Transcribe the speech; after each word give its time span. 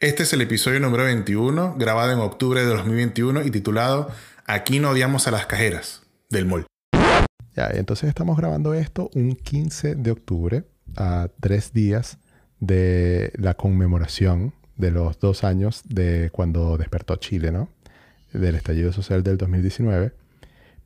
Este 0.00 0.22
es 0.22 0.32
el 0.32 0.40
episodio 0.42 0.78
número 0.78 1.02
21, 1.02 1.74
grabado 1.76 2.12
en 2.12 2.20
octubre 2.20 2.60
de 2.60 2.66
2021 2.68 3.42
y 3.42 3.50
titulado 3.50 4.08
Aquí 4.46 4.78
no 4.78 4.90
odiamos 4.90 5.26
a 5.26 5.32
las 5.32 5.46
cajeras, 5.46 6.02
del 6.30 6.46
mall. 6.46 6.66
Ya, 7.56 7.68
entonces 7.72 8.08
estamos 8.08 8.36
grabando 8.36 8.74
esto 8.74 9.10
un 9.14 9.34
15 9.34 9.96
de 9.96 10.12
octubre, 10.12 10.62
a 10.96 11.30
tres 11.40 11.72
días 11.72 12.18
de 12.60 13.32
la 13.34 13.54
conmemoración 13.54 14.54
de 14.76 14.92
los 14.92 15.18
dos 15.18 15.42
años 15.42 15.82
de 15.84 16.30
cuando 16.30 16.76
despertó 16.76 17.16
Chile, 17.16 17.50
¿no? 17.50 17.68
Del 18.32 18.54
estallido 18.54 18.92
social 18.92 19.24
del 19.24 19.36
2019, 19.36 20.12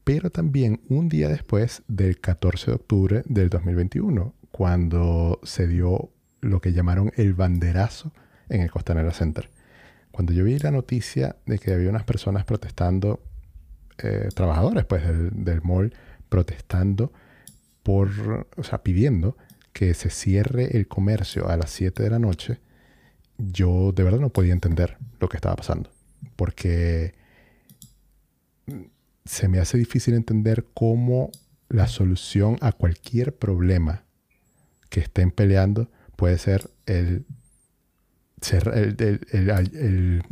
pero 0.05 0.31
también 0.31 0.81
un 0.89 1.11
día 1.11 1.29
después 1.29 1.83
del 1.87 2.19
14 2.19 2.71
de 2.71 2.75
octubre 2.77 3.23
del 3.27 3.51
2021, 3.51 4.33
cuando 4.51 5.39
se 5.43 5.67
dio 5.67 6.09
lo 6.41 6.63
que 6.63 6.73
llamaron 6.73 7.13
el 7.17 7.35
banderazo 7.35 8.11
en 8.53 8.61
el 8.62 8.71
Costanera 8.71 9.12
Center. 9.12 9.48
Cuando 10.11 10.32
yo 10.32 10.45
vi 10.45 10.59
la 10.59 10.71
noticia 10.71 11.37
de 11.47 11.59
que 11.59 11.73
había 11.73 11.88
unas 11.88 12.05
personas 12.05 12.45
protestando, 12.45 13.20
eh, 13.98 14.28
trabajadores 14.34 14.84
pues 14.84 15.06
del, 15.06 15.45
del 15.45 15.62
mall, 15.62 15.95
protestando 16.28 17.12
por, 17.83 18.47
o 18.56 18.62
sea, 18.62 18.83
pidiendo 18.83 19.37
que 19.73 19.95
se 19.95 20.11
cierre 20.11 20.77
el 20.77 20.87
comercio 20.87 21.48
a 21.48 21.56
las 21.56 21.70
7 21.70 22.02
de 22.02 22.11
la 22.11 22.19
noche, 22.19 22.59
yo 23.38 23.92
de 23.92 24.02
verdad 24.02 24.20
no 24.20 24.30
podía 24.30 24.53
entender 24.53 24.98
lo 25.19 25.28
que 25.28 25.39
estaba 25.39 25.56
pasando. 25.56 25.91
Porque 26.37 27.14
se 29.25 29.48
me 29.48 29.59
hace 29.59 29.78
difícil 29.78 30.14
entender 30.14 30.66
cómo 30.75 31.30
la 31.69 31.87
solución 31.87 32.59
a 32.61 32.73
cualquier 32.73 33.34
problema 33.34 34.05
que 34.91 35.00
estén 35.00 35.30
peleando 35.30 35.91
puede 36.16 36.37
ser 36.37 36.70
el, 36.84 37.25
el, 38.51 40.23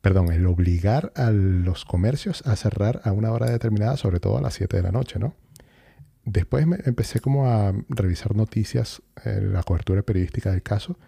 perdón, 0.00 0.32
el 0.32 0.46
obligar 0.46 1.12
a 1.14 1.30
los 1.30 1.84
comercios 1.84 2.46
a 2.46 2.56
cerrar 2.56 3.00
a 3.04 3.12
una 3.12 3.32
hora 3.32 3.50
determinada, 3.50 3.96
sobre 3.96 4.20
todo 4.20 4.38
a 4.38 4.40
las 4.40 4.54
7 4.54 4.76
de 4.76 4.82
la 4.82 4.92
noche, 4.92 5.18
¿no? 5.18 5.34
Después 6.24 6.66
me 6.66 6.78
empecé 6.84 7.20
como 7.20 7.46
a 7.50 7.72
revisar 7.88 8.36
noticias, 8.36 9.02
en 9.24 9.52
la 9.52 9.62
cobertura 9.62 10.02
periodística 10.02 10.50
del 10.50 10.62
caso, 10.62 10.98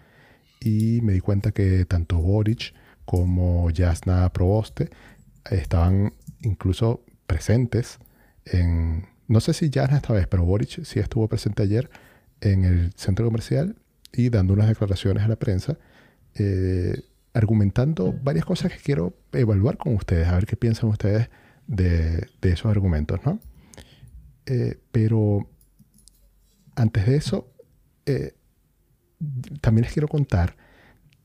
y 0.59 1.01
me 1.01 1.13
di 1.13 1.19
cuenta 1.19 1.51
que 1.51 1.85
tanto 1.85 2.17
Boric 2.17 2.73
como 3.05 3.69
Jasna 3.73 4.31
Proboste 4.31 4.89
estaban 5.49 6.13
incluso 6.41 7.03
presentes 7.27 7.99
en, 8.45 9.07
no 9.27 9.39
sé 9.39 9.53
si 9.53 9.69
Jasna 9.71 9.97
esta 9.97 10.13
vez, 10.13 10.27
pero 10.27 10.45
Boric 10.45 10.83
sí 10.83 10.99
estuvo 10.99 11.27
presente 11.27 11.63
ayer 11.63 11.89
en 12.41 12.65
el 12.65 12.93
centro 12.95 13.25
comercial 13.25 13.75
y 14.11 14.29
dando 14.29 14.53
unas 14.53 14.67
declaraciones 14.67 15.23
a 15.23 15.27
la 15.27 15.35
prensa, 15.35 15.77
eh, 16.35 17.03
argumentando 17.33 18.13
varias 18.23 18.45
cosas 18.45 18.71
que 18.71 18.79
quiero 18.79 19.15
evaluar 19.31 19.77
con 19.77 19.95
ustedes, 19.95 20.27
a 20.27 20.35
ver 20.35 20.45
qué 20.45 20.55
piensan 20.55 20.89
ustedes 20.89 21.29
de, 21.67 22.27
esos 22.41 22.65
argumentos, 22.67 23.19
¿no? 23.25 23.39
Eh, 24.45 24.79
pero 24.91 25.49
antes 26.75 27.05
de 27.05 27.15
eso, 27.15 27.51
eh, 28.05 28.33
también 29.61 29.83
les 29.83 29.93
quiero 29.93 30.07
contar 30.07 30.55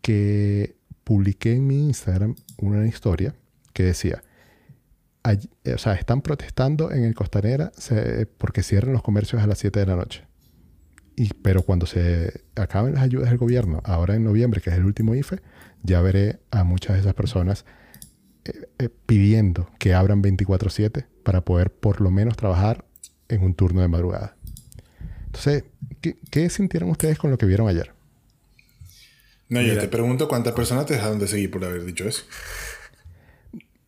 que 0.01 0.77
publiqué 1.05 1.55
en 1.55 1.67
mi 1.67 1.87
Instagram 1.87 2.37
una 2.59 2.87
historia 2.87 3.35
que 3.73 3.83
decía, 3.85 4.23
o 5.25 5.79
sea, 5.79 5.95
están 5.95 6.23
protestando 6.23 6.91
en 6.91 7.05
el 7.05 7.15
Costanera 7.15 7.73
porque 8.39 8.63
cierran 8.63 8.93
los 8.93 9.03
comercios 9.03 9.43
a 9.43 9.47
las 9.47 9.59
7 9.59 9.81
de 9.81 9.87
la 9.87 9.97
noche. 9.97 10.28
Y, 11.19 11.35
pero 11.35 11.63
cuando 11.63 11.85
se 11.87 12.45
acaben 12.55 12.95
las 12.95 13.03
ayudas 13.03 13.29
del 13.29 13.39
gobierno, 13.39 13.81
ahora 13.85 14.15
en 14.15 14.23
noviembre, 14.23 14.61
que 14.61 14.71
es 14.71 14.77
el 14.77 14.85
último 14.85 15.17
IFE, 15.17 15.41
ya 15.83 16.01
veré 16.01 16.39
a 16.53 16.63
muchas 16.63 16.95
de 16.95 17.01
esas 17.01 17.15
personas 17.15 17.65
eh, 18.45 18.89
pidiendo 19.05 19.69
que 19.81 19.95
abran 19.95 20.23
24/7 20.23 21.07
para 21.25 21.45
poder 21.45 21.73
por 21.73 22.01
lo 22.01 22.13
menos 22.13 22.37
trabajar 22.37 22.85
en 23.29 23.43
un 23.43 23.55
turno 23.55 23.81
de 23.81 23.89
madrugada. 23.89 24.37
Entonces, 25.27 25.65
¿qué, 26.01 26.51
sintieron 26.51 26.89
ustedes 26.89 27.19
con 27.19 27.33
lo 27.33 27.37
que 27.37 27.47
vieron 27.47 27.69
ayer? 27.69 27.93
No, 29.49 29.61
yo 29.61 29.77
te 29.77 29.89
pregunto 29.89 30.29
cuántas 30.29 30.53
personas 30.53 30.87
te 30.87 30.95
dejaron 30.95 31.19
de 31.19 31.27
seguir 31.27 31.51
por 31.51 31.65
haber 31.65 31.85
dicho 31.85 32.07
eso. 32.07 32.23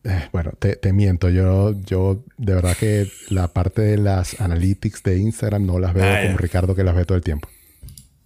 Eh, 0.04 0.28
bueno, 0.32 0.52
te, 0.58 0.92
miento. 0.92 1.28
Yo, 1.28 1.74
yo, 1.84 2.24
de 2.38 2.54
verdad 2.54 2.76
que 2.76 3.08
la 3.28 3.48
parte 3.48 3.82
de 3.82 3.98
las 3.98 4.40
analytics 4.40 5.02
de 5.02 5.18
Instagram 5.18 5.66
no 5.66 5.78
las 5.78 5.92
veo 5.92 6.04
ah, 6.04 6.22
como 6.24 6.38
Ricardo 6.38 6.74
que 6.74 6.84
las 6.84 6.94
ve 6.94 7.04
todo 7.04 7.16
el 7.16 7.24
tiempo. 7.24 7.48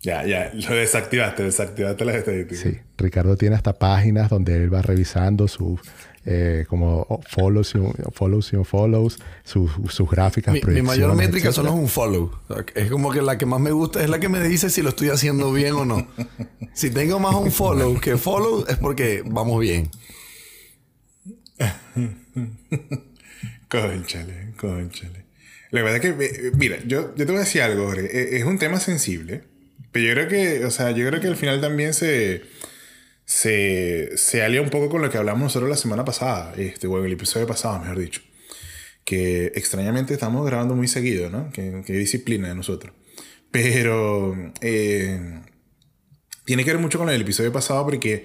Ya, 0.01 0.25
ya, 0.27 0.53
lo 0.53 0.75
desactivaste, 0.75 1.45
desactivaste 1.45 2.05
las 2.05 2.17
estadísticas. 2.17 2.59
Sí, 2.59 2.79
Ricardo 2.99 3.37
tiene 3.37 3.57
hasta 3.57 3.73
páginas 3.73 4.29
donde 4.29 4.55
él 4.55 4.73
va 4.73 4.83
revisando 4.83 5.49
sus 5.49 5.81
eh, 6.27 6.65
como 6.69 7.21
follows, 7.29 7.75
follows 8.13 8.53
y 8.53 8.65
follows, 8.65 9.19
sus, 9.45 9.71
sus 9.89 10.11
gráficas. 10.11 10.55
Mi, 10.55 10.61
mi 10.63 10.83
mayor 10.83 11.15
métrica 11.15 11.53
solo 11.53 11.69
es 11.69 11.75
un 11.75 11.89
follow. 11.89 12.31
es 12.75 12.91
como 12.91 13.13
que 13.13 13.21
la 13.21 13.37
que 13.37 13.45
más 13.45 13.61
me 13.61 13.73
gusta 13.73 14.03
es 14.03 14.09
la 14.09 14.19
que 14.19 14.31
me 14.31 14.41
dice 14.47 14.71
si 14.71 14.81
lo 14.81 14.91
estoy 14.91 15.11
haciendo 15.11 15.53
bien 15.53 15.75
o 15.75 15.85
no. 15.85 16.07
si 16.73 16.91
tengo 16.91 17.19
más 17.19 17.35
un 17.35 17.51
follow 17.51 18.01
que 18.01 18.17
follow 18.17 18.65
es 18.69 18.77
porque 18.77 19.23
vamos 19.27 19.61
bien. 19.61 19.91
Conchale, 23.83 24.53
conchale. 24.57 25.25
La 25.71 25.83
verdad 25.83 26.05
es 26.05 26.15
que, 26.15 26.53
mira, 26.57 26.79
yo, 26.87 27.15
yo 27.17 27.27
te 27.27 27.33
voy 27.33 27.37
a 27.37 27.41
decir 27.41 27.63
algo, 27.63 27.93
e, 27.95 28.37
Es 28.37 28.45
un 28.45 28.59
tema 28.59 28.81
sensible. 28.81 29.43
Pero 29.93 30.07
yo 30.09 30.15
creo 30.15 30.29
que, 30.29 30.65
o 30.65 30.71
sea, 30.71 30.91
yo 30.91 31.07
creo 31.09 31.21
que 31.21 31.29
al 31.29 31.37
final 31.37 31.61
también 31.61 31.95
se 31.95 32.43
se, 33.25 34.17
se 34.17 34.43
alia 34.43 34.61
un 34.61 34.71
poco 34.71 34.89
con 34.89 35.03
lo 35.03 35.11
que 35.11 35.19
hablamos 35.19 35.43
nosotros 35.43 35.71
la 35.71 35.77
semana 35.77 36.05
pasada, 36.05 36.53
este, 36.57 36.87
o 36.87 37.05
el 37.05 37.13
episodio 37.13 37.47
pasado, 37.47 37.79
mejor 37.81 37.99
dicho. 37.99 38.21
Que 39.05 39.47
extrañamente 39.55 40.15
estamos 40.15 40.47
grabando 40.47 40.75
muy 40.75 40.89
seguido, 40.89 41.31
¿no? 41.31 41.51
Que, 41.51 41.83
disciplina 41.87 42.49
de 42.49 42.55
nosotros. 42.55 42.95
Pero 43.51 44.35
eh, 44.61 45.41
tiene 46.45 46.65
que 46.65 46.73
ver 46.73 46.81
mucho 46.81 46.99
con 46.99 47.09
el 47.11 47.21
episodio 47.21 47.53
pasado 47.53 47.85
porque 47.85 48.25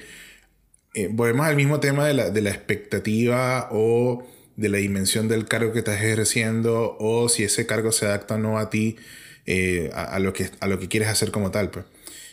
eh, 0.93 1.09
volvemos 1.11 1.45
al 1.45 1.55
mismo 1.55 1.79
tema 1.79 2.07
de 2.07 2.13
la, 2.13 2.29
de 2.29 2.41
la 2.41 2.49
expectativa 2.49 3.69
o 3.71 4.27
de 4.59 4.69
la 4.69 4.77
dimensión 4.77 5.27
del 5.27 5.45
cargo 5.45 5.71
que 5.71 5.79
estás 5.79 5.95
ejerciendo 5.95 6.97
o 6.99 7.29
si 7.29 7.43
ese 7.43 7.65
cargo 7.65 7.91
se 7.91 8.05
adapta 8.05 8.35
o 8.35 8.37
no 8.37 8.59
a 8.59 8.69
ti, 8.69 8.97
eh, 9.45 9.89
a, 9.93 10.19
lo 10.19 10.33
que, 10.33 10.49
a 10.59 10.67
lo 10.67 10.79
que 10.79 10.89
quieres 10.89 11.07
hacer 11.07 11.31
como 11.31 11.49
tal. 11.49 11.71
Pues. 11.71 11.85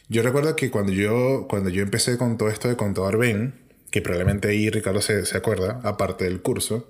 Yo 0.08 0.22
recuerdo 0.22 0.56
que 0.56 0.70
cuando 0.70 0.92
yo, 0.92 1.46
cuando 1.48 1.70
yo 1.70 1.82
empecé 1.82 2.18
con 2.18 2.36
todo 2.36 2.48
esto 2.48 2.68
de 2.68 2.76
contador 2.76 3.16
Ben, 3.16 3.54
que 3.90 4.02
probablemente 4.02 4.48
ahí 4.48 4.70
Ricardo 4.70 5.00
se, 5.00 5.24
se 5.24 5.36
acuerda, 5.36 5.80
aparte 5.84 6.24
del 6.24 6.42
curso, 6.42 6.88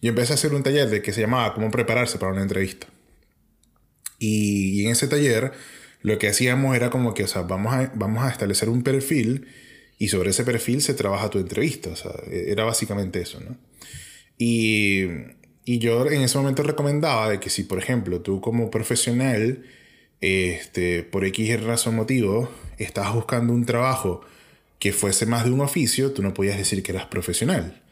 yo 0.00 0.10
empecé 0.10 0.32
a 0.32 0.36
hacer 0.36 0.54
un 0.54 0.62
taller 0.62 0.88
de 0.88 1.02
que 1.02 1.12
se 1.12 1.20
llamaba 1.20 1.54
Cómo 1.54 1.70
prepararse 1.72 2.18
para 2.18 2.32
una 2.32 2.42
entrevista. 2.42 2.86
Y, 4.18 4.84
en 4.84 4.92
ese 4.92 5.08
taller 5.08 5.52
lo 6.02 6.18
que 6.18 6.28
hacíamos 6.28 6.76
era 6.76 6.90
como 6.90 7.14
que, 7.14 7.24
o 7.24 7.26
sea, 7.26 7.42
vamos 7.42 7.74
a, 7.74 7.92
vamos 7.96 8.22
a 8.22 8.30
establecer 8.30 8.68
un 8.68 8.84
perfil 8.84 9.48
y 9.98 10.08
sobre 10.08 10.30
ese 10.30 10.44
perfil 10.44 10.80
se 10.82 10.94
trabaja 10.94 11.30
tu 11.30 11.40
entrevista. 11.40 11.90
O 11.90 11.96
sea, 11.96 12.12
e, 12.30 12.52
era 12.52 12.64
básicamente 12.64 13.20
eso, 13.20 13.40
¿no? 13.40 13.56
Y, 14.38 15.04
y 15.64 15.78
yo 15.78 16.08
en 16.08 16.22
ese 16.22 16.38
momento 16.38 16.62
recomendaba 16.62 17.28
de 17.28 17.40
que 17.40 17.50
si, 17.50 17.64
por 17.64 17.78
ejemplo, 17.78 18.20
tú 18.20 18.40
como 18.40 18.70
profesional 18.70 19.64
este, 20.20 21.02
por 21.02 21.24
X 21.24 21.62
razón 21.62 21.96
motivo, 21.96 22.50
estabas 22.78 23.14
buscando 23.14 23.52
un 23.52 23.66
trabajo 23.66 24.22
que 24.78 24.92
fuese 24.92 25.26
más 25.26 25.44
de 25.44 25.50
un 25.50 25.60
oficio, 25.60 26.12
tú 26.12 26.22
no 26.22 26.34
podías 26.34 26.56
decir 26.56 26.82
que 26.82 26.92
eras 26.92 27.06
profesional. 27.06 27.82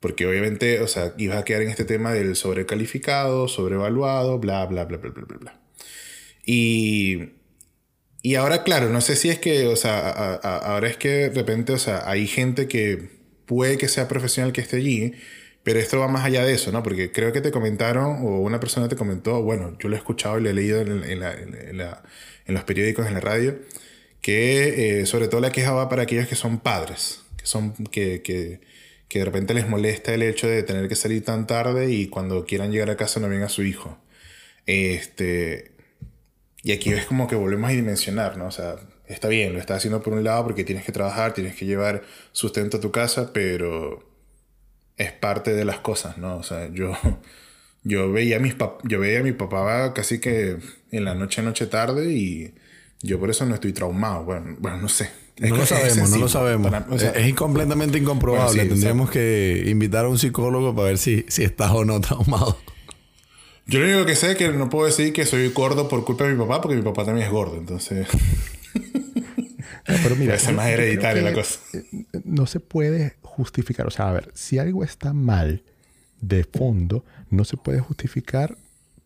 Porque 0.00 0.26
obviamente, 0.26 0.80
o 0.80 0.88
sea, 0.88 1.14
ibas 1.18 1.38
a 1.38 1.44
quedar 1.44 1.62
en 1.62 1.70
este 1.70 1.84
tema 1.84 2.12
del 2.12 2.36
sobrecalificado, 2.36 3.48
sobrevaluado, 3.48 4.38
bla, 4.38 4.64
bla, 4.66 4.84
bla, 4.84 4.98
bla, 4.98 5.10
bla, 5.10 5.24
bla, 5.24 5.38
bla. 5.38 5.60
Y, 6.44 7.30
y 8.22 8.34
ahora, 8.36 8.62
claro, 8.62 8.90
no 8.90 9.00
sé 9.00 9.16
si 9.16 9.28
es 9.28 9.38
que, 9.38 9.66
o 9.66 9.76
sea, 9.76 10.34
ahora 10.34 10.88
es 10.88 10.96
que 10.96 11.30
de 11.30 11.30
repente, 11.30 11.72
o 11.72 11.78
sea, 11.78 12.08
hay 12.08 12.26
gente 12.26 12.68
que 12.68 13.10
puede 13.46 13.78
que 13.78 13.88
sea 13.88 14.08
profesional 14.08 14.52
que 14.52 14.60
esté 14.60 14.76
allí, 14.76 15.14
pero 15.68 15.80
esto 15.80 15.98
va 15.98 16.08
más 16.08 16.24
allá 16.24 16.46
de 16.46 16.54
eso, 16.54 16.72
¿no? 16.72 16.82
Porque 16.82 17.12
creo 17.12 17.30
que 17.30 17.42
te 17.42 17.50
comentaron, 17.50 18.22
o 18.22 18.40
una 18.40 18.58
persona 18.58 18.88
te 18.88 18.96
comentó, 18.96 19.42
bueno, 19.42 19.76
yo 19.78 19.90
lo 19.90 19.96
he 19.96 19.98
escuchado 19.98 20.38
y 20.38 20.42
lo 20.42 20.48
he 20.48 20.54
leído 20.54 20.80
en, 20.80 20.88
los 22.46 22.64
periódicos, 22.64 23.06
en 23.06 23.12
la 23.12 23.20
radio, 23.20 23.58
que 24.22 25.00
eh, 25.00 25.04
sobre 25.04 25.28
todo 25.28 25.42
la 25.42 25.52
queja 25.52 25.72
va 25.72 25.90
para 25.90 26.04
aquellos 26.04 26.26
que 26.26 26.36
son 26.36 26.60
padres, 26.60 27.20
que, 27.36 27.44
son, 27.44 27.74
que, 27.90 28.22
que, 28.22 28.60
de 29.18 29.24
repente 29.26 29.52
les 29.52 29.68
molesta 29.68 30.14
el 30.14 30.22
hecho 30.22 30.48
de 30.48 30.62
tener 30.62 30.88
que 30.88 30.96
salir 30.96 31.22
tan 31.22 31.46
tarde 31.46 31.92
y 31.92 32.08
cuando 32.08 32.46
quieran 32.46 32.72
llegar 32.72 32.88
a 32.88 32.96
casa 32.96 33.20
no 33.20 33.28
venga 33.28 33.50
su 33.50 33.62
hijo. 33.62 33.98
Este, 34.64 35.72
y 36.62 36.72
aquí 36.72 36.94
ves 36.94 37.04
como 37.04 37.28
que 37.28 37.36
volvemos 37.36 37.68
a 37.68 37.74
dimensionar, 37.74 38.38
¿no? 38.38 38.46
O 38.46 38.52
sea, 38.52 38.76
está 39.06 39.28
bien, 39.28 39.52
lo 39.52 39.58
estás 39.58 39.76
haciendo 39.76 40.00
por 40.00 40.14
un 40.14 40.24
lado 40.24 40.44
porque 40.44 40.64
tienes 40.64 40.86
que 40.86 40.92
trabajar, 40.92 41.34
tienes 41.34 41.54
que 41.56 41.66
llevar 41.66 42.04
sustento 42.32 42.78
a 42.78 42.80
tu 42.80 42.90
casa, 42.90 43.34
pero 43.34 44.07
es 44.98 45.12
parte 45.12 45.54
de 45.54 45.64
las 45.64 45.78
cosas, 45.78 46.18
¿no? 46.18 46.36
O 46.36 46.42
sea, 46.42 46.68
yo, 46.72 46.92
yo, 47.84 48.12
veía, 48.12 48.36
a 48.36 48.40
mis 48.40 48.56
yo 48.84 49.00
veía 49.00 49.20
a 49.20 49.22
mi 49.22 49.32
papá 49.32 49.94
casi 49.94 50.20
que 50.20 50.58
en 50.90 51.04
la 51.04 51.14
noche, 51.14 51.42
noche, 51.42 51.66
tarde 51.66 52.12
y 52.12 52.54
yo 53.00 53.18
por 53.18 53.30
eso 53.30 53.46
no 53.46 53.54
estoy 53.54 53.72
traumado. 53.72 54.24
Bueno, 54.24 54.56
bueno 54.58 54.78
no 54.78 54.88
sé. 54.88 55.10
no 55.38 55.56
lo 55.56 55.64
sabemos, 55.64 56.10
no 56.10 56.18
lo 56.18 56.28
sabemos. 56.28 56.72
es, 57.14 57.34
completamente 57.34 57.98
incomprobable. 57.98 58.66
Tendríamos 58.66 59.10
que 59.10 59.64
invitar 59.66 60.04
a 60.04 60.08
un 60.08 60.18
psicólogo 60.18 60.74
para 60.74 60.88
ver 60.88 60.98
si, 60.98 61.24
si 61.28 61.44
estás 61.44 61.70
o 61.70 61.84
no 61.84 62.00
traumado. 62.00 62.58
Yo 63.66 63.80
lo 63.80 63.86
único 63.86 64.06
que 64.06 64.16
sé 64.16 64.32
es 64.32 64.36
que 64.38 64.48
no 64.48 64.70
puedo 64.70 64.86
decir 64.86 65.12
que 65.12 65.26
soy 65.26 65.48
gordo 65.50 65.88
por 65.88 66.02
culpa 66.04 66.24
de 66.24 66.32
mi 66.32 66.38
papá, 66.38 66.62
porque 66.62 66.76
mi 66.76 66.82
papá 66.82 67.04
también 67.04 67.26
es 67.26 67.32
gordo, 67.32 67.58
entonces. 67.58 68.08
pero 70.02 70.16
mira, 70.16 70.34
es 70.34 70.52
más 70.52 70.68
hereditaria 70.68 71.22
la 71.22 71.32
cosa. 71.32 71.60
Eh, 71.72 71.84
no 72.24 72.46
se 72.46 72.60
puede 72.60 73.04
justificar. 73.38 73.86
O 73.86 73.90
sea, 73.90 74.08
a 74.08 74.12
ver, 74.12 74.30
si 74.34 74.58
algo 74.58 74.84
está 74.84 75.12
mal 75.12 75.62
de 76.20 76.44
fondo, 76.44 77.04
no 77.30 77.44
se 77.44 77.56
puede 77.56 77.80
justificar 77.80 78.58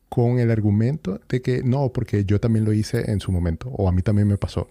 con 0.09 0.39
el 0.39 0.51
argumento 0.51 1.21
de 1.29 1.41
que 1.43 1.63
no, 1.63 1.93
porque 1.93 2.25
yo 2.25 2.41
también 2.41 2.65
lo 2.65 2.73
hice 2.73 3.11
en 3.11 3.21
su 3.21 3.31
momento, 3.31 3.69
o 3.69 3.89
a 3.89 3.93
mí 3.93 4.03
también 4.03 4.29
me 4.29 4.39
pasó. 4.39 4.69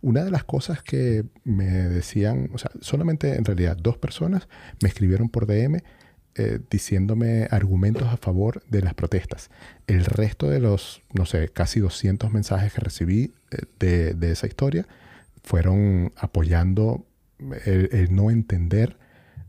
Una 0.00 0.24
de 0.24 0.30
las 0.30 0.44
cosas 0.44 0.82
que 0.82 1.24
me 1.44 1.66
decían, 1.66 2.50
o 2.52 2.58
sea, 2.58 2.70
solamente 2.80 3.34
en 3.34 3.44
realidad 3.44 3.76
dos 3.76 3.98
personas 3.98 4.48
me 4.80 4.88
escribieron 4.88 5.28
por 5.28 5.46
DM 5.46 5.82
eh, 6.36 6.60
diciéndome 6.70 7.48
argumentos 7.50 8.06
a 8.06 8.16
favor 8.16 8.62
de 8.68 8.80
las 8.80 8.94
protestas. 8.94 9.50
El 9.88 10.04
resto 10.04 10.48
de 10.48 10.60
los, 10.60 11.02
no 11.12 11.26
sé, 11.26 11.48
casi 11.48 11.80
200 11.80 12.32
mensajes 12.32 12.72
que 12.72 12.80
recibí 12.80 13.32
eh, 13.50 14.14
de, 14.14 14.30
esa 14.30 14.46
historia 14.46 14.86
fueron 15.42 16.12
apoyando 16.16 17.04
el, 17.64 18.14
no 18.14 18.30
entender 18.30 18.98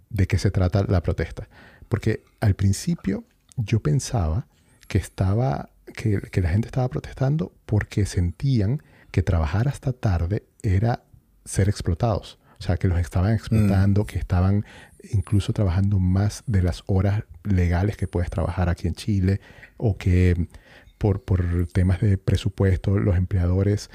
de 0.09 0.27
qué 0.27 0.37
se 0.37 0.51
trata 0.51 0.85
la 0.87 1.01
protesta. 1.01 1.47
Porque 1.87 2.23
al 2.39 2.55
principio 2.55 3.23
yo 3.57 3.81
pensaba 3.81 4.47
que 4.87 4.97
estaba, 4.97 5.69
que, 5.95 6.21
que 6.31 6.41
la 6.41 6.49
gente 6.49 6.67
estaba 6.67 6.87
protestando 6.89 7.53
porque 7.65 8.05
sentían 8.05 8.81
que 9.11 9.23
trabajar 9.23 9.67
hasta 9.67 9.93
tarde 9.93 10.43
era 10.61 11.03
ser 11.45 11.69
explotados. 11.69 12.39
O 12.59 12.61
sea, 12.61 12.77
que 12.77 12.87
los 12.87 12.99
estaban 12.99 13.33
explotando, 13.33 14.03
mm. 14.03 14.05
que 14.05 14.19
estaban 14.19 14.65
incluso 15.11 15.53
trabajando 15.53 15.99
más 15.99 16.43
de 16.45 16.61
las 16.61 16.83
horas 16.87 17.23
legales 17.43 17.95
que 17.95 18.07
puedes 18.07 18.29
trabajar 18.29 18.67
aquí 18.67 18.87
en 18.87 18.95
Chile, 18.95 19.39
o 19.77 19.97
que 19.97 20.47
por, 20.97 21.23
por 21.23 21.67
temas 21.67 22.01
de 22.01 22.17
presupuesto 22.17 22.99
los 22.99 23.15
empleadores 23.15 23.89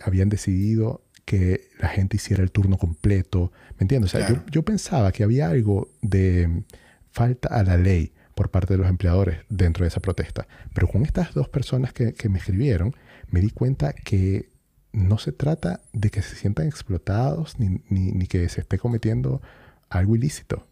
habían 0.00 0.30
decidido 0.30 1.02
que 1.26 1.68
la 1.78 1.88
gente 1.88 2.16
hiciera 2.16 2.42
el 2.42 2.50
turno 2.50 2.78
completo. 2.78 3.52
¿Me 3.78 3.84
entiendes? 3.84 4.14
O 4.14 4.18
sea, 4.18 4.26
yo, 4.26 4.42
yo, 4.50 4.62
pensaba 4.62 5.12
que 5.12 5.24
había 5.24 5.50
algo 5.50 5.90
de 6.00 6.62
falta 7.10 7.48
a 7.48 7.62
la 7.62 7.76
ley 7.76 8.14
por 8.34 8.50
parte 8.50 8.74
de 8.74 8.78
los 8.78 8.88
empleadores 8.88 9.40
dentro 9.50 9.84
de 9.84 9.88
esa 9.88 10.00
protesta. 10.00 10.46
Pero 10.72 10.88
con 10.88 11.02
estas 11.02 11.34
dos 11.34 11.50
personas 11.50 11.92
que, 11.92 12.14
que 12.14 12.30
me 12.30 12.38
escribieron, 12.38 12.94
me 13.30 13.40
di 13.40 13.50
cuenta 13.50 13.92
que 13.92 14.48
no 14.96 15.18
se 15.18 15.30
trata 15.30 15.82
de 15.92 16.10
que 16.10 16.22
se 16.22 16.36
sientan 16.36 16.66
explotados 16.66 17.56
ni, 17.58 18.26
que 18.26 18.48
se 18.48 18.62
esté 18.62 18.78
cometiendo 18.78 19.42
algo 19.90 20.16
ilícito, 20.16 20.66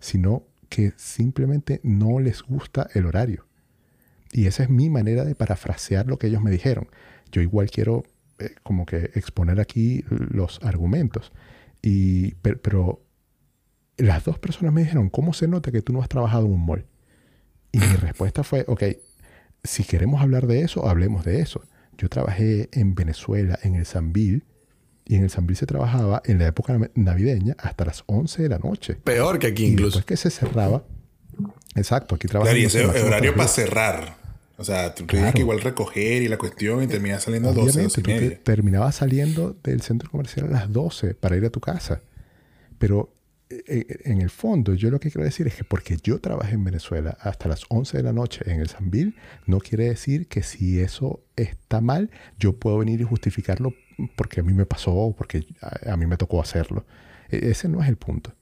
sino 0.00 0.42
que 0.68 0.92
simplemente 0.96 1.80
no 1.84 2.18
les 2.18 2.42
gusta 2.42 2.88
el 2.94 3.06
horario. 3.06 3.46
Y 4.32 4.46
esa 4.46 4.64
es 4.64 4.68
mi 4.68 4.90
manera 4.90 5.24
de 5.24 5.36
parafrasear 5.36 6.06
lo 6.06 6.18
que 6.18 6.26
ellos 6.26 6.42
me 6.42 6.50
dijeron. 6.50 6.88
Yo 7.30 7.40
igual 7.40 7.70
quiero 7.70 8.04
eh, 8.38 8.54
como 8.62 8.86
que 8.86 9.10
exponer 9.14 9.60
aquí 9.60 10.04
los 10.08 10.60
argumentos. 10.62 11.32
Y, 11.82 12.34
pero, 12.36 12.60
pero, 12.60 13.02
las 13.96 14.24
dos 14.24 14.38
personas 14.38 14.72
me 14.72 14.82
dijeron, 14.82 15.10
¿cómo 15.10 15.32
se 15.32 15.48
nota 15.48 15.72
que 15.72 15.82
tú 15.82 15.92
no 15.92 16.02
has 16.02 16.08
trabajado 16.08 16.46
en 16.46 16.52
un 16.52 16.64
mall? 16.64 16.86
Y 17.72 17.78
mi 17.78 17.96
respuesta 17.96 18.44
fue, 18.44 18.64
ok, 18.68 18.84
si 19.64 19.84
queremos 19.84 20.22
hablar 20.22 20.46
de 20.46 20.62
eso, 20.62 20.88
hablemos 20.88 21.24
de 21.24 21.40
eso. 21.40 21.62
Yo 21.96 22.08
trabajé 22.08 22.68
en 22.72 22.94
Venezuela, 22.94 23.58
en 23.62 23.74
el 23.74 23.86
Sambil, 23.86 24.44
y 25.04 25.16
en 25.16 25.24
el 25.24 25.30
Sambil 25.30 25.56
se 25.56 25.66
trabajaba 25.66 26.22
en 26.24 26.38
la 26.38 26.46
época 26.46 26.78
navideña 26.94 27.56
hasta 27.58 27.84
las 27.84 28.04
11 28.06 28.42
de 28.42 28.48
la 28.48 28.58
noche. 28.58 28.94
Peor 28.94 29.38
que 29.38 29.48
aquí 29.48 29.64
incluso. 29.64 29.98
Después 29.98 30.04
que 30.04 30.16
se 30.16 30.30
cerraba. 30.30 30.84
Exacto, 31.74 32.14
aquí 32.14 32.28
trabajaba. 32.28 32.54
Claro, 32.54 32.62
y 32.62 32.66
ese 32.66 32.84
horario 32.84 33.34
para 33.34 33.48
cerrar. 33.48 34.16
O 34.58 34.64
sea, 34.64 34.92
tú 34.92 35.06
tenías 35.06 35.32
que 35.32 35.42
igual 35.42 35.60
recoger 35.60 36.20
y 36.20 36.26
la 36.26 36.36
cuestión 36.36 36.82
y 36.82 36.88
terminabas 36.88 37.22
saliendo 37.22 37.50
a 37.50 37.52
12, 37.52 37.82
12 37.84 38.00
y 38.00 38.04
media. 38.04 38.40
terminabas 38.42 38.96
saliendo 38.96 39.56
del 39.62 39.82
centro 39.82 40.10
comercial 40.10 40.46
a 40.46 40.50
las 40.50 40.72
12 40.72 41.14
para 41.14 41.36
ir 41.36 41.44
a 41.44 41.50
tu 41.50 41.60
casa. 41.60 42.02
Pero 42.76 43.14
eh, 43.50 43.62
eh, 43.68 43.98
en 44.04 44.20
el 44.20 44.30
fondo, 44.30 44.74
yo 44.74 44.90
lo 44.90 44.98
que 44.98 45.12
quiero 45.12 45.24
decir 45.24 45.46
es 45.46 45.54
que 45.54 45.62
porque 45.62 45.96
yo 46.02 46.20
trabajé 46.20 46.54
en 46.54 46.64
Venezuela 46.64 47.16
hasta 47.20 47.48
las 47.48 47.66
11 47.68 47.98
de 47.98 48.02
la 48.02 48.12
noche 48.12 48.42
en 48.46 48.60
el 48.60 48.68
Sanville, 48.68 49.14
no 49.46 49.60
quiere 49.60 49.84
decir 49.84 50.26
que 50.26 50.42
si 50.42 50.80
eso 50.80 51.22
está 51.36 51.80
mal, 51.80 52.10
yo 52.40 52.54
puedo 52.54 52.78
venir 52.78 53.00
y 53.00 53.04
justificarlo 53.04 53.74
porque 54.16 54.40
a 54.40 54.42
mí 54.42 54.54
me 54.54 54.66
pasó 54.66 54.92
o 54.92 55.14
porque 55.14 55.46
a, 55.86 55.96
mí 55.96 56.06
me 56.06 56.16
tocó 56.16 56.40
hacerlo. 56.40 56.84
E, 57.30 57.50
ese 57.50 57.68
no 57.68 57.80
es 57.80 57.88
el 57.88 57.96
punto. 57.96 58.34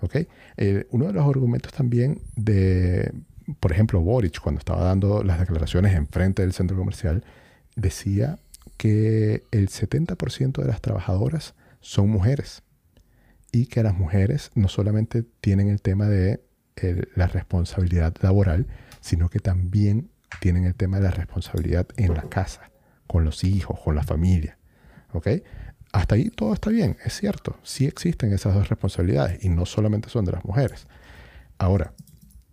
¿ok? 0.00 0.16
Eh, 0.56 0.86
uno 0.90 1.06
de 1.06 1.12
los 1.12 1.24
argumentos 1.24 1.72
también 1.72 2.20
de, 2.34 3.12
por 3.60 3.72
ejemplo, 3.72 4.00
Boric, 4.00 4.40
cuando 4.40 4.58
estaba 4.58 4.84
dando 4.84 5.22
las 5.22 5.40
declaraciones 5.40 5.94
en 5.94 6.06
frente 6.08 6.42
del 6.42 6.52
centro 6.52 6.76
comercial, 6.76 7.24
decía 7.76 8.38
que 8.76 9.44
el 9.50 9.68
70% 9.68 10.60
de 10.60 10.68
las 10.68 10.80
trabajadoras 10.80 11.54
son 11.80 12.08
mujeres 12.10 12.62
y 13.52 13.66
que 13.66 13.82
las 13.82 13.94
mujeres 13.94 14.50
no 14.54 14.68
solamente 14.68 15.22
tienen 15.40 15.68
el 15.68 15.82
tema 15.82 16.06
de 16.06 16.42
la 17.14 17.26
responsabilidad 17.26 18.14
laboral, 18.22 18.66
sino 19.00 19.28
que 19.28 19.38
también 19.38 20.10
tienen 20.40 20.64
el 20.64 20.74
tema 20.74 20.98
de 20.98 21.04
la 21.04 21.10
responsabilidad 21.10 21.86
en 21.96 22.14
la 22.14 22.22
casa, 22.22 22.70
con 23.06 23.24
los 23.24 23.44
hijos, 23.44 23.78
con 23.80 23.94
la 23.94 24.02
familia. 24.02 24.58
¿Ok? 25.12 25.28
Hasta 25.92 26.14
ahí 26.14 26.30
todo 26.30 26.54
está 26.54 26.70
bien, 26.70 26.96
es 27.04 27.14
cierto. 27.14 27.58
Sí 27.62 27.86
existen 27.86 28.32
esas 28.32 28.54
dos 28.54 28.70
responsabilidades 28.70 29.44
y 29.44 29.50
no 29.50 29.66
solamente 29.66 30.08
son 30.08 30.24
de 30.24 30.32
las 30.32 30.44
mujeres. 30.44 30.86
Ahora, 31.58 31.92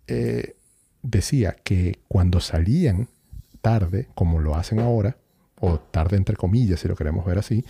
eh, 0.06 0.56
decía 1.02 1.56
que 1.62 2.00
cuando 2.08 2.40
salían 2.40 3.08
tarde, 3.60 4.08
como 4.14 4.40
lo 4.40 4.54
hacen 4.54 4.80
ahora, 4.80 5.16
o 5.60 5.78
tarde 5.78 6.16
entre 6.16 6.36
comillas, 6.36 6.80
si 6.80 6.88
lo 6.88 6.96
queremos 6.96 7.24
ver 7.26 7.38
así, 7.38 7.64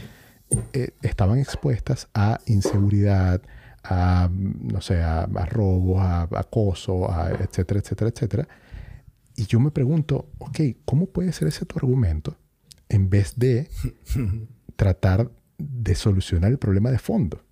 eh, 0.72 0.90
estaban 1.02 1.38
expuestas 1.38 2.08
a 2.14 2.40
inseguridad, 2.46 3.42
a, 3.82 4.28
no 4.32 4.80
sé, 4.80 5.00
a, 5.00 5.26
robos, 5.26 6.00
a, 6.00 6.22
acoso, 6.38 7.10
a 7.10 7.30
etcétera, 7.30 7.80
etcétera, 7.80 8.10
etcétera. 8.10 8.48
Y 9.36 9.46
yo 9.46 9.60
me 9.60 9.70
pregunto, 9.70 10.28
ok, 10.38 10.60
¿cómo 10.84 11.06
puede 11.06 11.32
ser 11.32 11.48
ese 11.48 11.64
tu 11.66 11.78
argumento 11.78 12.36
en 12.88 13.08
vez 13.10 13.34
de 13.36 13.68
tratar 14.76 15.30
de 15.58 15.94
solucionar 15.94 16.50
el 16.50 16.58
problema 16.58 16.90
de 16.90 16.98
fondo? 16.98 17.44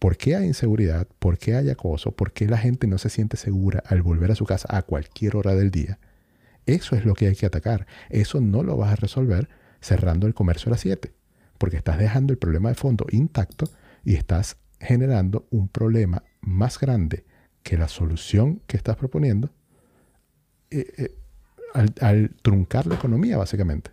¿Por 0.00 0.16
qué 0.16 0.34
hay 0.34 0.46
inseguridad? 0.46 1.06
¿Por 1.20 1.38
qué 1.38 1.54
hay 1.54 1.70
acoso? 1.70 2.10
¿Por 2.10 2.32
qué 2.32 2.48
la 2.48 2.58
gente 2.58 2.88
no 2.88 2.98
se 2.98 3.08
siente 3.08 3.36
segura 3.36 3.84
al 3.86 4.02
volver 4.02 4.32
a 4.32 4.34
su 4.34 4.44
casa 4.46 4.66
a 4.76 4.82
cualquier 4.82 5.36
hora 5.36 5.54
del 5.54 5.70
día? 5.70 6.00
Eso 6.66 6.96
es 6.96 7.04
lo 7.04 7.14
que 7.14 7.28
hay 7.28 7.36
que 7.36 7.46
atacar. 7.46 7.86
Eso 8.08 8.40
no 8.40 8.64
lo 8.64 8.76
vas 8.76 8.92
a 8.92 8.96
resolver 8.96 9.48
cerrando 9.80 10.26
el 10.26 10.34
comercio 10.34 10.70
a 10.70 10.72
las 10.72 10.80
7 10.80 11.12
porque 11.60 11.76
estás 11.76 11.98
dejando 11.98 12.32
el 12.32 12.38
problema 12.38 12.70
de 12.70 12.74
fondo 12.74 13.04
intacto 13.10 13.66
y 14.02 14.14
estás 14.14 14.56
generando 14.80 15.46
un 15.50 15.68
problema 15.68 16.24
más 16.40 16.80
grande 16.80 17.26
que 17.62 17.76
la 17.76 17.86
solución 17.86 18.62
que 18.66 18.78
estás 18.78 18.96
proponiendo 18.96 19.50
eh, 20.70 20.90
eh, 20.96 21.14
al, 22.00 22.30
truncar 22.40 22.86
la 22.86 22.94
economía, 22.94 23.36
básicamente. 23.36 23.90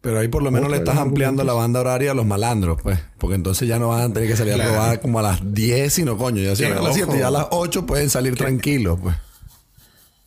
Pero 0.00 0.18
ahí 0.18 0.28
por 0.28 0.42
lo 0.42 0.50
menos 0.50 0.70
le 0.70 0.78
estás 0.78 0.96
ampliando 0.96 1.44
la 1.44 1.52
banda 1.52 1.80
horaria 1.80 2.12
a 2.12 2.14
los 2.14 2.24
malandros, 2.24 2.80
pues. 2.82 2.98
Porque 3.18 3.34
entonces 3.34 3.68
ya 3.68 3.78
no 3.78 3.88
van 3.88 4.10
a 4.10 4.14
tener 4.14 4.28
que 4.28 4.36
salir 4.36 4.54
a 4.54 4.64
probar 4.64 5.00
como 5.00 5.18
a 5.18 5.22
las 5.22 5.54
10, 5.54 5.92
sino 5.92 6.16
coño, 6.16 6.40
ya 6.42 6.50
a 6.50 6.82
las 6.82 6.94
7, 6.94 7.18
ya 7.18 7.28
a 7.28 7.30
las 7.30 7.46
8 7.50 7.84
pueden 7.84 8.08
salir 8.08 8.34
tranquilos, 8.34 8.98
pues 9.02 9.14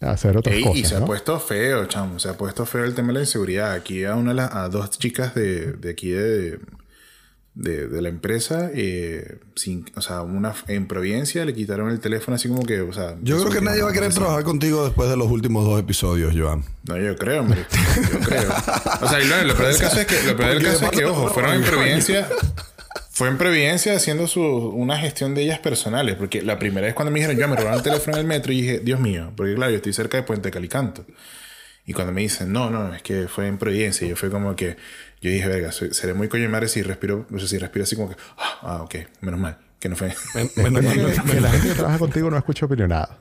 hacer 0.05 0.37
otras 0.37 0.55
cosas. 0.59 0.77
Y 0.77 0.85
se 0.85 0.95
ha 0.95 1.05
puesto 1.05 1.39
feo, 1.39 1.85
chamo. 1.85 2.19
Se 2.19 2.29
ha 2.29 2.37
puesto 2.37 2.65
feo 2.65 2.83
el 2.83 2.93
tema 2.93 3.09
de 3.09 3.13
la 3.15 3.19
inseguridad. 3.21 3.73
Aquí 3.73 4.03
a, 4.03 4.15
una, 4.15 4.63
a 4.63 4.69
dos 4.69 4.91
chicas 4.91 5.33
de, 5.35 5.73
de 5.73 5.89
aquí 5.89 6.09
de, 6.09 6.59
de, 7.55 8.01
la 8.01 8.09
empresa, 8.09 8.71
eh, 8.73 9.37
sin, 9.55 9.85
o 9.95 10.01
sea, 10.01 10.21
una 10.21 10.55
en 10.67 10.87
Providencia 10.87 11.45
le 11.45 11.53
quitaron 11.53 11.89
el 11.89 11.99
teléfono 11.99 12.35
así 12.35 12.47
como 12.47 12.65
que, 12.65 12.81
o 12.81 12.93
sea... 12.93 13.15
Yo 13.21 13.39
creo 13.39 13.51
que 13.51 13.61
nadie 13.61 13.83
va 13.83 13.91
a 13.91 13.93
querer 13.93 14.13
trabajar 14.13 14.43
contigo 14.43 14.83
después 14.83 15.09
de 15.09 15.17
los 15.17 15.29
últimos 15.29 15.65
dos 15.65 15.79
episodios, 15.79 16.33
Joan. 16.35 16.63
No, 16.87 16.97
yo 16.97 17.15
creo, 17.15 17.41
hombre. 17.41 17.65
Yo 18.11 18.19
creo. 18.19 18.49
O 19.01 19.07
sea, 19.07 19.21
y 19.21 19.27
lo, 19.27 19.55
peor 19.55 19.69
del 19.69 19.77
caso 19.77 19.99
es 19.99 20.07
que, 20.07 20.23
lo 20.23 20.35
peor 20.35 20.55
del 20.55 20.63
caso 20.63 20.85
es 20.85 20.91
que, 20.91 21.05
ojo, 21.05 21.29
fueron 21.29 21.55
en 21.55 21.63
Providencia... 21.63 22.27
Fue 23.15 23.27
en 23.27 23.37
Providencia 23.37 23.95
haciendo 23.95 24.27
su, 24.27 24.41
una 24.41 24.97
gestión 24.97 25.35
de 25.35 25.43
ellas 25.43 25.59
personales, 25.59 26.15
porque 26.15 26.41
la 26.41 26.57
primera 26.57 26.87
vez 26.87 26.95
cuando 26.95 27.11
me 27.11 27.19
dijeron, 27.19 27.39
yo 27.39 27.47
me 27.47 27.55
robaron 27.55 27.77
el 27.77 27.83
teléfono 27.83 28.17
en 28.17 28.21
el 28.21 28.27
metro 28.27 28.51
y 28.51 28.61
dije, 28.61 28.79
Dios 28.79 28.99
mío, 28.99 29.31
porque 29.37 29.53
claro, 29.53 29.69
yo 29.69 29.75
estoy 29.75 29.93
cerca 29.93 30.17
de 30.17 30.23
Puente 30.23 30.49
Calicanto. 30.49 31.05
Y 31.85 31.93
cuando 31.93 32.13
me 32.13 32.21
dicen, 32.21 32.51
no, 32.51 32.69
no, 32.69 32.93
es 32.93 33.01
que 33.01 33.27
fue 33.27 33.47
en 33.47 33.57
Providencia, 33.57 34.07
yo 34.07 34.15
fue 34.15 34.29
como 34.29 34.55
que, 34.55 34.77
yo 35.21 35.29
dije, 35.29 35.47
verga, 35.47 35.71
seré 35.71 36.13
muy 36.13 36.29
coño 36.29 36.49
madre 36.49 36.67
si 36.69 36.81
respiro, 36.81 37.27
o 37.33 37.39
sea, 37.39 37.47
si 37.47 37.57
respiro 37.57 37.83
así 37.83 37.95
como 37.95 38.09
que, 38.09 38.15
ah, 38.37 38.59
ah 38.61 38.81
ok, 38.83 38.95
menos 39.21 39.39
mal, 39.39 39.57
que 39.79 39.89
no 39.89 39.95
fue. 39.95 40.13
Menos 40.55 40.83
mal. 40.83 41.25
que 41.25 41.41
la 41.41 41.49
gente 41.49 41.67
que 41.67 41.75
trabaja 41.75 41.99
contigo 41.99 42.29
no 42.29 42.37
escucha 42.37 42.65
opinionado. 42.65 43.17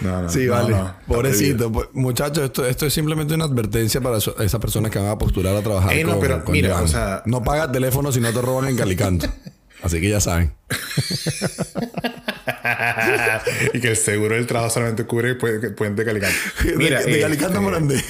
No, 0.00 0.22
no, 0.22 0.28
sí, 0.30 0.46
vale. 0.46 0.74
Pobrecito. 1.06 1.70
Muchachos, 1.92 2.44
esto, 2.44 2.66
esto 2.66 2.86
es 2.86 2.92
simplemente 2.92 3.34
una 3.34 3.44
advertencia 3.44 4.00
para 4.00 4.18
esas 4.18 4.60
personas 4.60 4.90
que 4.90 4.98
van 4.98 5.08
a 5.08 5.18
postular 5.18 5.54
a 5.54 5.62
trabajar 5.62 5.94
no, 6.04 6.18
pero 6.18 6.42
mira, 6.48 6.80
o 6.80 6.88
sea... 6.88 7.22
No 7.26 7.42
paga 7.42 7.70
teléfono 7.70 8.12
si 8.12 8.20
no 8.20 8.32
te 8.32 8.40
roban 8.40 8.68
en 8.68 8.76
Calicanto. 8.76 9.26
Así 9.82 10.00
que 10.00 10.08
ya 10.08 10.20
saben. 10.20 10.54
y 13.74 13.80
que 13.80 13.88
el 13.88 13.96
seguro 13.96 14.34
del 14.34 14.46
trabajo 14.46 14.70
solamente 14.70 15.04
cubre 15.04 15.34
Puente 15.34 16.04
Calicanto. 16.04 16.36
Mira, 16.76 17.02
de, 17.02 17.20
Calicanto 17.20 17.62
Morandé. 17.62 18.02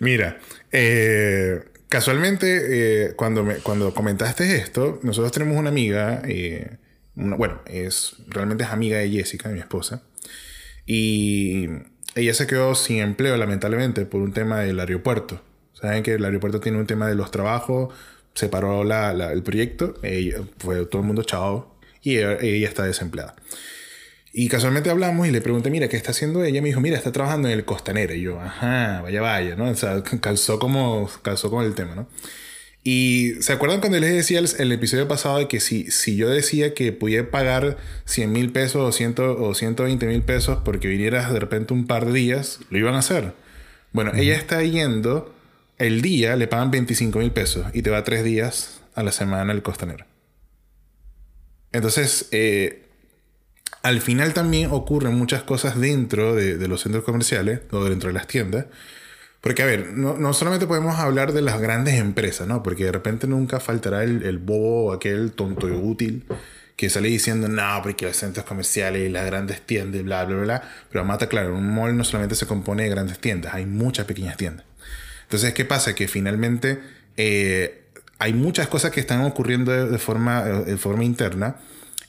Mira, 0.00 0.38
eh, 0.72 1.64
casualmente, 1.88 3.06
eh, 3.06 3.14
cuando, 3.14 3.44
me, 3.44 3.56
cuando 3.56 3.92
comentaste 3.94 4.56
esto, 4.56 5.00
nosotros 5.02 5.32
tenemos 5.32 5.56
una 5.56 5.68
amiga, 5.68 6.22
eh, 6.26 6.78
bueno, 7.14 7.60
es 7.66 8.16
realmente 8.28 8.64
es 8.64 8.70
amiga 8.70 8.98
de 8.98 9.10
Jessica, 9.10 9.48
mi 9.48 9.60
esposa, 9.60 10.02
y 10.86 11.68
ella 12.14 12.34
se 12.34 12.46
quedó 12.46 12.74
sin 12.74 12.98
empleo, 12.98 13.36
lamentablemente, 13.36 14.06
por 14.06 14.20
un 14.20 14.32
tema 14.32 14.60
del 14.60 14.78
aeropuerto. 14.80 15.42
Saben 15.72 16.02
que 16.02 16.14
el 16.14 16.24
aeropuerto 16.24 16.60
tiene 16.60 16.78
un 16.78 16.86
tema 16.86 17.08
de 17.08 17.14
los 17.14 17.30
trabajos, 17.30 17.92
separó 18.34 18.82
el 18.82 19.42
proyecto, 19.42 19.94
fue 20.58 20.84
todo 20.86 21.02
el 21.02 21.06
mundo 21.06 21.22
chao, 21.22 21.76
y 22.02 22.18
ella 22.18 22.68
está 22.68 22.84
desempleada. 22.84 23.34
Y 24.36 24.48
casualmente 24.48 24.90
hablamos 24.90 25.28
y 25.28 25.30
le 25.30 25.40
pregunté, 25.40 25.70
mira, 25.70 25.86
¿qué 25.88 25.96
está 25.96 26.10
haciendo 26.10 26.42
ella? 26.42 26.60
Me 26.60 26.66
dijo, 26.66 26.80
mira, 26.80 26.96
está 26.96 27.12
trabajando 27.12 27.46
en 27.46 27.54
el 27.54 27.64
Costanera. 27.64 28.14
Y 28.14 28.22
yo, 28.22 28.40
ajá, 28.40 29.00
vaya, 29.00 29.22
vaya, 29.22 29.54
¿no? 29.54 29.70
O 29.70 29.74
sea, 29.76 30.02
calzó 30.20 30.58
como, 30.58 31.08
calzó 31.22 31.50
con 31.50 31.64
el 31.64 31.74
tema, 31.76 31.94
¿no? 31.94 32.08
Y 32.82 33.34
¿se 33.40 33.52
acuerdan 33.52 33.78
cuando 33.80 33.98
les 34.00 34.12
decía 34.12 34.40
el, 34.40 34.48
el, 34.58 34.72
episodio 34.72 35.06
pasado 35.06 35.38
de 35.38 35.46
que 35.46 35.60
si, 35.60 35.90
si 35.90 36.16
yo 36.16 36.28
decía 36.28 36.74
que 36.74 36.90
pudiera 36.92 37.30
pagar 37.30 37.78
100 38.06 38.32
mil 38.32 38.50
pesos 38.50 38.82
o, 38.82 38.92
100, 38.92 39.14
o 39.18 39.54
120 39.54 40.04
mil 40.06 40.22
pesos 40.22 40.58
porque 40.64 40.88
vinieras 40.88 41.32
de 41.32 41.38
repente 41.40 41.72
un 41.72 41.86
par 41.86 42.04
de 42.04 42.12
días, 42.12 42.58
lo 42.70 42.78
iban 42.78 42.94
a 42.94 42.98
hacer? 42.98 43.34
Bueno, 43.92 44.12
ella 44.14 44.34
está 44.34 44.62
yendo, 44.64 45.32
el 45.78 46.02
día 46.02 46.36
le 46.36 46.46
pagan 46.46 46.70
25 46.70 47.18
mil 47.18 47.32
pesos 47.32 47.66
y 47.72 47.82
te 47.82 47.90
va 47.90 48.04
tres 48.04 48.24
días 48.24 48.80
a 48.94 49.02
la 49.02 49.12
semana 49.12 49.52
el 49.52 49.62
costanero. 49.62 50.06
Entonces, 51.72 52.28
eh, 52.30 52.84
al 53.82 54.00
final 54.00 54.32
también 54.32 54.70
ocurren 54.70 55.14
muchas 55.14 55.42
cosas 55.42 55.78
dentro 55.78 56.34
de, 56.34 56.68
los 56.68 56.82
centros 56.82 57.04
comerciales 57.04 57.60
o 57.70 57.84
dentro 57.84 58.08
de 58.08 58.14
las 58.14 58.26
tiendas. 58.26 58.66
Porque, 59.40 59.62
a 59.62 59.66
ver, 59.66 59.92
no, 59.92 60.32
solamente 60.32 60.66
podemos 60.66 60.98
hablar 60.98 61.32
de 61.32 61.42
las 61.42 61.60
grandes 61.60 61.96
empresas, 61.96 62.48
¿no? 62.48 62.62
Porque 62.62 62.84
de 62.84 62.92
repente 62.92 63.26
nunca 63.26 63.60
faltará 63.60 64.02
el, 64.02 64.22
el 64.22 64.38
bobo, 64.38 64.92
aquel 64.92 65.32
tonto 65.32 65.68
y 65.68 65.72
útil, 65.72 66.24
que 66.76 66.88
sale 66.88 67.08
diciendo, 67.08 67.48
no, 67.48 67.80
porque 67.82 68.06
los 68.06 68.16
centros 68.16 68.46
comerciales 68.46 69.06
y 69.06 69.10
las 69.10 69.26
grandes 69.26 69.60
tiendas, 69.60 70.02
bla, 70.02 70.24
bla, 70.24 70.36
bla. 70.36 70.70
Pero 70.90 71.04
mata, 71.04 71.28
claro, 71.28 71.54
un 71.54 71.74
mall 71.74 71.94
no 71.94 72.04
solamente 72.04 72.36
se 72.36 72.46
compone 72.46 72.84
de 72.84 72.88
grandes 72.88 73.18
tiendas, 73.18 73.52
hay 73.52 73.66
muchas 73.66 74.06
pequeñas 74.06 74.38
tiendas. 74.38 74.64
Entonces, 75.24 75.52
¿qué 75.54 75.64
pasa? 75.64 75.94
Que 75.94 76.08
finalmente 76.08 76.80
eh, 77.16 77.84
hay 78.18 78.32
muchas 78.32 78.68
cosas 78.68 78.90
que 78.90 79.00
están 79.00 79.24
ocurriendo 79.24 79.72
de, 79.72 79.98
forma, 79.98 80.44
de 80.44 80.76
forma 80.76 81.04
interna 81.04 81.56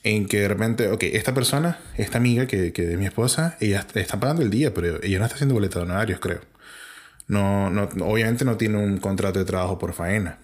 en 0.02 0.26
que 0.26 0.40
de 0.40 0.48
repente, 0.48 0.88
ok, 0.88 1.02
esta 1.02 1.34
persona, 1.34 1.80
esta 1.96 2.18
amiga 2.18 2.46
que, 2.46 2.72
que 2.72 2.92
es 2.92 2.98
mi 2.98 3.06
esposa, 3.06 3.56
ella 3.60 3.84
está 3.94 4.20
pagando 4.20 4.42
el 4.42 4.50
día, 4.50 4.72
pero 4.72 5.02
ella 5.02 5.18
no 5.18 5.24
está 5.24 5.34
haciendo 5.34 5.54
boleta 5.54 5.80
de 5.80 5.84
honorarios, 5.84 6.20
creo. 6.20 6.40
No, 7.28 7.70
no, 7.70 7.88
obviamente 8.04 8.44
no 8.44 8.56
tiene 8.56 8.78
un 8.78 8.98
contrato 8.98 9.38
de 9.40 9.44
trabajo 9.44 9.78
por 9.78 9.94
faena. 9.94 10.38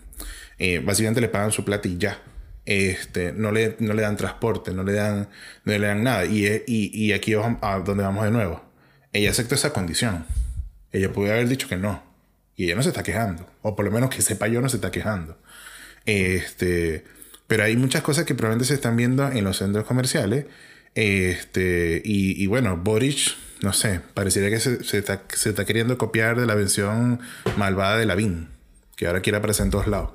Eh, 0.59 0.81
básicamente 0.85 1.21
le 1.21 1.29
pagan 1.29 1.53
su 1.53 1.65
plata 1.65 1.87
y 1.87 1.97
ya. 1.97 2.19
Este, 2.65 3.33
no, 3.33 3.53
le, 3.53 3.77
no 3.79 3.95
le 3.95 4.03
dan 4.03 4.17
transporte, 4.17 4.73
no 4.73 4.83
le 4.83 4.95
dan, 4.95 5.29
no 5.65 5.73
le 5.73 5.87
dan 5.87 6.03
nada. 6.03 6.25
Y, 6.25 6.47
y, 6.67 6.91
y 6.93 7.13
aquí 7.13 7.35
vamos 7.35 7.59
a 7.63 7.79
donde 7.79 8.03
vamos 8.03 8.25
de 8.25 8.31
nuevo. 8.31 8.63
Ella 9.13 9.31
aceptó 9.31 9.55
esa 9.55 9.73
condición. 9.73 10.27
Ella 10.91 11.13
puede 11.13 11.33
haber 11.33 11.49
dicho 11.49 11.69
que 11.69 11.77
no. 11.77 12.03
Y 12.57 12.65
ella 12.65 12.75
no 12.75 12.83
se 12.83 12.91
está 12.91 13.03
quejando. 13.03 13.49
O 13.63 13.75
por 13.75 13.85
lo 13.85 13.91
menos 13.91 14.11
que 14.11 14.23
sepa 14.23 14.49
yo 14.49 14.61
no 14.61 14.69
se 14.69 14.77
está 14.77 14.91
quejando. 14.91 15.39
Este 16.05 17.05
pero 17.53 17.65
hay 17.65 17.77
muchas 17.77 18.01
cosas 18.01 18.25
que 18.25 18.35
probablemente 18.35 18.67
se 18.67 18.73
están 18.73 18.97
viendo 18.97 19.29
en 19.29 19.45
los 19.45 19.59
centros 19.59 19.85
comerciales. 19.85 20.47
Este, 20.95 22.01
y, 22.03 22.47
bueno, 22.47 22.79
Boric, 22.79 23.37
no 23.61 23.75
sé, 23.75 24.01
parecería 24.15 24.49
que 24.49 24.59
se, 24.59 24.97
está, 24.97 25.65
queriendo 25.67 25.99
copiar 25.99 26.41
de 26.41 26.47
la 26.47 26.55
versión 26.55 27.21
malvada 27.59 27.99
de 27.99 28.07
Lavín, 28.07 28.49
que 28.97 29.07
ahora 29.07 29.21
quiere 29.21 29.37
aparecer 29.37 29.67
en 29.67 29.71
todos 29.71 29.87
lados. 29.87 30.13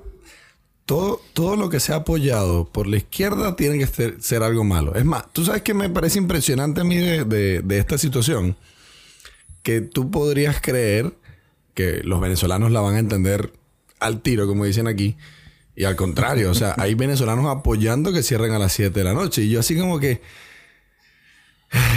Todo, 0.87 1.21
todo 1.33 1.57
lo 1.57 1.69
que 1.69 1.79
sea 1.79 1.97
apoyado 1.97 2.71
por 2.71 2.87
la 2.87 2.97
izquierda 2.97 3.55
tiene 3.55 3.77
que 3.77 4.15
ser, 4.19 4.41
algo 4.41 4.63
malo. 4.63 4.95
Es 4.95 5.05
más, 5.05 5.31
tú 5.31 5.45
sabes 5.45 5.61
que 5.61 5.75
me 5.75 5.91
parece 5.91 6.17
impresionante 6.17 6.81
a 6.81 6.85
mí 6.85 6.97
de, 6.97 7.61
de 7.63 7.77
esta 7.77 7.99
situación, 7.99 8.57
que 9.61 9.81
tú 9.81 10.09
podrías 10.09 10.59
creer 10.59 11.13
que 11.77 12.01
los 12.03 12.19
venezolanos 12.19 12.71
la 12.71 12.81
van 12.81 12.95
a 12.95 12.99
entender 12.99 13.53
al 13.99 14.21
tiro, 14.21 14.47
como 14.47 14.65
dicen 14.65 14.87
aquí, 14.87 15.15
y 15.75 15.83
al 15.83 15.95
contrario, 15.95 16.49
o 16.49 16.55
sea, 16.55 16.73
hay 16.79 16.95
venezolanos 16.95 17.45
apoyando 17.45 18.11
que 18.11 18.23
cierren 18.23 18.51
a 18.53 18.57
las 18.57 18.73
7 18.73 18.99
de 18.99 19.03
la 19.03 19.13
noche. 19.13 19.43
Y 19.43 19.49
yo 19.49 19.59
así 19.59 19.77
como 19.77 19.99
que... 19.99 20.21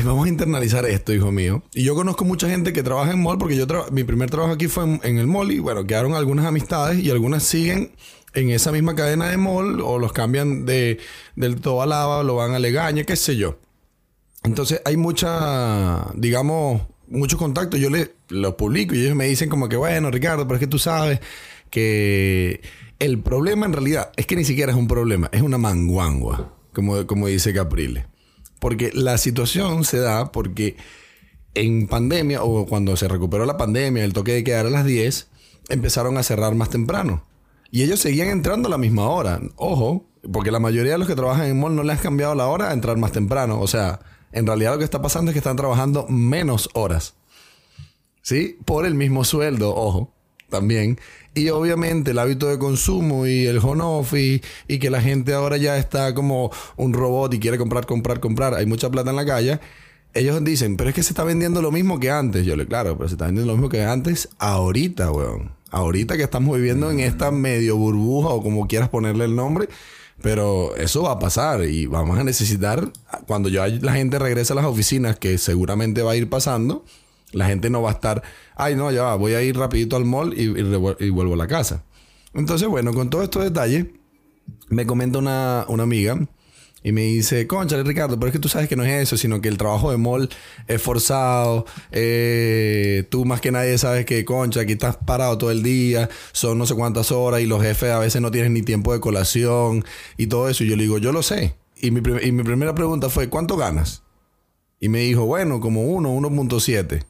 Vamos 0.04 0.26
a 0.26 0.28
internalizar 0.28 0.84
esto, 0.84 1.14
hijo 1.14 1.32
mío. 1.32 1.62
Y 1.72 1.84
yo 1.84 1.94
conozco 1.94 2.26
mucha 2.26 2.46
gente 2.50 2.74
que 2.74 2.82
trabaja 2.82 3.12
en 3.12 3.22
mall 3.22 3.38
porque 3.38 3.56
yo 3.56 3.66
mi 3.90 4.04
primer 4.04 4.28
trabajo 4.28 4.52
aquí 4.52 4.66
fue 4.66 4.84
en, 5.02 5.16
el 5.16 5.26
mall 5.26 5.50
y 5.50 5.60
bueno, 5.60 5.86
quedaron 5.86 6.12
algunas 6.12 6.44
amistades 6.44 6.98
y 6.98 7.10
algunas 7.10 7.42
siguen 7.42 7.92
en 8.34 8.50
esa 8.50 8.72
misma 8.72 8.94
cadena 8.94 9.28
de 9.28 9.38
mall 9.38 9.80
o 9.80 9.98
los 9.98 10.12
cambian 10.12 10.66
de, 10.66 10.98
del 11.36 11.60
todo 11.60 11.86
lava, 11.86 12.22
lo 12.22 12.34
van 12.34 12.52
a 12.52 12.58
Legaña, 12.58 13.04
qué 13.04 13.16
sé 13.16 13.36
yo. 13.36 13.58
Entonces 14.42 14.82
hay 14.84 14.98
mucha, 14.98 16.06
digamos, 16.14 16.82
mucho 17.08 17.38
contacto. 17.38 17.78
Yo 17.78 17.88
le, 17.88 18.12
lo 18.30 18.56
publico 18.56 18.94
y 18.94 19.04
ellos 19.04 19.16
me 19.16 19.26
dicen 19.26 19.48
como 19.48 19.68
que, 19.68 19.76
bueno, 19.76 20.10
Ricardo, 20.10 20.46
pero 20.46 20.56
es 20.56 20.60
que 20.60 20.66
tú 20.66 20.78
sabes 20.78 21.20
que 21.70 22.60
el 22.98 23.20
problema 23.20 23.66
en 23.66 23.72
realidad 23.72 24.12
es 24.16 24.26
que 24.26 24.36
ni 24.36 24.44
siquiera 24.44 24.72
es 24.72 24.78
un 24.78 24.88
problema, 24.88 25.28
es 25.32 25.42
una 25.42 25.58
manguangua, 25.58 26.54
como, 26.72 27.06
como 27.06 27.26
dice 27.26 27.52
Caprile. 27.52 28.06
Porque 28.58 28.90
la 28.92 29.18
situación 29.18 29.84
se 29.84 29.98
da 29.98 30.32
porque 30.32 30.76
en 31.54 31.88
pandemia 31.88 32.42
o 32.42 32.66
cuando 32.66 32.96
se 32.96 33.08
recuperó 33.08 33.46
la 33.46 33.56
pandemia, 33.56 34.04
el 34.04 34.12
toque 34.12 34.32
de 34.32 34.44
quedar 34.44 34.66
a 34.66 34.70
las 34.70 34.84
10, 34.84 35.28
empezaron 35.68 36.18
a 36.18 36.22
cerrar 36.22 36.54
más 36.54 36.70
temprano. 36.70 37.24
Y 37.70 37.82
ellos 37.82 38.00
seguían 38.00 38.28
entrando 38.28 38.68
a 38.68 38.70
la 38.70 38.78
misma 38.78 39.08
hora. 39.08 39.40
Ojo, 39.56 40.06
porque 40.32 40.50
la 40.50 40.58
mayoría 40.58 40.92
de 40.92 40.98
los 40.98 41.08
que 41.08 41.14
trabajan 41.14 41.46
en 41.46 41.58
mall 41.58 41.74
no 41.74 41.82
les 41.82 41.96
han 41.96 42.02
cambiado 42.02 42.34
la 42.34 42.48
hora 42.48 42.70
a 42.70 42.72
entrar 42.72 42.96
más 42.96 43.12
temprano. 43.12 43.60
O 43.60 43.66
sea, 43.66 44.00
en 44.32 44.46
realidad 44.46 44.72
lo 44.72 44.78
que 44.78 44.84
está 44.84 45.00
pasando 45.00 45.30
es 45.30 45.34
que 45.34 45.38
están 45.38 45.56
trabajando 45.56 46.06
menos 46.08 46.68
horas. 46.74 47.14
¿Sí? 48.22 48.58
Por 48.64 48.86
el 48.86 48.94
mismo 48.94 49.24
sueldo, 49.24 49.74
ojo, 49.74 50.12
también. 50.48 50.98
Y 51.34 51.48
obviamente 51.50 52.10
el 52.10 52.18
hábito 52.18 52.48
de 52.48 52.58
consumo 52.58 53.26
y 53.26 53.46
el 53.46 53.58
home 53.58 53.82
office 53.82 54.42
y, 54.66 54.78
que 54.78 54.90
la 54.90 55.00
gente 55.00 55.32
ahora 55.32 55.56
ya 55.56 55.78
está 55.78 56.12
como 56.14 56.50
un 56.76 56.92
robot 56.92 57.32
y 57.34 57.38
quiere 57.38 57.56
comprar, 57.56 57.86
comprar, 57.86 58.20
comprar. 58.20 58.54
Hay 58.54 58.66
mucha 58.66 58.90
plata 58.90 59.10
en 59.10 59.16
la 59.16 59.24
calle. 59.24 59.60
Ellos 60.12 60.42
dicen, 60.42 60.76
pero 60.76 60.90
es 60.90 60.96
que 60.96 61.04
se 61.04 61.10
está 61.10 61.22
vendiendo 61.22 61.62
lo 61.62 61.70
mismo 61.70 62.00
que 62.00 62.10
antes. 62.10 62.44
Yo 62.44 62.56
le, 62.56 62.66
claro, 62.66 62.96
pero 62.96 63.08
se 63.08 63.14
está 63.14 63.26
vendiendo 63.26 63.52
lo 63.52 63.56
mismo 63.56 63.68
que 63.68 63.84
antes 63.84 64.28
ahorita, 64.38 65.12
weón. 65.12 65.52
Ahorita 65.70 66.16
que 66.16 66.24
estamos 66.24 66.56
viviendo 66.56 66.90
en 66.90 66.98
esta 66.98 67.30
medio 67.30 67.76
burbuja 67.76 68.30
o 68.30 68.42
como 68.42 68.66
quieras 68.66 68.88
ponerle 68.88 69.24
el 69.24 69.36
nombre. 69.36 69.68
Pero 70.20 70.76
eso 70.76 71.04
va 71.04 71.12
a 71.12 71.18
pasar 71.18 71.64
y 71.64 71.86
vamos 71.86 72.18
a 72.18 72.24
necesitar, 72.24 72.92
cuando 73.26 73.48
ya 73.48 73.66
la 73.68 73.92
gente 73.92 74.18
regrese 74.18 74.52
a 74.52 74.56
las 74.56 74.66
oficinas, 74.66 75.16
que 75.16 75.38
seguramente 75.38 76.02
va 76.02 76.12
a 76.12 76.16
ir 76.16 76.28
pasando, 76.28 76.84
la 77.32 77.46
gente 77.46 77.70
no 77.70 77.82
va 77.82 77.90
a 77.90 77.94
estar, 77.94 78.22
ay, 78.56 78.74
no, 78.74 78.90
ya 78.90 79.02
va, 79.02 79.14
voy 79.16 79.34
a 79.34 79.42
ir 79.42 79.56
rapidito 79.56 79.96
al 79.96 80.04
mall 80.04 80.34
y, 80.38 80.48
vuelvo 81.10 81.34
a 81.34 81.36
la 81.36 81.46
casa. 81.46 81.84
Entonces, 82.34 82.68
bueno, 82.68 82.92
con 82.92 83.10
todos 83.10 83.24
estos 83.24 83.44
detalles, 83.44 83.86
me 84.68 84.86
comenta 84.86 85.18
una, 85.18 85.62
amiga 85.62 86.18
y 86.82 86.92
me 86.92 87.02
dice, 87.02 87.46
concha, 87.46 87.80
Ricardo, 87.82 88.18
pero 88.18 88.28
es 88.28 88.32
que 88.32 88.38
tú 88.38 88.48
sabes 88.48 88.68
que 88.68 88.76
no 88.76 88.84
es 88.84 89.02
eso, 89.02 89.16
sino 89.16 89.40
que 89.40 89.48
el 89.48 89.58
trabajo 89.58 89.90
de 89.90 89.98
mall 89.98 90.30
es 90.66 90.80
forzado. 90.80 91.66
Eh, 91.92 93.04
tú 93.10 93.24
más 93.24 93.40
que 93.40 93.52
nadie 93.52 93.76
sabes 93.78 94.06
que, 94.06 94.24
concha, 94.24 94.60
aquí 94.60 94.72
estás 94.72 94.96
parado 94.96 95.36
todo 95.36 95.50
el 95.50 95.62
día, 95.62 96.08
son 96.32 96.58
no 96.58 96.66
sé 96.66 96.74
cuántas 96.74 97.12
horas 97.12 97.42
y 97.42 97.46
los 97.46 97.62
jefes 97.62 97.90
a 97.90 97.98
veces 97.98 98.22
no 98.22 98.30
tienen 98.30 98.54
ni 98.54 98.62
tiempo 98.62 98.92
de 98.92 99.00
colación 99.00 99.84
y 100.16 100.26
todo 100.28 100.48
eso. 100.48 100.64
Y 100.64 100.68
yo 100.68 100.76
le 100.76 100.84
digo, 100.84 100.98
yo 100.98 101.12
lo 101.12 101.22
sé. 101.22 101.54
Y 101.76 101.90
mi, 101.90 102.00
y 102.22 102.32
mi 102.32 102.42
primera 102.42 102.74
pregunta 102.74 103.08
fue, 103.08 103.28
¿cuánto 103.28 103.56
ganas? 103.56 104.02
Y 104.80 104.88
me 104.88 105.00
dijo, 105.00 105.26
bueno, 105.26 105.60
como 105.60 105.82
1, 105.82 106.10
1.7. 106.10 107.04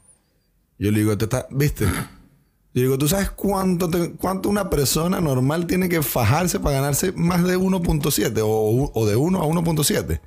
Yo 0.81 0.91
le 0.91 1.01
digo, 1.01 1.17
te 1.19 1.27
está, 1.27 1.47
¿viste? 1.51 1.85
Yo 1.85 2.83
digo, 2.83 2.97
¿tú 2.97 3.07
sabes 3.07 3.29
cuánto, 3.31 3.91
cuánto 4.17 4.49
una 4.49 4.71
persona 4.71 5.21
normal 5.21 5.67
tiene 5.67 5.91
que 5.91 6.03
fajarse 6.03 6.59
para 6.59 6.77
ganarse 6.77 7.13
más 7.13 7.45
de 7.45 7.59
1.7 7.59 8.41
o, 8.43 9.07
de 9.07 9.15
1 9.15 9.43
a 9.43 9.45
1.7? 9.45 10.21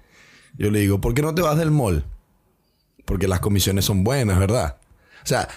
Yo 0.55 0.69
le 0.69 0.81
digo, 0.81 1.01
¿por 1.01 1.15
qué 1.15 1.23
no 1.23 1.33
te 1.33 1.41
vas 1.41 1.57
del 1.57 1.71
mall? 1.71 2.05
Porque 3.03 3.27
las 3.27 3.39
comisiones 3.39 3.85
son 3.85 4.03
buenas, 4.03 4.37
¿verdad? 4.37 4.77
O 5.23 5.25
sea, 5.25 5.49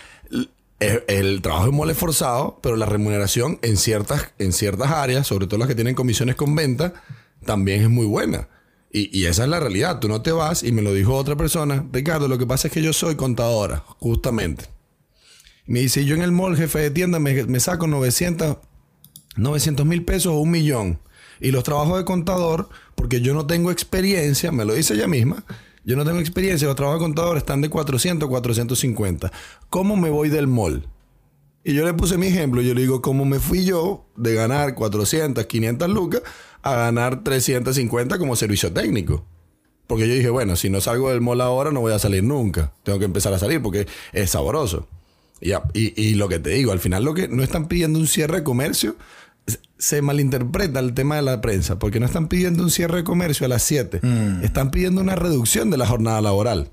el, 0.80 1.42
trabajo 1.42 1.68
en 1.68 1.76
mall 1.76 1.90
es 1.90 1.98
forzado, 1.98 2.58
pero 2.62 2.76
la 2.76 2.86
remuneración 2.86 3.58
en 3.60 3.76
ciertas, 3.76 4.32
en 4.38 4.54
ciertas 4.54 4.92
áreas, 4.92 5.26
sobre 5.26 5.46
todo 5.46 5.58
las 5.58 5.68
que 5.68 5.74
tienen 5.74 5.94
comisiones 5.94 6.36
con 6.36 6.54
venta, 6.54 6.94
también 7.44 7.82
es 7.82 7.90
muy 7.90 8.06
buena. 8.06 8.48
Y, 8.90 9.10
y, 9.14 9.26
esa 9.26 9.42
es 9.42 9.50
la 9.50 9.60
realidad. 9.60 9.98
Tú 10.00 10.08
no 10.08 10.22
te 10.22 10.32
vas 10.32 10.62
y 10.62 10.72
me 10.72 10.80
lo 10.80 10.94
dijo 10.94 11.14
otra 11.14 11.36
persona. 11.36 11.84
Ricardo, 11.92 12.28
lo 12.28 12.38
que 12.38 12.46
pasa 12.46 12.68
es 12.68 12.72
que 12.72 12.80
yo 12.80 12.94
soy 12.94 13.14
contadora, 13.14 13.84
justamente. 13.98 14.75
Me 15.66 15.80
dice, 15.80 16.04
yo 16.04 16.14
en 16.14 16.22
el 16.22 16.32
mall, 16.32 16.56
jefe 16.56 16.78
de 16.78 16.90
tienda, 16.90 17.18
me, 17.18 17.60
saco 17.60 17.86
900 17.86 18.56
mil 19.84 20.04
pesos 20.04 20.32
o 20.32 20.38
un 20.38 20.50
millón. 20.50 21.00
Y 21.40 21.50
los 21.50 21.64
trabajos 21.64 21.98
de 21.98 22.04
contador, 22.04 22.68
porque 22.94 23.20
yo 23.20 23.34
no 23.34 23.46
tengo 23.46 23.70
experiencia, 23.70 24.52
me 24.52 24.64
lo 24.64 24.74
dice 24.74 24.94
ella 24.94 25.08
misma, 25.08 25.44
yo 25.84 25.96
no 25.96 26.04
tengo 26.04 26.18
experiencia, 26.18 26.66
los 26.66 26.76
trabajos 26.76 27.00
de 27.00 27.04
contador 27.04 27.36
están 27.36 27.60
de 27.60 27.68
400 27.68 28.26
a 28.26 28.30
450. 28.30 29.32
¿Cómo 29.68 29.96
me 29.96 30.10
voy 30.10 30.28
del 30.28 30.46
mall? 30.46 30.88
Y 31.62 31.74
yo 31.74 31.84
le 31.84 31.94
puse 31.94 32.16
mi 32.16 32.28
ejemplo, 32.28 32.62
yo 32.62 32.74
le 32.74 32.82
digo, 32.82 33.02
¿cómo 33.02 33.24
me 33.24 33.40
fui 33.40 33.64
yo 33.64 34.06
de 34.16 34.34
ganar 34.34 34.76
400, 34.76 35.46
500 35.46 35.88
lucas 35.90 36.22
a 36.62 36.76
ganar 36.76 37.24
350 37.24 38.18
como 38.18 38.36
servicio 38.36 38.72
técnico? 38.72 39.26
Porque 39.88 40.08
yo 40.08 40.14
dije, 40.14 40.30
bueno, 40.30 40.54
si 40.54 40.70
no 40.70 40.80
salgo 40.80 41.10
del 41.10 41.20
mall 41.20 41.40
ahora 41.40 41.72
no 41.72 41.80
voy 41.80 41.92
a 41.92 41.98
salir 41.98 42.22
nunca. 42.22 42.72
Tengo 42.84 42.98
que 42.98 43.04
empezar 43.04 43.32
a 43.34 43.38
salir 43.38 43.60
porque 43.60 43.86
es 44.12 44.30
sabroso. 44.30 44.88
Y, 45.40 45.52
y, 45.74 46.14
lo 46.14 46.28
que 46.28 46.38
te 46.38 46.50
digo, 46.50 46.72
al 46.72 46.80
final 46.80 47.04
lo 47.04 47.12
que 47.12 47.28
no 47.28 47.42
están 47.42 47.68
pidiendo 47.68 47.98
un 47.98 48.06
cierre 48.06 48.38
de 48.38 48.42
comercio, 48.42 48.96
se 49.78 50.02
malinterpreta 50.02 50.80
el 50.80 50.94
tema 50.94 51.16
de 51.16 51.22
la 51.22 51.40
prensa, 51.40 51.78
porque 51.78 52.00
no 52.00 52.06
están 52.06 52.28
pidiendo 52.28 52.62
un 52.62 52.70
cierre 52.70 52.98
de 52.98 53.04
comercio 53.04 53.46
a 53.46 53.48
las 53.48 53.62
7, 53.62 54.00
mm. 54.02 54.44
están 54.44 54.70
pidiendo 54.70 55.00
una 55.00 55.14
reducción 55.14 55.70
de 55.70 55.76
la 55.76 55.86
jornada 55.86 56.20
laboral. 56.20 56.70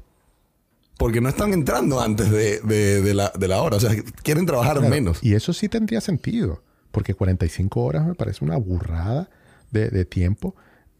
Porque 0.97 1.21
no 1.21 1.27
están 1.27 1.53
entrando 1.53 1.99
antes 1.99 2.31
de, 2.31 3.13
la, 3.13 3.61
hora, 3.61 3.77
o 3.77 3.79
sea, 3.79 3.91
quieren 4.21 4.45
trabajar 4.45 4.79
menos. 4.81 5.19
Y 5.21 5.33
eso 5.33 5.51
sí 5.51 5.67
tendría 5.67 6.01
sentido, 6.01 6.61
porque 6.91 7.13
45 7.13 7.81
horas 7.81 8.05
me 8.05 8.13
parece 8.13 8.45
una 8.45 8.57
burrada 8.57 9.29
de, 9.71 10.05
tiempo 10.05 10.55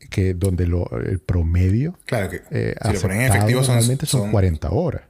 que 0.10 0.34
donde 0.34 0.67
lo, 0.67 0.89
el 0.98 1.20
promedio 1.20 1.98
claro 2.05 2.29
que 2.29 2.41
eh, 2.51 2.75
si 2.84 2.93
lo 2.93 3.00
ponen 3.00 3.22
en 3.22 3.32
efectivo 3.32 3.63
son, 3.63 3.82
son 4.05 4.32
40 4.32 4.70
horas. 4.72 5.03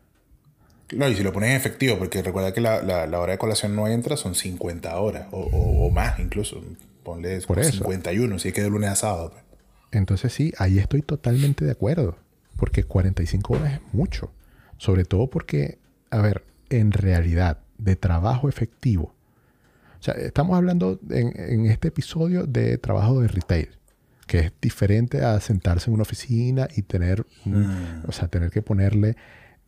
No, 0.97 1.07
y 1.07 1.15
si 1.15 1.23
lo 1.23 1.33
pones 1.33 1.50
en 1.51 1.55
efectivo, 1.55 1.97
porque 1.97 2.21
recuerda 2.21 2.53
que 2.53 2.62
la, 2.62 2.79
hora 3.19 3.33
de 3.33 3.38
colación 3.38 3.75
no 3.75 3.88
entra, 3.88 4.17
son 4.17 4.35
50 4.35 4.97
horas, 5.00 5.27
o, 5.31 5.89
más 5.91 6.19
incluso. 6.19 6.62
Ponle 7.03 7.41
Por 7.41 7.63
51, 7.63 8.39
si 8.39 8.47
es 8.47 8.53
que 8.53 8.62
de 8.62 8.69
lunes 8.69 8.89
a 8.89 8.95
sábado. 8.95 9.31
Pues. 9.31 9.43
Entonces 9.91 10.33
sí, 10.33 10.53
ahí 10.57 10.79
estoy 10.79 11.01
totalmente 11.01 11.65
de 11.65 11.71
acuerdo, 11.71 12.17
porque 12.57 12.83
45 12.83 13.53
horas 13.53 13.73
es 13.73 13.93
mucho. 13.93 14.31
Sobre 14.77 15.05
todo 15.05 15.29
porque, 15.29 15.79
a 16.09 16.21
ver, 16.21 16.43
en 16.69 16.91
realidad, 16.91 17.59
de 17.77 17.95
trabajo 17.95 18.50
efectivo. 18.50 19.13
O 20.00 20.03
sea, 20.03 20.15
estamos 20.15 20.57
hablando 20.57 21.00
en, 21.09 21.65
este 21.67 21.89
episodio 21.89 22.45
de 22.45 22.77
trabajo 22.77 23.21
de 23.21 23.27
retail, 23.27 23.69
que 24.27 24.39
es 24.39 24.53
diferente 24.62 25.23
a 25.23 25.39
sentarse 25.39 25.89
en 25.89 25.93
una 25.93 26.03
oficina 26.03 26.67
y 26.75 26.81
tener, 26.81 27.25
mm. 27.45 28.07
o 28.07 28.12
sea, 28.12 28.27
tener 28.27 28.51
que 28.51 28.62
ponerle 28.62 29.15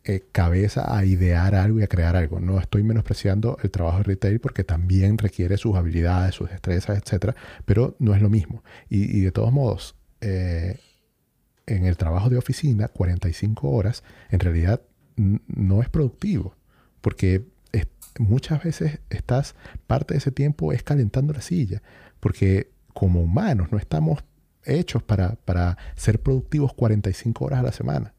eh, 0.08 0.22
cabeza 0.30 0.96
a 0.96 1.04
idear 1.04 1.56
algo 1.56 1.80
y 1.80 1.82
a 1.82 1.88
crear 1.88 2.14
algo. 2.14 2.38
No 2.38 2.60
estoy 2.60 2.84
menospreciando 2.84 3.58
el 3.64 3.72
trabajo 3.72 3.98
de 3.98 4.04
retail 4.04 4.38
porque 4.38 4.62
también 4.62 5.18
requiere 5.18 5.56
sus 5.56 5.74
habilidades, 5.74 6.36
sus 6.36 6.48
destrezas, 6.48 6.96
etc. 6.98 7.34
Pero 7.64 7.96
no 7.98 8.14
es 8.14 8.22
lo 8.22 8.30
mismo. 8.30 8.62
Y, 8.88 9.22
de 9.22 9.32
todos 9.32 9.52
modos, 9.52 9.96
eh, 10.20 10.78
en 11.66 11.86
el 11.86 11.96
trabajo 11.96 12.30
de 12.30 12.36
oficina, 12.36 12.86
45 12.86 13.68
horas, 13.68 14.04
en 14.30 14.38
realidad 14.38 14.80
no 15.16 15.82
es 15.82 15.88
productivo. 15.88 16.54
Porque 17.00 17.44
muchas 18.20 18.62
veces 18.62 19.00
estás, 19.10 19.56
parte 19.88 20.14
de 20.14 20.18
ese 20.18 20.30
tiempo 20.30 20.72
es 20.72 20.84
calentando 20.84 21.32
la 21.32 21.40
silla. 21.40 21.82
Porque 22.20 22.70
como 22.94 23.22
humanos 23.22 23.72
no 23.72 23.78
estamos 23.78 24.22
hechos 24.62 25.02
para, 25.02 25.34
para 25.44 25.76
ser 25.96 26.22
productivos 26.22 26.72
45 26.74 27.44
horas 27.44 27.58
a 27.58 27.62
la 27.64 27.72
semana. 27.72 28.12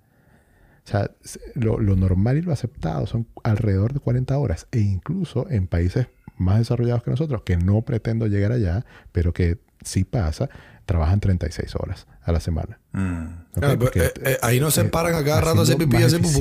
O 0.87 0.89
sea, 0.89 1.11
lo, 1.53 1.77
normal 1.97 2.37
y 2.37 2.41
lo 2.41 2.53
aceptado 2.53 3.07
son 3.07 3.27
alrededor 3.43 3.93
de 3.93 3.99
40 3.99 4.37
horas. 4.37 4.67
E 4.71 4.79
incluso 4.79 5.45
en 5.49 5.67
países 5.67 6.07
más 6.37 6.59
desarrollados 6.59 7.03
que 7.03 7.11
nosotros, 7.11 7.41
que 7.41 7.57
no 7.57 7.81
pretendo 7.81 8.25
llegar 8.27 8.53
allá, 8.53 8.85
pero 9.11 9.33
que 9.33 9.57
sí 9.83 10.05
pasa, 10.05 10.49
trabajan 10.85 11.19
36 11.19 11.75
horas 11.75 12.07
a 12.23 12.31
la 12.31 12.39
semana. 12.39 12.79
Mm. 12.93 13.25
Pues, 13.51 13.95
eh, 13.97 14.13
eh, 14.23 14.37
ahí 14.41 14.61
no 14.61 14.71
se 14.71 14.85
paran 14.85 15.13
a 15.15 15.25
cada 15.25 15.41
rato 15.41 15.59
a 15.59 15.63
hacer 15.63 15.75
pipí 15.75 15.97
y 15.97 16.03
hacer 16.03 16.21
pupú. 16.21 16.39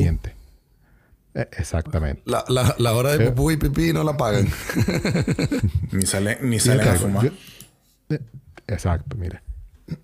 Eh, 1.35 1.49
exactamente. 1.59 2.23
La, 2.25 2.93
hora 2.93 3.17
de 3.17 3.31
pupú 3.31 3.51
y 3.51 3.57
pipí 3.57 3.93
no 3.93 4.05
la 4.05 4.17
pagan. 4.17 4.47
ni 5.91 6.07
sale, 6.07 6.39
ni 6.41 6.61
sale 6.61 6.85
a 6.85 6.95
fumar. 6.95 7.33
exacto, 8.69 9.17
mira. 9.17 9.43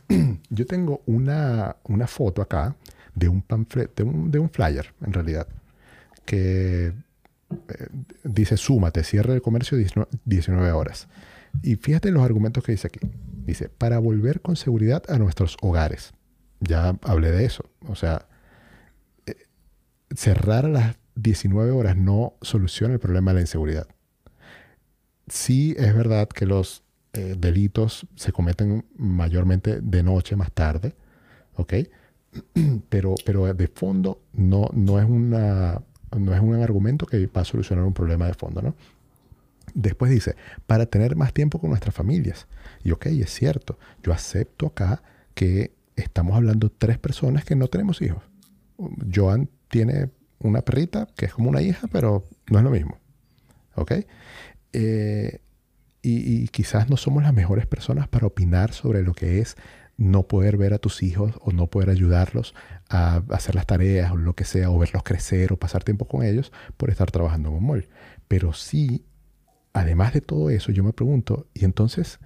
yo 0.50 0.66
tengo 0.66 1.00
una, 1.06 1.76
una 1.84 2.08
foto 2.08 2.42
acá 2.42 2.74
de 3.14 3.28
un 3.28 3.42
panfleto, 3.42 4.04
de 4.04 4.38
un, 4.38 4.50
flyer, 4.50 4.94
en 5.04 5.12
realidad, 5.12 5.46
que 6.24 6.86
eh, 6.86 6.92
dice 8.24 8.56
súmate, 8.56 9.04
cierre 9.04 9.34
el 9.34 9.42
comercio 9.42 9.78
19 10.24 10.72
horas. 10.72 11.08
Y 11.62 11.76
fíjate 11.76 12.10
los 12.10 12.22
argumentos 12.22 12.64
que 12.64 12.72
dice 12.72 12.88
aquí. 12.88 13.00
Dice, 13.44 13.68
para 13.68 13.98
volver 13.98 14.40
con 14.40 14.56
seguridad 14.56 15.02
a 15.08 15.18
nuestros 15.18 15.56
hogares. 15.60 16.12
Ya 16.60 16.96
hablé 17.02 17.32
de 17.32 17.44
eso. 17.44 17.68
O 17.88 17.96
sea, 17.96 18.28
eh, 19.26 19.36
cerrar 20.14 20.64
a 20.64 20.68
las 20.68 20.96
19 21.16 21.72
horas 21.72 21.96
no 21.96 22.34
soluciona 22.40 22.94
el 22.94 23.00
problema 23.00 23.32
de 23.32 23.36
la 23.36 23.40
inseguridad. 23.42 23.86
Sí 25.28 25.74
es 25.78 25.94
verdad 25.94 26.28
que 26.28 26.46
los 26.46 26.84
eh, 27.12 27.34
delitos 27.38 28.06
se 28.16 28.32
cometen 28.32 28.86
mayormente 28.96 29.80
de 29.80 30.02
noche, 30.02 30.36
más 30.36 30.52
tarde, 30.52 30.94
¿ok? 31.54 31.74
pero, 32.88 33.14
pero 33.24 33.52
de 33.52 33.68
fondo 33.68 34.20
no, 34.32 34.68
no, 34.72 34.98
es 34.98 35.08
una, 35.08 35.82
no 36.16 36.34
es 36.34 36.40
un 36.40 36.54
argumento 36.62 37.06
que 37.06 37.26
va 37.26 37.42
a 37.42 37.44
solucionar 37.44 37.84
un 37.84 37.92
problema 37.92 38.26
de 38.26 38.34
fondo, 38.34 38.62
¿no? 38.62 38.74
Después 39.74 40.10
dice, 40.10 40.36
para 40.66 40.86
tener 40.86 41.16
más 41.16 41.32
tiempo 41.32 41.58
con 41.58 41.70
nuestras 41.70 41.94
familias. 41.94 42.46
Y 42.84 42.90
ok, 42.90 43.06
es 43.06 43.32
cierto, 43.32 43.78
yo 44.02 44.12
acepto 44.12 44.66
acá 44.66 45.02
que 45.34 45.72
estamos 45.96 46.36
hablando 46.36 46.70
tres 46.70 46.98
personas 46.98 47.44
que 47.44 47.56
no 47.56 47.68
tenemos 47.68 48.02
hijos. 48.02 48.22
Joan 49.14 49.48
tiene 49.68 50.10
una 50.40 50.62
perrita 50.62 51.08
que 51.16 51.26
es 51.26 51.34
como 51.34 51.48
una 51.48 51.62
hija, 51.62 51.86
pero 51.90 52.24
no 52.50 52.58
es 52.58 52.64
lo 52.64 52.70
mismo. 52.70 52.98
¿Ok? 53.74 53.92
Eh, 54.72 55.40
y, 56.02 56.42
y, 56.42 56.48
quizás 56.48 56.90
no 56.90 56.96
somos 56.96 57.22
las 57.22 57.32
mejores 57.32 57.66
personas 57.66 58.08
para 58.08 58.26
opinar 58.26 58.72
sobre 58.72 59.02
lo 59.02 59.14
que 59.14 59.38
es 59.40 59.56
no 60.02 60.24
poder 60.24 60.56
ver 60.56 60.74
a 60.74 60.78
tus 60.78 61.02
hijos 61.02 61.34
o 61.40 61.52
no 61.52 61.68
poder 61.68 61.88
ayudarlos 61.88 62.54
a 62.88 63.22
hacer 63.30 63.54
las 63.54 63.66
tareas 63.66 64.10
o 64.10 64.16
lo 64.16 64.34
que 64.34 64.44
sea, 64.44 64.70
o 64.70 64.78
verlos 64.78 65.04
crecer 65.04 65.52
o 65.52 65.56
pasar 65.56 65.84
tiempo 65.84 66.08
con 66.08 66.24
ellos 66.24 66.52
por 66.76 66.90
estar 66.90 67.10
trabajando 67.10 67.50
en 67.50 67.54
un 67.56 67.66
mall. 67.66 67.88
Pero 68.26 68.52
sí, 68.52 69.04
además 69.72 70.12
de 70.12 70.20
todo 70.20 70.50
eso, 70.50 70.72
yo 70.72 70.82
me 70.82 70.92
pregunto, 70.92 71.46
y 71.54 71.64
entonces, 71.64 72.18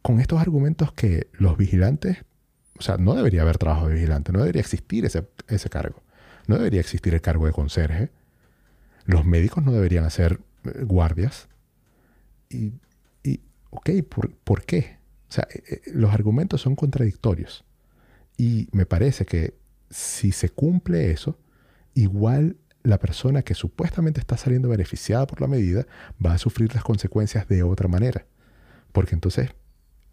con 0.00 0.20
estos 0.20 0.40
argumentos 0.40 0.92
que 0.92 1.28
los 1.34 1.58
vigilantes, 1.58 2.24
o 2.78 2.82
sea, 2.82 2.96
no 2.96 3.14
debería 3.14 3.42
haber 3.42 3.58
trabajo 3.58 3.88
de 3.88 3.94
vigilante, 3.94 4.32
no 4.32 4.38
debería 4.38 4.60
existir 4.60 5.04
ese, 5.04 5.28
ese 5.48 5.68
cargo, 5.68 6.02
no 6.46 6.56
debería 6.56 6.80
existir 6.80 7.12
el 7.12 7.20
cargo 7.20 7.44
de 7.44 7.52
conserje, 7.52 8.10
los 9.04 9.26
médicos 9.26 9.62
no 9.62 9.72
deberían 9.72 10.04
hacer 10.04 10.40
eh, 10.64 10.82
guardias. 10.84 11.48
Y, 12.48 12.72
y 13.22 13.40
ok, 13.70 13.90
¿por, 14.08 14.32
¿por 14.32 14.64
qué? 14.64 14.99
O 15.30 15.32
sea, 15.32 15.46
eh, 15.54 15.62
eh, 15.68 15.80
los 15.92 16.12
argumentos 16.12 16.60
son 16.60 16.74
contradictorios. 16.74 17.64
Y 18.36 18.68
me 18.72 18.84
parece 18.84 19.24
que 19.24 19.54
si 19.88 20.32
se 20.32 20.48
cumple 20.48 21.12
eso, 21.12 21.38
igual 21.94 22.56
la 22.82 22.98
persona 22.98 23.42
que 23.42 23.54
supuestamente 23.54 24.20
está 24.20 24.36
saliendo 24.36 24.68
beneficiada 24.68 25.26
por 25.26 25.40
la 25.40 25.46
medida 25.46 25.86
va 26.24 26.32
a 26.32 26.38
sufrir 26.38 26.74
las 26.74 26.82
consecuencias 26.82 27.46
de 27.48 27.62
otra 27.62 27.88
manera. 27.88 28.26
Porque 28.92 29.14
entonces, 29.14 29.50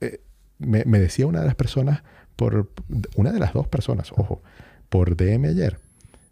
eh, 0.01 0.21
me, 0.60 0.84
decía 0.99 1.25
una 1.25 1.39
de 1.39 1.47
las 1.47 1.56
personas, 1.56 2.03
por 2.36 2.71
una 3.15 3.32
de 3.32 3.39
las 3.39 3.53
dos 3.53 3.67
personas, 3.67 4.12
ojo, 4.12 4.43
por 4.89 5.15
DM 5.15 5.45
ayer, 5.45 5.80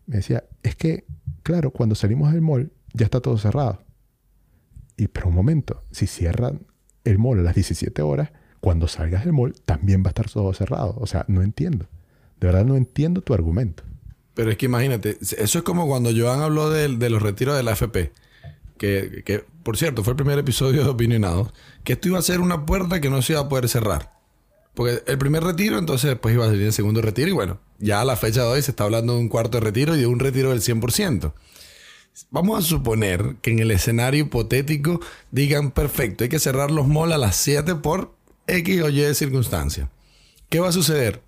me 0.06 0.18
decía, 0.18 0.44
es 0.62 0.76
que, 0.76 1.06
claro, 1.42 1.72
cuando 1.72 1.96
salimos 1.96 2.32
del 2.32 2.42
mall 2.42 2.72
ya 2.94 3.06
está 3.06 3.20
todo 3.20 3.38
cerrado. 3.38 3.84
Y 4.98 5.08
pero 5.08 5.30
un 5.30 5.36
momento, 5.36 5.84
si 5.92 6.06
cierran 6.06 6.68
el 7.04 7.18
mall 7.18 7.40
a 7.40 7.44
las 7.44 7.56
17 7.56 8.02
horas, 8.02 8.32
cuando 8.66 8.88
salgas 8.88 9.26
del 9.26 9.32
mall 9.32 9.54
también 9.64 10.02
va 10.02 10.08
a 10.08 10.10
estar 10.10 10.28
todo 10.28 10.52
cerrado. 10.52 10.96
O 10.98 11.06
sea, 11.06 11.24
no 11.28 11.44
entiendo. 11.44 11.86
De 12.40 12.48
verdad 12.48 12.66
no 12.66 12.76
entiendo 12.76 13.22
tu 13.22 13.36
argumento. 13.36 13.84
Pero 14.34 14.50
es 14.50 14.58
que 14.58 14.66
imagínate, 14.66 15.20
eso 15.22 15.60
es 15.60 15.64
como 15.64 15.86
cuando 15.86 16.10
Joan 16.12 16.42
habló 16.42 16.72
de, 16.72 16.90
los 17.12 17.22
retiros 17.22 17.56
de 17.56 17.62
la 17.62 17.74
FP. 17.74 18.12
Que, 18.80 19.22
que, 19.24 19.46
por 19.62 19.78
cierto, 19.78 20.04
fue 20.04 20.14
el 20.14 20.18
primer 20.18 20.40
episodio 20.40 20.84
de 20.84 20.90
Opinionados. 20.90 21.54
Que 21.84 21.94
esto 21.94 22.08
iba 22.08 22.18
a 22.18 22.24
ser 22.24 22.42
una 22.42 22.66
puerta 22.66 23.00
que 23.00 23.12
no 23.12 23.22
se 23.22 23.34
iba 23.34 23.44
a 23.44 23.50
poder 23.50 23.70
cerrar. 23.70 24.14
Porque 24.74 25.04
el 25.06 25.20
primer 25.20 25.44
retiro, 25.44 25.78
entonces 25.78 26.10
después 26.10 26.34
iba 26.34 26.46
a 26.46 26.48
salir 26.48 26.64
el 26.64 26.74
segundo 26.74 27.04
retiro. 27.04 27.30
Y 27.30 27.34
bueno, 27.34 27.60
ya 27.78 28.02
a 28.02 28.06
la 28.06 28.16
fecha 28.16 28.42
de 28.42 28.48
hoy 28.48 28.64
se 28.64 28.72
está 28.72 28.86
hablando 28.86 29.14
de 29.14 29.20
un 29.20 29.30
cuarto 29.30 29.60
de 29.60 29.64
retiro 29.64 29.96
y 29.96 30.00
de 30.00 30.08
un 30.08 30.18
retiro 30.18 30.50
del 30.50 30.62
100%. 30.62 31.34
Vamos 32.32 32.58
a 32.58 32.68
suponer 32.68 33.36
que 33.44 33.52
en 33.52 33.60
el 33.60 33.70
escenario 33.70 34.24
hipotético 34.24 35.02
digan, 35.30 35.70
perfecto, 35.70 36.24
hay 36.24 36.32
que 36.32 36.40
cerrar 36.40 36.72
los 36.72 36.88
malls 36.88 37.14
a 37.14 37.20
las 37.20 37.36
7 37.36 37.76
por 37.76 38.15
X 38.48 38.82
o 38.82 38.90
Y 38.90 39.14
circunstancia. 39.16 39.90
¿Qué 40.50 40.60
va 40.60 40.70
a 40.70 40.74
suceder? 40.74 41.22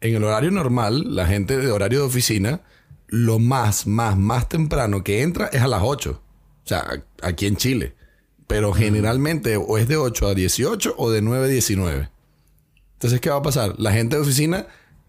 en 0.00 0.16
el 0.16 0.24
horario 0.24 0.50
normal, 0.50 1.14
la 1.14 1.26
gente 1.28 1.56
de 1.56 1.70
horario 1.70 2.00
de 2.00 2.06
oficina, 2.06 2.60
lo 3.06 3.38
más, 3.38 3.86
más, 3.86 4.18
más 4.18 4.48
temprano 4.48 5.04
que 5.04 5.22
entra 5.22 5.46
es 5.46 5.62
a 5.62 5.68
las 5.68 5.82
8. 5.84 6.10
O 6.64 6.66
sea, 6.66 6.84
aquí 7.22 7.46
en 7.46 7.54
Chile. 7.54 7.94
Pero 8.48 8.72
generalmente 8.72 9.56
o 9.56 9.78
es 9.78 9.86
de 9.86 9.96
8 9.96 10.26
a 10.26 10.34
18 10.34 10.96
o 10.98 11.10
de 11.12 11.22
9 11.22 11.44
a 11.44 11.48
19. 11.48 12.08
Entonces, 12.94 13.20
¿qué 13.20 13.30
va 13.30 13.36
a 13.36 13.42
pasar? 13.42 13.76
La 13.78 13.92
gente 13.92 14.16
de 14.16 14.22
oficina 14.22 14.66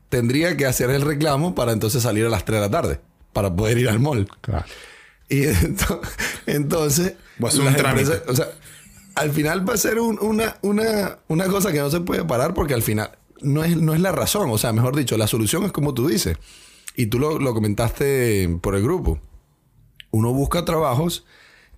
tendría 0.10 0.56
que 0.58 0.68
hacer 0.68 0.92
el 0.92 1.02
reclamo 1.02 1.56
para 1.56 1.72
entonces 1.72 2.04
salir 2.04 2.28
a 2.28 2.30
las 2.30 2.46
3 2.46 2.58
de 2.62 2.62
la 2.68 2.70
tarde. 2.72 3.00
Para 3.34 3.56
poder 3.56 3.80
ir 3.80 3.90
al 3.90 4.00
mall. 4.00 4.28
Claro. 4.42 4.66
Y 5.28 5.42
ento- 5.46 6.02
entonces... 6.46 7.14
Empresas- 8.04 8.22
o 8.28 8.36
sea, 8.36 8.48
al 9.16 9.32
final 9.32 9.68
va 9.68 9.74
a 9.74 9.78
ser 9.78 10.00
un- 10.00 10.20
una, 10.22 10.58
una, 10.62 11.20
una 11.28 11.46
cosa 11.48 11.72
que 11.72 11.80
no 11.80 11.90
se 11.90 12.00
puede 12.02 12.24
parar 12.24 12.54
porque 12.54 12.74
al 12.74 12.82
final 12.82 13.12
no 13.42 13.64
es, 13.64 13.78
no 13.78 13.94
es 13.94 14.02
la 14.02 14.12
razón. 14.12 14.50
O 14.52 14.58
sea, 14.58 14.74
mejor 14.74 14.96
dicho, 14.96 15.18
la 15.18 15.28
solución 15.28 15.64
es 15.64 15.72
como 15.72 15.94
tú 15.94 16.08
dices. 16.08 16.38
Y 16.96 17.08
tú 17.08 17.20
lo, 17.20 17.40
lo 17.40 17.54
comentaste 17.54 18.50
por 18.62 18.76
el 18.76 18.84
grupo. 18.84 19.20
Uno 20.12 20.32
busca 20.34 20.64
trabajos 20.66 21.26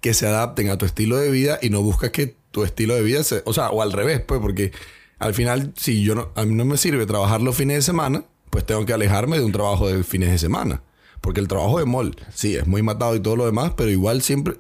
que 0.02 0.13
se 0.13 0.28
adapten 0.28 0.69
a 0.69 0.78
tu 0.78 0.86
estilo 0.86 1.17
de 1.17 1.32
vida 1.32 1.58
y 1.62 1.69
no 1.69 1.82
buscas 1.82 2.12
que 2.12 2.36
tu 2.52 2.63
estilo 2.63 2.95
de 2.95 3.02
vida 3.02 3.24
se... 3.24 3.41
O 3.45 3.54
sea, 3.54 3.69
o 3.69 3.82
al 3.82 3.91
revés, 3.91 4.21
pues, 4.21 4.39
porque 4.41 4.71
al 5.19 5.34
final, 5.34 5.74
si 5.78 6.04
yo 6.04 6.15
no, 6.15 6.30
a 6.36 6.43
mí 6.45 6.54
no 6.54 6.65
me 6.65 6.78
sirve 6.78 7.06
trabajar 7.06 7.41
los 7.41 7.56
fines 7.56 7.78
de 7.78 7.82
semana, 7.82 8.26
pues 8.50 8.65
tengo 8.65 8.86
que 8.86 8.93
alejarme 8.93 9.39
de 9.39 9.45
un 9.45 9.52
trabajo 9.52 9.88
de 9.88 10.04
fines 10.04 10.30
de 10.32 10.38
semana. 10.38 10.82
Porque 11.21 11.39
el 11.39 11.48
trabajo 11.48 11.80
de 11.80 11.86
mall, 11.86 12.15
sí, 12.34 12.56
es 12.56 12.67
muy 12.67 12.82
matado 12.84 13.15
y 13.15 13.19
todo 13.19 13.36
lo 13.36 13.45
demás, 13.45 13.71
pero 13.76 13.89
igual 13.89 14.21
siempre 14.21 14.56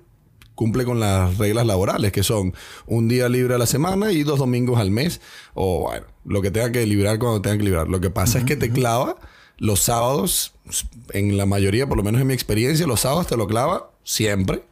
cumple 0.55 0.85
con 0.85 0.99
las 0.99 1.37
reglas 1.37 1.65
laborales, 1.65 2.11
que 2.11 2.23
son 2.23 2.53
un 2.87 3.07
día 3.07 3.29
libre 3.29 3.55
a 3.55 3.57
la 3.57 3.65
semana 3.65 4.11
y 4.11 4.23
dos 4.23 4.39
domingos 4.39 4.79
al 4.79 4.89
mes, 4.89 5.21
o 5.53 5.81
bueno, 5.81 6.05
lo 6.25 6.41
que 6.41 6.49
tenga 6.49 6.71
que 6.71 6.85
librar 6.85 7.19
cuando 7.19 7.41
tenga 7.41 7.57
que 7.57 7.63
librar. 7.63 7.87
Lo 7.87 7.99
que 7.99 8.09
pasa 8.09 8.39
es 8.39 8.45
que 8.45 8.55
te 8.55 8.71
clava 8.71 9.17
los 9.57 9.81
sábados, 9.81 10.53
en 11.11 11.37
la 11.37 11.45
mayoría, 11.45 11.87
por 11.87 11.97
lo 11.97 12.03
menos 12.03 12.21
en 12.21 12.27
mi 12.27 12.33
experiencia, 12.33 12.87
los 12.87 13.01
sábados 13.01 13.27
te 13.27 13.37
lo 13.37 13.47
clava 13.47 13.91
siempre, 14.03 14.63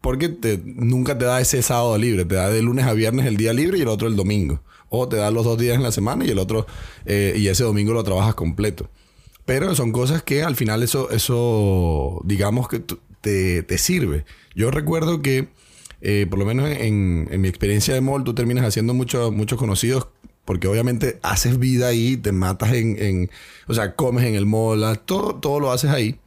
porque 0.00 0.28
te, 0.28 0.60
nunca 0.64 1.18
te 1.18 1.24
da 1.24 1.40
ese 1.40 1.62
sábado 1.62 1.98
libre, 1.98 2.24
te 2.24 2.36
da 2.36 2.48
de 2.48 2.62
lunes 2.62 2.86
a 2.86 2.92
viernes 2.92 3.26
el 3.26 3.36
día 3.36 3.52
libre 3.52 3.78
y 3.78 3.82
el 3.82 3.88
otro 3.88 4.08
el 4.08 4.16
domingo. 4.16 4.60
O 4.88 5.08
te 5.08 5.16
da 5.16 5.32
los 5.32 5.44
dos 5.44 5.58
días 5.58 5.74
en 5.74 5.82
la 5.82 5.90
semana 5.90 6.24
y 6.24 6.30
el 6.30 6.38
otro, 6.38 6.66
eh, 7.06 7.34
y 7.36 7.48
ese 7.48 7.64
domingo 7.64 7.92
lo 7.92 8.04
trabajas 8.04 8.34
completo. 8.34 8.88
Pero 9.44 9.74
son 9.74 9.92
cosas 9.92 10.22
que 10.22 10.42
al 10.42 10.56
final 10.56 10.82
eso, 10.82 11.10
eso 11.10 12.20
digamos 12.24 12.68
que 12.68 12.82
te, 13.26 13.78
sirve. 13.78 14.24
Yo 14.54 14.70
recuerdo 14.70 15.22
que, 15.22 15.48
eh, 16.00 16.26
por 16.28 16.38
lo 16.38 16.44
menos 16.44 16.70
en, 16.70 17.28
mi 17.40 17.48
experiencia 17.48 17.94
de 17.94 18.00
mall, 18.00 18.24
tú 18.24 18.34
terminas 18.34 18.64
haciendo 18.64 18.94
mucho- 18.94 19.32
muchos 19.32 19.58
conocidos 19.58 20.08
porque 20.44 20.68
obviamente 20.68 21.18
haces 21.22 21.58
vida 21.58 21.88
ahí, 21.88 22.16
te 22.16 22.30
matas 22.30 22.72
en, 22.72 23.30
o 23.66 23.74
sea, 23.74 23.96
comes 23.96 24.24
en 24.24 24.36
el 24.36 24.46
mall, 24.46 24.84
ah, 24.84 24.94
todo, 24.94 25.34
todo 25.34 25.58
lo 25.58 25.72
haces 25.72 25.90
ahí. 25.90 26.20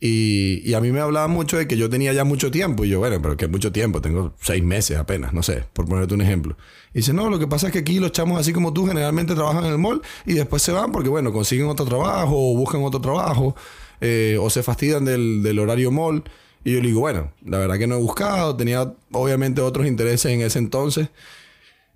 Y, 0.00 0.60
y 0.68 0.74
a 0.74 0.80
mí 0.80 0.90
me 0.90 1.00
hablaba 1.00 1.28
mucho 1.28 1.56
de 1.56 1.68
que 1.68 1.76
yo 1.76 1.88
tenía 1.88 2.12
ya 2.12 2.24
mucho 2.24 2.50
tiempo. 2.50 2.84
Y 2.84 2.88
yo, 2.88 2.98
bueno, 2.98 3.22
pero 3.22 3.36
que 3.36 3.46
mucho 3.46 3.70
tiempo, 3.70 4.00
tengo 4.00 4.34
seis 4.40 4.62
meses 4.62 4.98
apenas, 4.98 5.32
no 5.32 5.42
sé, 5.44 5.64
por 5.72 5.86
ponerte 5.86 6.14
un 6.14 6.20
ejemplo. 6.20 6.56
Y 6.92 6.98
dice, 6.98 7.12
no, 7.12 7.30
lo 7.30 7.38
que 7.38 7.46
pasa 7.46 7.68
es 7.68 7.72
que 7.72 7.78
aquí 7.78 8.00
los 8.00 8.10
chamos 8.10 8.38
así 8.40 8.52
como 8.52 8.72
tú 8.72 8.86
generalmente 8.86 9.34
trabajan 9.36 9.64
en 9.64 9.70
el 9.70 9.78
mall 9.78 10.02
y 10.26 10.34
después 10.34 10.62
se 10.62 10.72
van 10.72 10.90
porque, 10.90 11.08
bueno, 11.08 11.32
consiguen 11.32 11.68
otro 11.68 11.86
trabajo 11.86 12.34
o 12.34 12.56
buscan 12.56 12.82
otro 12.82 13.00
trabajo 13.00 13.54
eh, 14.00 14.38
o 14.40 14.50
se 14.50 14.62
fastidian 14.62 15.04
del, 15.04 15.42
del 15.42 15.58
horario 15.58 15.90
mall. 15.90 16.24
Y 16.64 16.72
yo 16.72 16.80
le 16.80 16.88
digo, 16.88 17.00
bueno, 17.00 17.32
la 17.44 17.58
verdad 17.58 17.78
que 17.78 17.86
no 17.86 17.96
he 17.96 18.00
buscado, 18.00 18.56
tenía 18.56 18.94
obviamente 19.12 19.60
otros 19.60 19.86
intereses 19.86 20.32
en 20.32 20.40
ese 20.40 20.58
entonces. 20.58 21.08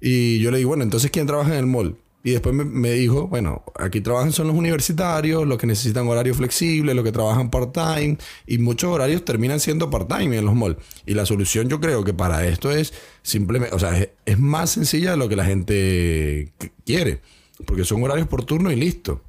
Y 0.00 0.38
yo 0.40 0.50
le 0.50 0.58
digo, 0.58 0.68
bueno, 0.68 0.84
entonces 0.84 1.10
¿quién 1.10 1.26
trabaja 1.26 1.52
en 1.52 1.58
el 1.58 1.66
mall? 1.66 1.96
Y 2.24 2.32
después 2.32 2.54
me, 2.54 2.92
dijo, 2.92 3.28
bueno, 3.28 3.62
aquí 3.76 4.00
trabajan 4.00 4.32
son 4.32 4.48
los 4.48 4.56
universitarios, 4.56 5.46
los 5.46 5.56
que 5.56 5.66
necesitan 5.66 6.06
horario 6.08 6.34
flexible, 6.34 6.92
los 6.92 7.04
que 7.04 7.12
trabajan 7.12 7.48
part-time, 7.48 8.18
y 8.46 8.58
muchos 8.58 8.90
horarios 8.90 9.24
terminan 9.24 9.60
siendo 9.60 9.88
part-time 9.88 10.36
en 10.36 10.44
los 10.44 10.54
malls. 10.54 10.76
Y 11.06 11.14
la 11.14 11.24
solución 11.24 11.68
yo 11.68 11.80
creo 11.80 12.04
que 12.04 12.12
para 12.12 12.46
esto 12.46 12.70
es 12.70 12.92
simplemente, 13.22 13.74
o 13.74 13.78
sea, 13.78 13.96
es, 13.96 14.10
es 14.26 14.38
más 14.38 14.70
sencilla 14.70 15.12
de 15.12 15.16
lo 15.16 15.28
que 15.28 15.36
la 15.36 15.44
gente 15.44 16.52
qu- 16.58 16.72
quiere, 16.84 17.20
porque 17.64 17.84
son 17.84 18.02
horarios 18.02 18.26
por 18.26 18.44
turno 18.44 18.70
y 18.72 18.76
listo. 18.76 19.22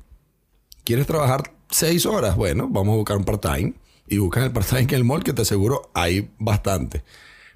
¿Quieres 0.84 1.06
trabajar 1.06 1.54
seis 1.70 2.06
horas? 2.06 2.36
Bueno, 2.36 2.68
vamos 2.70 2.94
a 2.94 2.98
buscar 2.98 3.18
un 3.18 3.24
part-time. 3.24 3.74
Y 4.08 4.18
buscan 4.18 4.44
el 4.44 4.52
part-time 4.52 4.82
en 4.82 4.96
el 4.96 5.04
mall, 5.04 5.24
que 5.24 5.34
te 5.34 5.44
aseguro 5.44 5.92
hay 5.94 6.32
bastante. 6.40 7.04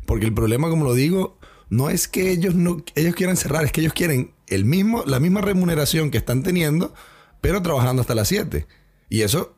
Porque 0.05 0.25
el 0.25 0.33
problema, 0.33 0.69
como 0.69 0.85
lo 0.85 0.93
digo, 0.93 1.37
no 1.69 1.89
es 1.89 2.07
que 2.07 2.31
ellos 2.31 2.53
no 2.53 2.83
ellos 2.95 3.15
quieran 3.15 3.37
cerrar, 3.37 3.65
es 3.65 3.71
que 3.71 3.81
ellos 3.81 3.93
quieren 3.93 4.31
el 4.47 4.65
mismo, 4.65 5.03
la 5.07 5.19
misma 5.19 5.41
remuneración 5.41 6.11
que 6.11 6.19
están 6.19 6.43
teniendo, 6.43 6.93
pero 7.41 7.61
trabajando 7.61 8.01
hasta 8.01 8.13
las 8.13 8.27
7. 8.27 8.67
Y 9.09 9.21
eso, 9.21 9.55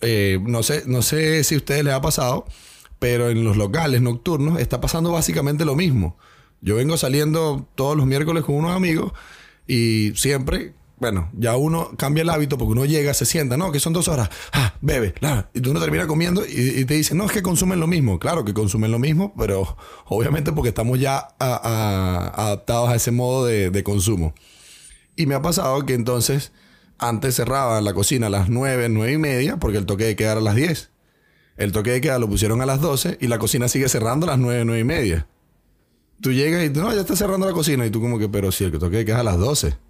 eh, 0.00 0.38
no, 0.42 0.62
sé, 0.62 0.84
no 0.86 1.02
sé 1.02 1.42
si 1.44 1.56
a 1.56 1.58
ustedes 1.58 1.84
les 1.84 1.94
ha 1.94 2.00
pasado, 2.00 2.46
pero 2.98 3.30
en 3.30 3.44
los 3.44 3.56
locales 3.56 4.00
nocturnos 4.02 4.60
está 4.60 4.80
pasando 4.80 5.12
básicamente 5.12 5.64
lo 5.64 5.74
mismo. 5.74 6.16
Yo 6.60 6.76
vengo 6.76 6.96
saliendo 6.96 7.68
todos 7.74 7.96
los 7.96 8.06
miércoles 8.06 8.44
con 8.44 8.56
unos 8.56 8.74
amigos 8.74 9.12
y 9.66 10.12
siempre, 10.14 10.74
bueno, 11.00 11.30
ya 11.32 11.56
uno 11.56 11.92
cambia 11.96 12.22
el 12.22 12.30
hábito 12.30 12.58
porque 12.58 12.72
uno 12.72 12.84
llega, 12.84 13.14
se 13.14 13.24
sienta, 13.24 13.56
no, 13.56 13.70
que 13.70 13.78
son 13.78 13.92
dos 13.92 14.08
horas, 14.08 14.30
ah, 14.52 14.74
bebe, 14.80 15.12
claro. 15.12 15.48
Y 15.54 15.60
tú 15.60 15.70
uno 15.70 15.80
termina 15.80 16.06
comiendo 16.06 16.44
y, 16.44 16.84
te 16.84 16.94
dicen, 16.94 17.18
no, 17.18 17.26
es 17.26 17.32
que 17.32 17.42
consumen 17.42 17.78
lo 17.78 17.86
mismo. 17.86 18.18
Claro 18.18 18.44
que 18.44 18.52
consumen 18.52 18.90
lo 18.90 18.98
mismo, 18.98 19.32
pero 19.38 19.76
obviamente 20.06 20.52
porque 20.52 20.70
estamos 20.70 20.98
ya 20.98 21.28
adaptados 21.38 22.90
a 22.90 22.96
ese 22.96 23.12
modo 23.12 23.46
de, 23.46 23.82
consumo. 23.84 24.34
Y 25.14 25.26
me 25.26 25.34
ha 25.34 25.42
pasado 25.42 25.86
que 25.86 25.94
entonces 25.94 26.52
antes 26.98 27.36
cerraban 27.36 27.84
la 27.84 27.94
cocina 27.94 28.26
a 28.26 28.30
las 28.30 28.48
9, 28.48 28.88
9 28.88 29.12
y 29.12 29.18
media 29.18 29.56
porque 29.56 29.78
el 29.78 29.86
toque 29.86 30.04
de 30.04 30.16
queda 30.16 30.32
era 30.32 30.40
a 30.40 30.44
las 30.44 30.56
10. 30.56 30.90
El 31.56 31.72
toque 31.72 31.90
de 31.92 32.00
queda 32.00 32.18
lo 32.18 32.28
pusieron 32.28 32.60
a 32.60 32.66
las 32.66 32.80
12 32.80 33.18
y 33.20 33.28
la 33.28 33.38
cocina 33.38 33.68
sigue 33.68 33.88
cerrando 33.88 34.26
a 34.26 34.30
las 34.30 34.38
9, 34.38 34.64
9 34.64 34.80
y 34.80 34.84
media. 34.84 35.28
Tú 36.20 36.32
llegas 36.32 36.64
y 36.64 36.70
tú, 36.70 36.80
no, 36.80 36.92
ya 36.92 37.00
está 37.00 37.14
cerrando 37.14 37.46
la 37.46 37.52
cocina. 37.52 37.86
Y 37.86 37.90
tú 37.90 38.00
como 38.00 38.18
que, 38.18 38.28
pero 38.28 38.50
si 38.50 38.64
el 38.64 38.72
toque 38.72 38.98
de 38.98 39.04
queda 39.04 39.20
a 39.20 39.24
las 39.24 39.38
12. 39.38 39.87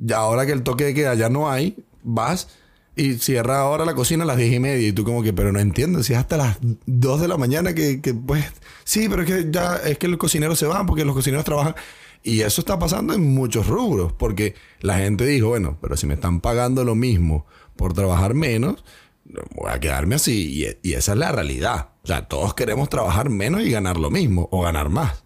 Ya 0.00 0.16
ahora 0.16 0.46
que 0.46 0.52
el 0.52 0.62
toque 0.62 0.84
de 0.84 0.94
queda 0.94 1.14
ya 1.14 1.28
no 1.28 1.50
hay, 1.50 1.76
vas 2.02 2.48
y 2.96 3.14
cierra 3.14 3.60
ahora 3.60 3.84
la 3.84 3.94
cocina 3.94 4.24
a 4.24 4.26
las 4.26 4.36
10 4.36 4.52
y 4.52 4.60
media. 4.60 4.88
Y 4.88 4.92
tú 4.92 5.04
como 5.04 5.22
que, 5.22 5.32
pero 5.32 5.52
no 5.52 5.60
entiendo, 5.60 6.02
si 6.02 6.12
es 6.12 6.18
hasta 6.18 6.36
las 6.36 6.58
2 6.86 7.20
de 7.20 7.28
la 7.28 7.36
mañana 7.36 7.74
que, 7.74 8.00
que 8.00 8.14
pues, 8.14 8.44
sí, 8.84 9.08
pero 9.08 9.22
es 9.22 9.28
que 9.28 9.50
ya 9.50 9.76
es 9.76 9.98
que 9.98 10.08
los 10.08 10.18
cocineros 10.18 10.58
se 10.58 10.66
van 10.66 10.86
porque 10.86 11.04
los 11.04 11.14
cocineros 11.14 11.44
trabajan. 11.44 11.74
Y 12.22 12.40
eso 12.42 12.60
está 12.60 12.78
pasando 12.78 13.14
en 13.14 13.32
muchos 13.32 13.66
rubros, 13.66 14.12
porque 14.12 14.54
la 14.80 14.98
gente 14.98 15.24
dijo, 15.24 15.48
bueno, 15.48 15.78
pero 15.80 15.96
si 15.96 16.06
me 16.06 16.14
están 16.14 16.40
pagando 16.40 16.84
lo 16.84 16.94
mismo 16.94 17.46
por 17.76 17.94
trabajar 17.94 18.34
menos, 18.34 18.84
voy 19.54 19.70
a 19.70 19.80
quedarme 19.80 20.16
así. 20.16 20.66
Y, 20.82 20.88
y 20.90 20.94
esa 20.94 21.12
es 21.12 21.18
la 21.18 21.32
realidad. 21.32 21.90
O 22.02 22.06
sea, 22.06 22.28
todos 22.28 22.52
queremos 22.54 22.90
trabajar 22.90 23.30
menos 23.30 23.62
y 23.62 23.70
ganar 23.70 23.96
lo 23.96 24.10
mismo 24.10 24.48
o 24.52 24.62
ganar 24.62 24.90
más. 24.90 25.24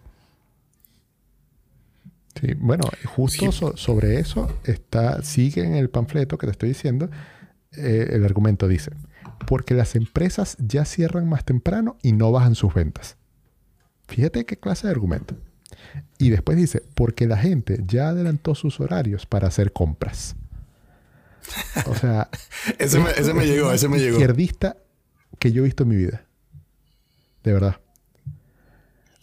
Sí, 2.39 2.53
bueno, 2.57 2.83
justo 3.05 3.51
so- 3.51 3.77
sobre 3.77 4.19
eso 4.19 4.59
está, 4.65 5.21
sigue 5.23 5.63
en 5.63 5.75
el 5.75 5.89
panfleto 5.89 6.37
que 6.37 6.47
te 6.47 6.51
estoy 6.51 6.69
diciendo, 6.69 7.09
eh, 7.77 8.09
el 8.11 8.25
argumento 8.25 8.67
dice, 8.67 8.91
porque 9.47 9.73
las 9.73 9.95
empresas 9.95 10.57
ya 10.59 10.83
cierran 10.85 11.27
más 11.29 11.45
temprano 11.45 11.97
y 12.01 12.11
no 12.11 12.31
bajan 12.31 12.55
sus 12.55 12.73
ventas. 12.73 13.17
Fíjate 14.07 14.45
qué 14.45 14.57
clase 14.57 14.87
de 14.87 14.91
argumento. 14.91 15.35
Y 16.17 16.29
después 16.29 16.57
dice, 16.57 16.83
porque 16.93 17.25
la 17.27 17.37
gente 17.37 17.81
ya 17.87 18.09
adelantó 18.09 18.53
sus 18.55 18.79
horarios 18.79 19.25
para 19.25 19.47
hacer 19.47 19.71
compras. 19.73 20.35
O 21.87 21.95
sea, 21.95 22.29
Ese 22.79 22.99
me, 22.99 23.11
ese 23.11 23.33
me 23.33 23.45
llegó, 23.45 23.71
ese 23.71 23.87
me 23.87 23.97
llegó. 23.97 24.17
izquierdista 24.17 24.77
que 25.39 25.51
yo 25.51 25.61
he 25.61 25.65
visto 25.65 25.83
en 25.83 25.89
mi 25.89 25.95
vida. 25.95 26.25
De 27.43 27.53
verdad. 27.53 27.77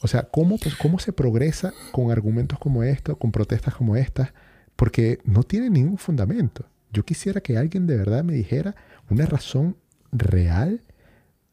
O 0.03 0.09
sea, 0.09 0.25
¿cómo, 0.25 0.59
pues, 0.59 0.75
¿cómo 0.75 0.99
se 0.99 1.13
progresa 1.13 1.73
con 1.93 2.11
argumentos 2.11 2.59
como 2.59 2.83
estos, 2.83 3.17
con 3.17 3.31
protestas 3.31 3.75
como 3.75 3.95
estas? 3.95 4.33
Porque 4.75 5.21
no 5.25 5.45
tiene 5.45 5.71
ningún 5.71 5.97
fundamento. 5.97 6.65
Yo 6.93 7.05
quisiera 7.05 7.41
que 7.41 7.57
alguien 7.57 7.87
de 7.87 7.97
verdad 7.97 8.25
me 8.25 8.35
dijera 8.35 8.75
una 9.09 9.27
razón 9.27 9.77
real 10.11 10.83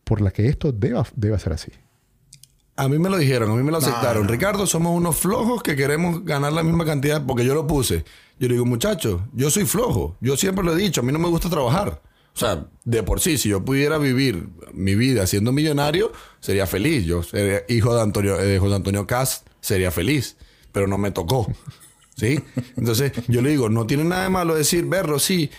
por 0.03 0.19
la 0.19 0.31
que 0.31 0.47
esto 0.47 0.71
deba, 0.71 1.05
deba 1.15 1.37
ser 1.37 1.53
así. 1.53 1.71
A 2.75 2.87
mí 2.87 2.97
me 2.97 3.09
lo 3.09 3.17
dijeron, 3.17 3.51
a 3.51 3.55
mí 3.55 3.61
me 3.61 3.71
lo 3.71 3.77
aceptaron. 3.77 4.23
no. 4.25 4.31
Ricardo, 4.31 4.65
somos 4.65 4.97
unos 4.97 5.17
flojos 5.17 5.61
que 5.61 5.75
queremos 5.75 6.25
ganar 6.25 6.51
la 6.51 6.63
misma 6.63 6.85
cantidad 6.85 7.23
porque 7.23 7.45
yo 7.45 7.53
lo 7.53 7.67
puse. 7.67 8.03
Yo 8.39 8.47
le 8.47 8.55
digo, 8.55 8.65
muchachos, 8.65 9.21
yo 9.33 9.51
soy 9.51 9.65
flojo. 9.65 10.15
Yo 10.21 10.35
siempre 10.37 10.65
lo 10.65 10.73
he 10.73 10.77
dicho, 10.77 11.01
a 11.01 11.03
mí 11.03 11.11
no 11.11 11.19
me 11.19 11.27
gusta 11.27 11.49
trabajar. 11.49 12.01
O 12.35 12.39
sea, 12.39 12.67
de 12.85 13.03
por 13.03 13.19
sí, 13.19 13.37
si 13.37 13.49
yo 13.49 13.65
pudiera 13.65 13.97
vivir 13.97 14.49
mi 14.73 14.95
vida 14.95 15.27
siendo 15.27 15.51
millonario, 15.51 16.11
sería 16.39 16.67
feliz. 16.67 17.05
Yo 17.05 17.23
sería 17.23 17.63
hijo 17.67 17.93
de 17.95 18.01
Antonio, 18.01 18.39
eh, 18.39 18.45
de 18.45 18.59
José 18.59 18.75
Antonio 18.75 19.05
Cast, 19.05 19.47
sería 19.59 19.91
feliz. 19.91 20.37
Pero 20.71 20.87
no 20.87 20.97
me 20.97 21.11
tocó. 21.11 21.51
¿Sí? 22.15 22.39
Entonces, 22.77 23.13
yo 23.27 23.41
le 23.41 23.49
digo, 23.49 23.69
no 23.69 23.87
tiene 23.87 24.03
nada 24.03 24.23
de 24.23 24.29
malo 24.29 24.55
decir, 24.55 24.85
verlo, 24.85 25.19
sí. 25.19 25.49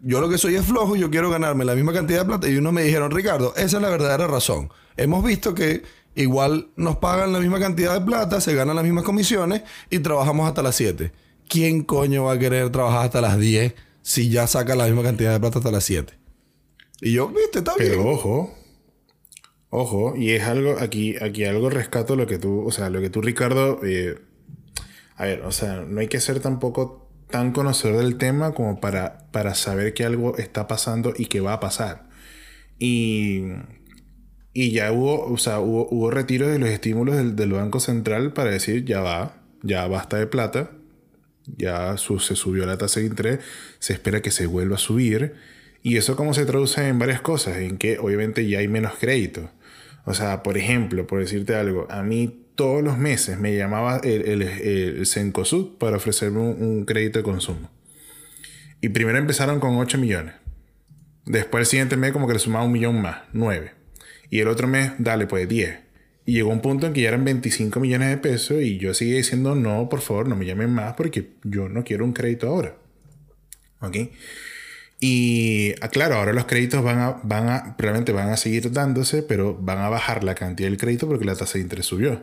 Yo 0.00 0.20
lo 0.20 0.28
que 0.28 0.36
soy 0.38 0.54
es 0.54 0.64
flojo 0.66 0.96
y 0.96 1.00
yo 1.00 1.10
quiero 1.10 1.30
ganarme 1.30 1.64
la 1.64 1.74
misma 1.74 1.92
cantidad 1.92 2.20
de 2.20 2.26
plata. 2.26 2.48
Y 2.48 2.56
unos 2.56 2.72
me 2.72 2.82
dijeron, 2.82 3.10
Ricardo, 3.10 3.54
esa 3.56 3.76
es 3.76 3.82
la 3.82 3.88
verdadera 3.88 4.26
razón. 4.26 4.70
Hemos 4.96 5.24
visto 5.24 5.54
que 5.54 5.82
igual 6.14 6.68
nos 6.76 6.96
pagan 6.96 7.32
la 7.32 7.40
misma 7.40 7.58
cantidad 7.58 7.94
de 7.94 8.04
plata, 8.04 8.40
se 8.40 8.54
ganan 8.54 8.76
las 8.76 8.84
mismas 8.84 9.04
comisiones 9.04 9.62
y 9.90 9.98
trabajamos 9.98 10.46
hasta 10.46 10.62
las 10.62 10.76
7. 10.76 11.12
¿Quién 11.48 11.82
coño 11.82 12.24
va 12.24 12.32
a 12.32 12.38
querer 12.38 12.70
trabajar 12.70 13.06
hasta 13.06 13.20
las 13.20 13.38
10 13.38 13.74
si 14.04 14.30
ya 14.30 14.46
saca 14.46 14.76
la 14.76 14.86
misma 14.86 15.02
cantidad 15.02 15.32
de 15.32 15.40
plata 15.40 15.58
hasta 15.58 15.72
las 15.72 15.84
7? 15.84 16.14
Y 17.00 17.12
yo, 17.12 17.28
viste, 17.28 17.58
está 17.60 17.74
Pero 17.76 17.96
bien. 17.96 18.00
ojo, 18.04 18.54
ojo, 19.70 20.14
y 20.16 20.30
es 20.32 20.44
algo, 20.44 20.78
aquí, 20.78 21.16
aquí 21.22 21.44
algo 21.44 21.70
rescato 21.70 22.16
lo 22.16 22.26
que 22.26 22.38
tú, 22.38 22.64
o 22.66 22.70
sea, 22.72 22.90
lo 22.90 23.00
que 23.00 23.10
tú, 23.10 23.20
Ricardo, 23.22 23.80
eh, 23.84 24.18
a 25.16 25.24
ver, 25.26 25.42
o 25.42 25.52
sea, 25.52 25.82
no 25.82 26.00
hay 26.00 26.08
que 26.08 26.20
ser 26.20 26.40
tampoco 26.40 27.08
tan 27.30 27.52
conocedor 27.52 27.98
del 27.98 28.18
tema 28.18 28.52
como 28.54 28.80
para, 28.80 29.28
para 29.32 29.54
saber 29.54 29.94
que 29.94 30.04
algo 30.04 30.36
está 30.36 30.68
pasando 30.68 31.14
y 31.16 31.26
que 31.26 31.40
va 31.40 31.54
a 31.54 31.60
pasar. 31.60 32.08
Y, 32.78 33.42
y 34.52 34.70
ya 34.72 34.92
hubo, 34.92 35.24
o 35.26 35.38
sea, 35.38 35.60
hubo, 35.60 35.88
hubo 35.90 36.10
retiros 36.10 36.50
de 36.50 36.58
los 36.58 36.68
estímulos 36.68 37.16
del, 37.16 37.36
del 37.36 37.52
Banco 37.52 37.80
Central 37.80 38.32
para 38.32 38.50
decir, 38.50 38.84
ya 38.84 39.00
va, 39.02 39.42
ya 39.62 39.86
basta 39.88 40.16
de 40.18 40.26
plata, 40.28 40.72
ya 41.46 41.96
se 41.96 42.36
subió 42.36 42.66
la 42.66 42.78
tasa 42.78 43.00
de 43.00 43.06
interés, 43.06 43.40
se 43.78 43.92
espera 43.92 44.22
que 44.22 44.30
se 44.30 44.46
vuelva 44.46 44.76
a 44.76 44.78
subir. 44.78 45.34
Y 45.82 45.96
eso 45.96 46.16
cómo 46.16 46.32
se 46.32 46.46
traduce 46.46 46.88
en 46.88 46.98
varias 46.98 47.20
cosas, 47.20 47.58
en 47.58 47.76
que 47.76 47.98
obviamente 47.98 48.48
ya 48.48 48.60
hay 48.60 48.68
menos 48.68 48.94
crédito. 48.98 49.50
O 50.06 50.14
sea, 50.14 50.42
por 50.42 50.56
ejemplo, 50.56 51.06
por 51.06 51.20
decirte 51.20 51.54
algo, 51.54 51.86
a 51.90 52.02
mí 52.02 52.46
todos 52.54 52.82
los 52.82 52.98
meses 52.98 53.38
me 53.38 53.56
llamaba 53.56 54.00
el, 54.04 54.22
el, 54.22 54.42
el 54.42 55.06
Cencosud 55.06 55.76
para 55.78 55.96
ofrecerme 55.96 56.40
un, 56.40 56.62
un 56.62 56.84
crédito 56.84 57.18
de 57.18 57.22
consumo. 57.22 57.70
Y 58.80 58.90
primero 58.90 59.18
empezaron 59.18 59.60
con 59.60 59.76
8 59.76 59.98
millones. 59.98 60.34
Después 61.26 61.62
el 61.62 61.66
siguiente 61.66 61.96
mes 61.96 62.12
como 62.12 62.26
que 62.26 62.34
le 62.34 62.38
sumaba 62.38 62.64
un 62.64 62.72
millón 62.72 63.00
más, 63.00 63.22
9. 63.32 63.72
Y 64.30 64.40
el 64.40 64.48
otro 64.48 64.66
mes, 64.68 64.92
dale, 64.98 65.26
pues 65.26 65.48
10. 65.48 65.83
Y 66.26 66.34
llegó 66.34 66.50
un 66.50 66.60
punto 66.60 66.86
en 66.86 66.92
que 66.94 67.02
ya 67.02 67.08
eran 67.08 67.24
25 67.24 67.80
millones 67.80 68.08
de 68.08 68.16
pesos 68.16 68.62
y 68.62 68.78
yo 68.78 68.94
seguía 68.94 69.16
diciendo, 69.16 69.54
no, 69.54 69.88
por 69.88 70.00
favor, 70.00 70.28
no 70.28 70.36
me 70.36 70.46
llamen 70.46 70.70
más 70.70 70.94
porque 70.94 71.32
yo 71.42 71.68
no 71.68 71.84
quiero 71.84 72.04
un 72.04 72.12
crédito 72.12 72.48
ahora. 72.48 72.76
¿Ok? 73.80 73.96
Y 75.00 75.74
ah, 75.82 75.88
claro, 75.88 76.14
ahora 76.14 76.32
los 76.32 76.46
créditos 76.46 76.82
van 76.82 76.98
a, 76.98 77.20
van 77.24 77.48
a, 77.48 77.76
realmente 77.78 78.12
van 78.12 78.30
a 78.30 78.38
seguir 78.38 78.72
dándose, 78.72 79.22
pero 79.22 79.54
van 79.54 79.78
a 79.78 79.90
bajar 79.90 80.24
la 80.24 80.34
cantidad 80.34 80.68
del 80.68 80.78
crédito 80.78 81.06
porque 81.06 81.26
la 81.26 81.36
tasa 81.36 81.54
de 81.54 81.60
interés 81.60 81.86
subió. 81.86 82.22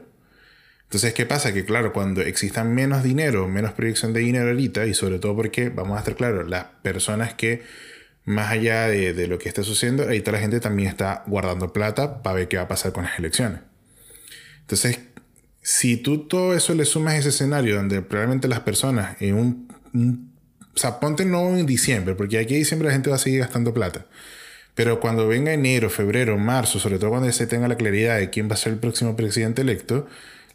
Entonces, 0.85 1.13
¿qué 1.13 1.25
pasa? 1.25 1.53
Que 1.53 1.63
claro, 1.63 1.93
cuando 1.93 2.21
existan 2.21 2.73
menos 2.73 3.03
dinero, 3.03 3.47
menos 3.47 3.73
proyección 3.73 4.13
de 4.13 4.21
dinero 4.21 4.49
ahorita, 4.49 4.87
y 4.87 4.93
sobre 4.93 5.19
todo 5.19 5.35
porque, 5.35 5.69
vamos 5.69 5.95
a 5.95 5.99
estar 5.99 6.15
claros, 6.15 6.49
las 6.49 6.65
personas 6.81 7.33
que, 7.33 7.61
más 8.25 8.51
allá 8.51 8.87
de, 8.87 9.13
de 9.13 9.27
lo 9.27 9.37
que 9.39 9.47
está 9.47 9.63
sucediendo, 9.63 10.03
ahorita 10.03 10.31
la 10.31 10.39
gente 10.39 10.59
también 10.59 10.89
está 10.89 11.23
guardando 11.27 11.71
plata 11.71 12.21
para 12.23 12.35
ver 12.35 12.47
qué 12.47 12.57
va 12.57 12.63
a 12.63 12.67
pasar 12.67 12.91
con 12.93 13.05
las 13.05 13.17
elecciones. 13.19 13.70
Entonces, 14.71 14.99
si 15.61 15.97
tú 15.97 16.27
todo 16.27 16.55
eso 16.55 16.73
le 16.73 16.85
sumas 16.85 17.13
a 17.15 17.17
ese 17.17 17.29
escenario 17.29 17.75
donde 17.75 18.01
probablemente 18.01 18.47
las 18.47 18.61
personas 18.61 19.17
en 19.21 19.35
un, 19.35 19.67
un- 19.93 20.31
o 20.73 20.77
sea, 20.77 20.99
ponte 20.99 21.25
no 21.25 21.57
en 21.57 21.65
diciembre, 21.65 22.15
porque 22.15 22.39
aquí 22.39 22.53
en 22.55 22.61
diciembre 22.61 22.87
la 22.87 22.93
gente 22.93 23.09
va 23.09 23.17
a 23.17 23.19
seguir 23.19 23.39
gastando 23.41 23.73
plata. 23.73 24.05
Pero 24.75 24.99
cuando 24.99 25.27
venga 25.27 25.53
enero, 25.53 25.89
febrero, 25.89 26.37
marzo, 26.37 26.79
sobre 26.79 26.97
todo 26.99 27.09
cuando 27.11 27.31
se 27.31 27.47
tenga 27.47 27.67
la 27.67 27.75
claridad 27.77 28.17
de 28.19 28.29
quién 28.29 28.49
va 28.49 28.53
a 28.53 28.57
ser 28.57 28.73
el 28.73 28.79
próximo 28.79 29.15
presidente 29.15 29.61
electo, 29.61 30.07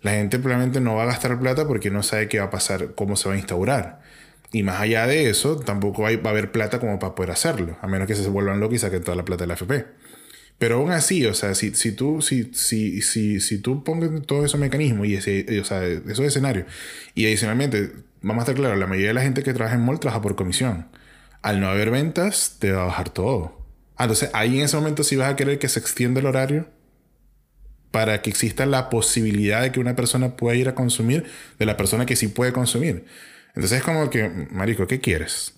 la 0.03 0.13
gente 0.13 0.39
probablemente 0.39 0.81
no 0.81 0.95
va 0.97 1.05
a 1.05 1.07
gastar 1.07 1.39
plata 1.39 1.67
porque 1.67 1.91
no 1.91 2.03
sabe 2.03 2.29
qué 2.29 2.39
va 2.39 2.47
a 2.47 2.51
pasar, 2.51 2.95
cómo 2.95 3.17
se 3.17 3.29
va 3.29 3.35
a 3.35 3.39
instaurar. 3.39 4.01
Y 4.53 4.63
más 4.63 4.81
allá 4.81 5.07
de 5.07 5.29
eso, 5.31 5.57
tampoco 5.59 6.03
va 6.03 6.09
a 6.11 6.29
haber 6.31 6.53
plata 6.53 6.79
como 6.81 6.99
para 6.99 7.15
poder 7.15 7.33
hacerlo, 7.33 7.77
a 7.83 7.87
menos 7.89 8.07
que 8.07 8.15
se 8.15 8.29
vuelvan 8.29 8.61
locos 8.61 8.77
y 8.77 8.79
saquen 8.79 9.03
toda 9.03 9.17
la 9.17 9.25
plata 9.25 9.45
de 9.45 9.49
la 9.49 9.55
FP. 9.55 9.87
Pero 10.59 10.77
aún 10.77 10.91
así, 10.91 11.27
o 11.27 11.35
sea, 11.35 11.55
si, 11.55 11.75
si 11.75 11.93
tú, 11.93 12.23
si, 12.23 12.51
si, 12.55 13.03
si, 13.03 13.41
si 13.41 13.59
tú 13.59 13.85
pongas 13.85 14.11
todos 14.27 14.47
esos 14.47 14.59
mecanismos 14.59 15.07
y 15.07 15.15
ese, 15.15 15.61
o 15.61 15.65
sea, 15.65 15.85
esos 15.85 16.21
escenarios, 16.21 16.67
y 17.15 17.27
adicionalmente, 17.27 17.93
vamos 18.23 18.43
a 18.43 18.45
estar 18.45 18.55
claros, 18.55 18.79
la 18.79 18.87
mayoría 18.87 19.09
de 19.09 19.15
la 19.15 19.23
gente 19.23 19.43
que 19.43 19.53
trabaja 19.53 19.77
en 19.77 19.83
mall 19.83 20.01
trabaja 20.01 20.23
por 20.23 20.35
comisión. 20.35 20.89
Al 21.43 21.61
no 21.61 21.69
haber 21.69 21.91
ventas, 21.91 22.57
te 22.59 22.73
va 22.73 22.83
a 22.83 22.87
bajar 22.87 23.11
todo. 23.11 23.67
Ah, 23.97 24.05
entonces 24.05 24.31
ahí 24.33 24.59
en 24.59 24.65
ese 24.65 24.77
momento 24.77 25.05
sí 25.05 25.17
vas 25.17 25.31
a 25.31 25.37
querer 25.37 25.59
que 25.59 25.69
se 25.69 25.79
extienda 25.81 26.21
el 26.21 26.27
horario 26.27 26.69
para 27.91 28.21
que 28.21 28.31
exista 28.31 28.67
la 28.67 28.91
posibilidad 28.91 29.63
de 29.63 29.73
que 29.73 29.81
una 29.81 29.97
persona 29.97 30.37
pueda 30.37 30.57
ir 30.57 30.69
a 30.69 30.75
consumir 30.75 31.25
de 31.59 31.67
la 31.67 31.77
persona 31.77 32.05
que 32.05 32.17
sí 32.17 32.29
puede 32.29 32.53
consumir. 32.53 33.07
Entonces 33.49 33.79
es 33.79 33.85
como 33.85 34.11
que, 34.11 34.49
marico, 34.51 34.87
¿qué 34.87 35.01
quieres? 35.01 35.55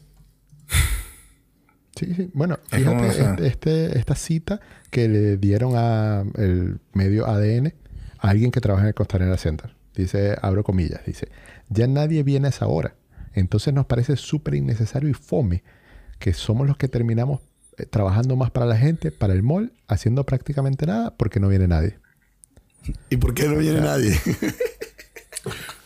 Sí, 1.98 2.14
sí. 2.14 2.30
Bueno, 2.34 2.58
Es 2.70 2.84
como, 2.84 3.00
fíjate 3.00 3.08
o 3.08 3.12
sea- 3.12 3.30
este, 3.32 3.46
este- 3.46 3.98
esta 3.98 4.14
cita 4.14 4.60
que 4.90 5.08
le 5.08 5.36
dieron 5.36 5.72
a 5.76 6.24
el 6.36 6.78
medio 6.92 7.26
ADN 7.26 7.74
a 8.18 8.28
alguien 8.30 8.50
que 8.50 8.60
trabaja 8.60 8.84
en 8.84 8.88
el 8.88 8.94
Costanera 8.94 9.36
Center. 9.36 9.74
Dice, 9.94 10.36
abro 10.42 10.62
comillas, 10.64 11.00
dice, 11.06 11.28
ya 11.68 11.86
nadie 11.86 12.22
viene 12.22 12.46
a 12.46 12.50
esa 12.50 12.66
hora. 12.66 12.94
Entonces 13.34 13.74
nos 13.74 13.86
parece 13.86 14.16
súper 14.16 14.54
innecesario 14.54 15.08
y 15.08 15.14
fome 15.14 15.62
que 16.18 16.32
somos 16.32 16.66
los 16.66 16.76
que 16.76 16.88
terminamos 16.88 17.40
eh, 17.76 17.86
trabajando 17.86 18.34
más 18.36 18.50
para 18.50 18.66
la 18.66 18.76
gente, 18.76 19.12
para 19.12 19.32
el 19.34 19.42
mall, 19.42 19.72
haciendo 19.86 20.24
prácticamente 20.24 20.86
nada 20.86 21.16
porque 21.16 21.38
no 21.40 21.48
viene 21.48 21.68
nadie. 21.68 21.98
¿Y 23.10 23.16
por 23.18 23.34
qué 23.34 23.46
no 23.48 23.56
viene 23.56 23.80
nadie? 23.80 24.18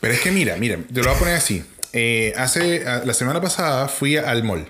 Pero 0.00 0.14
es 0.14 0.20
que 0.20 0.30
mira, 0.30 0.56
mira, 0.56 0.76
te 0.76 1.00
lo 1.00 1.04
voy 1.08 1.14
a 1.14 1.18
poner 1.18 1.34
así. 1.34 1.64
Eh, 1.92 2.32
hace, 2.36 2.86
a- 2.86 3.04
la 3.04 3.14
semana 3.14 3.40
pasada 3.40 3.88
fui 3.88 4.16
al 4.16 4.42
mall. 4.44 4.66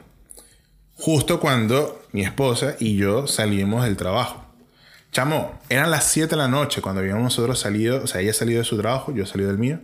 Justo 1.02 1.40
cuando 1.40 2.00
mi 2.12 2.22
esposa 2.22 2.76
y 2.78 2.94
yo 2.94 3.26
salimos 3.26 3.82
del 3.82 3.96
trabajo. 3.96 4.46
Chamo, 5.10 5.58
eran 5.68 5.90
las 5.90 6.04
7 6.04 6.30
de 6.30 6.36
la 6.36 6.46
noche 6.46 6.80
cuando 6.80 7.00
habíamos 7.00 7.24
nosotros 7.24 7.58
salido. 7.58 8.04
O 8.04 8.06
sea, 8.06 8.20
ella 8.20 8.32
salido 8.32 8.60
de 8.60 8.64
su 8.64 8.78
trabajo, 8.78 9.12
yo 9.12 9.26
salí 9.26 9.42
del 9.42 9.58
mío. 9.58 9.80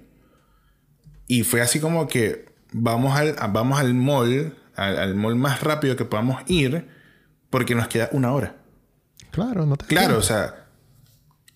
Y 1.26 1.42
fue 1.42 1.60
así 1.60 1.80
como 1.80 2.06
que 2.06 2.46
vamos 2.70 3.16
al, 3.16 3.34
vamos 3.50 3.80
al 3.80 3.94
mall, 3.94 4.56
al, 4.76 4.96
al 4.96 5.16
mall 5.16 5.34
más 5.34 5.60
rápido 5.60 5.96
que 5.96 6.04
podamos 6.04 6.40
ir, 6.46 6.86
porque 7.50 7.74
nos 7.74 7.88
queda 7.88 8.08
una 8.12 8.32
hora. 8.32 8.54
Claro, 9.32 9.66
no 9.66 9.76
te 9.76 9.86
Claro, 9.86 10.18
o 10.18 10.22
sea, 10.22 10.66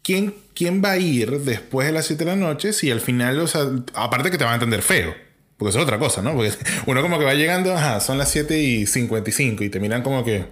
¿quién, 0.03 0.35
¿quién 0.57 0.83
va 0.85 0.91
a 0.91 0.99
ir 0.99 1.39
después 1.43 1.87
de 1.87 1.93
las 1.93 2.07
7 2.07 2.25
de 2.25 2.31
la 2.33 2.37
noche 2.37 2.73
si 2.73 2.91
al 2.91 3.01
final, 3.01 3.39
o 3.39 3.47
sea, 3.47 3.61
aparte 3.95 4.33
que 4.33 4.39
te 4.39 4.43
van 4.43 4.55
a 4.55 4.57
entender 4.57 4.83
feo? 4.83 5.15
Porque 5.63 5.71
eso 5.71 5.79
es 5.79 5.85
otra 5.85 6.01
cosa, 6.01 6.23
¿no? 6.23 6.35
Porque 6.35 6.51
uno 6.87 7.03
como 7.03 7.21
que 7.21 7.25
va 7.25 7.35
llegando, 7.35 7.73
ajá, 7.73 8.01
son 8.01 8.19
las 8.19 8.29
7 8.31 8.59
y 8.59 8.85
55 8.85 9.63
y 9.63 9.69
te 9.71 9.79
miran 9.79 10.03
como 10.03 10.25
que... 10.25 10.47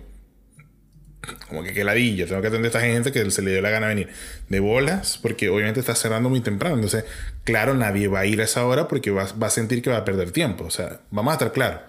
Como 1.49 1.65
que 1.65 1.73
qué 1.73 1.83
ladilla, 1.83 2.27
tengo 2.27 2.41
que 2.41 2.47
atender 2.47 2.67
a 2.67 2.79
esta 2.79 2.81
gente 2.81 3.11
que 3.11 3.29
se 3.33 3.43
le 3.43 3.51
dio 3.51 3.61
la 3.61 3.71
gana 3.71 3.89
de 3.89 3.95
venir 3.97 4.09
de 4.49 4.61
bolas, 4.61 5.19
porque 5.21 5.49
obviamente 5.49 5.81
está 5.81 5.97
cerrando 5.97 6.31
muy 6.31 6.41
temprano. 6.43 6.77
Entonces, 6.77 7.07
claro, 7.43 7.75
nadie 7.75 8.07
va 8.07 8.21
a 8.21 8.27
ir 8.27 8.41
a 8.41 8.45
esa 8.45 8.65
hora 8.65 8.87
porque 8.87 9.11
va, 9.11 9.27
va 9.43 9.49
a 9.49 9.51
sentir 9.51 9.83
que 9.83 9.91
va 9.91 9.97
a 9.97 10.05
perder 10.05 10.31
tiempo. 10.31 10.65
O 10.65 10.71
sea, 10.71 11.01
vamos 11.11 11.33
a 11.33 11.35
estar 11.35 11.53
claros. 11.53 11.81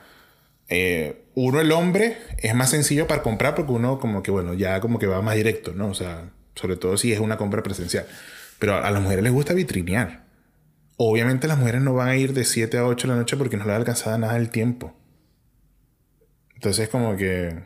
Eh, 0.67 1.21
uno, 1.35 1.61
el 1.61 1.71
hombre, 1.73 2.17
es 2.39 2.55
más 2.55 2.71
sencillo 2.71 3.05
para 3.05 3.21
comprar 3.21 3.53
porque 3.53 3.71
uno 3.71 3.99
como 3.99 4.23
que, 4.23 4.31
bueno, 4.31 4.55
ya 4.55 4.81
como 4.81 4.97
que 4.97 5.05
va 5.05 5.21
más 5.21 5.35
directo, 5.35 5.73
¿no? 5.75 5.89
O 5.89 5.93
sea, 5.93 6.31
sobre 6.55 6.75
todo 6.75 6.97
si 6.97 7.13
es 7.13 7.19
una 7.19 7.37
compra 7.37 7.61
presencial. 7.61 8.07
Pero 8.57 8.73
a, 8.73 8.87
a 8.87 8.89
las 8.89 9.01
mujeres 9.01 9.23
les 9.23 9.31
gusta 9.31 9.53
vitrinear. 9.53 10.30
Obviamente 11.03 11.47
las 11.47 11.57
mujeres 11.57 11.81
no 11.81 11.93
van 11.95 12.09
a 12.09 12.15
ir 12.15 12.33
de 12.33 12.45
7 12.45 12.77
a 12.77 12.85
8 12.85 13.07
de 13.07 13.13
la 13.13 13.19
noche 13.19 13.35
porque 13.35 13.57
no 13.57 13.65
les 13.65 13.75
alcanzaba 13.75 14.17
nada 14.19 14.37
el 14.37 14.49
tiempo. 14.51 14.93
Entonces 16.55 16.89
como 16.89 17.17
que... 17.17 17.63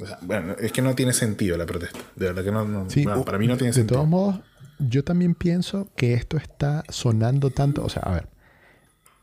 o 0.00 0.06
sea, 0.06 0.18
bueno, 0.22 0.56
es 0.58 0.72
que 0.72 0.80
no 0.82 0.94
tiene 0.94 1.12
sentido 1.12 1.56
la 1.58 1.66
protesta. 1.66 1.98
De 2.16 2.26
verdad 2.26 2.42
que 2.44 2.50
no... 2.52 2.64
no- 2.64 2.88
Sí, 2.88 3.04
bueno, 3.04 3.24
para 3.24 3.38
mí 3.38 3.46
no 3.46 3.56
tiene 3.56 3.70
de 3.72 3.74
sentido. 3.74 3.96
todos 3.98 4.08
modos, 4.08 4.40
yo 4.78 5.04
también 5.04 5.34
pienso 5.34 5.88
que 5.96 6.14
esto 6.14 6.36
está 6.38 6.82
sonando 6.88 7.50
tanto. 7.50 7.84
O 7.84 7.88
sea, 7.90 8.02
a 8.02 8.14
ver, 8.14 8.28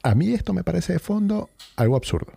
a 0.04 0.14
mí 0.14 0.34
esto 0.34 0.54
me 0.54 0.64
parece 0.64 0.94
de 0.94 1.00
fondo 1.00 1.50
algo 1.78 1.96
absurdo. 1.96 2.34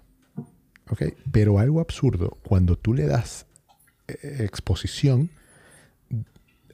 ¿Ok? 0.90 1.02
Pero 1.30 1.58
algo 1.58 1.80
absurdo, 1.80 2.38
cuando 2.42 2.76
tú 2.76 2.94
le 2.94 3.06
das 3.06 3.46
eh, 4.08 4.38
exposición, 4.40 5.30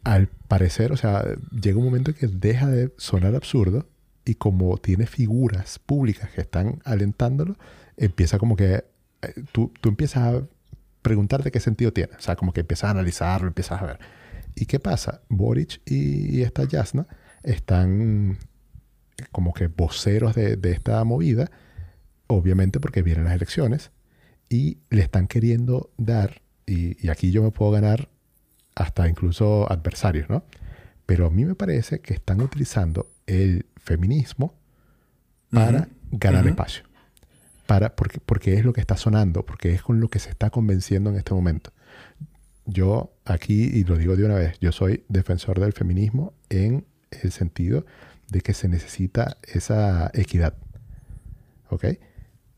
al 0.05 0.29
parecer, 0.49 0.93
o 0.93 0.97
sea, 0.97 1.25
llega 1.51 1.79
un 1.79 1.85
momento 1.85 2.15
que 2.15 2.27
deja 2.27 2.69
de 2.69 2.93
sonar 2.97 3.35
absurdo 3.35 3.89
y 4.25 4.35
como 4.35 4.77
tiene 4.79 5.07
figuras 5.07 5.79
públicas 5.79 6.31
que 6.31 6.41
están 6.41 6.81
alentándolo, 6.85 7.57
empieza 7.97 8.39
como 8.39 8.57
que 8.57 8.85
eh, 9.23 9.35
tú, 9.53 9.73
tú 9.81 9.89
empiezas 9.89 10.35
a 10.35 10.43
preguntarte 11.03 11.51
qué 11.51 11.61
sentido 11.61 11.93
tiene. 11.93 12.15
O 12.19 12.21
sea, 12.21 12.37
como 12.37 12.53
que 12.53 12.61
empiezas 12.61 12.89
a 12.89 12.91
analizarlo, 12.93 13.49
empiezas 13.49 13.81
a 13.83 13.87
ver. 13.87 13.99
¿Y 14.55 14.67
qué 14.67 14.81
pasa? 14.81 15.23
Boric 15.29 15.81
y, 15.87 16.37
y 16.37 16.43
esta 16.43 16.65
Yasna 16.65 17.07
están 17.43 18.39
como 19.33 19.53
que 19.53 19.69
voceros 19.69 20.35
de, 20.35 20.59
esta 20.65 21.03
movida, 21.05 21.51
obviamente 22.27 22.81
porque 22.81 23.03
vienen 23.03 23.25
las 23.25 23.35
elecciones, 23.35 23.91
y 24.49 24.79
le 24.91 25.03
están 25.03 25.29
queriendo 25.29 25.91
dar, 25.97 26.43
y 26.67 27.09
aquí 27.09 27.31
yo 27.31 27.43
me 27.43 27.51
puedo 27.51 27.71
ganar 27.71 28.09
hasta 28.75 29.09
incluso 29.09 29.71
adversarios, 29.71 30.29
¿no? 30.29 30.45
Pero 31.07 31.27
a 31.27 31.31
mí 31.31 31.45
me 31.45 31.55
parece 31.55 32.01
que 32.01 32.15
están 32.15 32.41
utilizando 32.41 33.09
el 33.27 33.67
feminismo 33.77 34.55
para 35.51 35.89
ganar 36.11 36.47
espacio. 36.47 36.85
Para, 37.67 37.95
porque, 37.95 38.21
porque 38.21 38.55
es 38.55 38.65
lo 38.65 38.73
que 38.73 38.81
está 38.81 38.97
sonando, 38.97 39.45
porque 39.45 39.73
es 39.73 39.83
con 39.83 40.01
lo 40.01 40.09
que 40.09 40.19
se 40.19 40.31
está 40.31 40.51
convenciendo 40.51 41.11
en 41.11 41.17
este 41.17 41.35
momento. 41.35 41.73
Yo 42.67 43.13
aquí, 43.25 43.65
y 43.73 43.85
lo 43.85 43.97
digo 43.97 44.17
de 44.17 44.25
una 44.25 44.35
vez, 44.35 44.59
yo 44.61 44.71
soy 44.73 45.05
defensor 45.09 45.59
del 45.61 45.73
feminismo 45.73 46.35
en 46.49 46.85
el 47.11 47.33
sentido 47.33 47.85
de 48.29 48.41
que 48.41 48.55
se 48.55 48.69
necesita 48.69 49.37
esa 49.53 50.11
equidad. 50.15 50.55
¿Ok? 51.69 51.85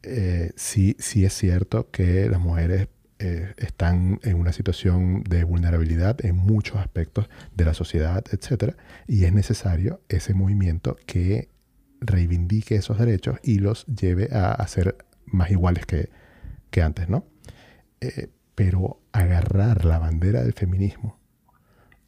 eh, 0.02 0.52
sí, 0.56 0.96
sí 0.98 1.24
es 1.24 1.32
cierto 1.32 1.90
que 1.90 2.28
las 2.28 2.40
mujeres 2.40 2.88
eh, 3.24 3.54
están 3.56 4.18
en 4.24 4.34
una 4.34 4.52
situación 4.52 5.22
de 5.22 5.44
vulnerabilidad 5.44 6.24
en 6.26 6.34
muchos 6.34 6.78
aspectos 6.78 7.30
de 7.54 7.64
la 7.64 7.72
sociedad, 7.72 8.24
etc. 8.32 8.74
Y 9.06 9.26
es 9.26 9.32
necesario 9.32 10.00
ese 10.08 10.34
movimiento 10.34 10.96
que 11.06 11.48
reivindique 12.00 12.74
esos 12.74 12.98
derechos 12.98 13.38
y 13.44 13.60
los 13.60 13.86
lleve 13.86 14.28
a, 14.32 14.66
ser 14.66 14.96
más 15.24 15.52
iguales 15.52 15.86
que, 15.86 16.82
antes, 16.82 17.08
¿no? 17.08 17.24
Eh, 18.00 18.28
pero 18.56 19.00
agarrar 19.12 19.84
la 19.84 20.00
bandera 20.00 20.42
del 20.42 20.54
feminismo, 20.54 21.20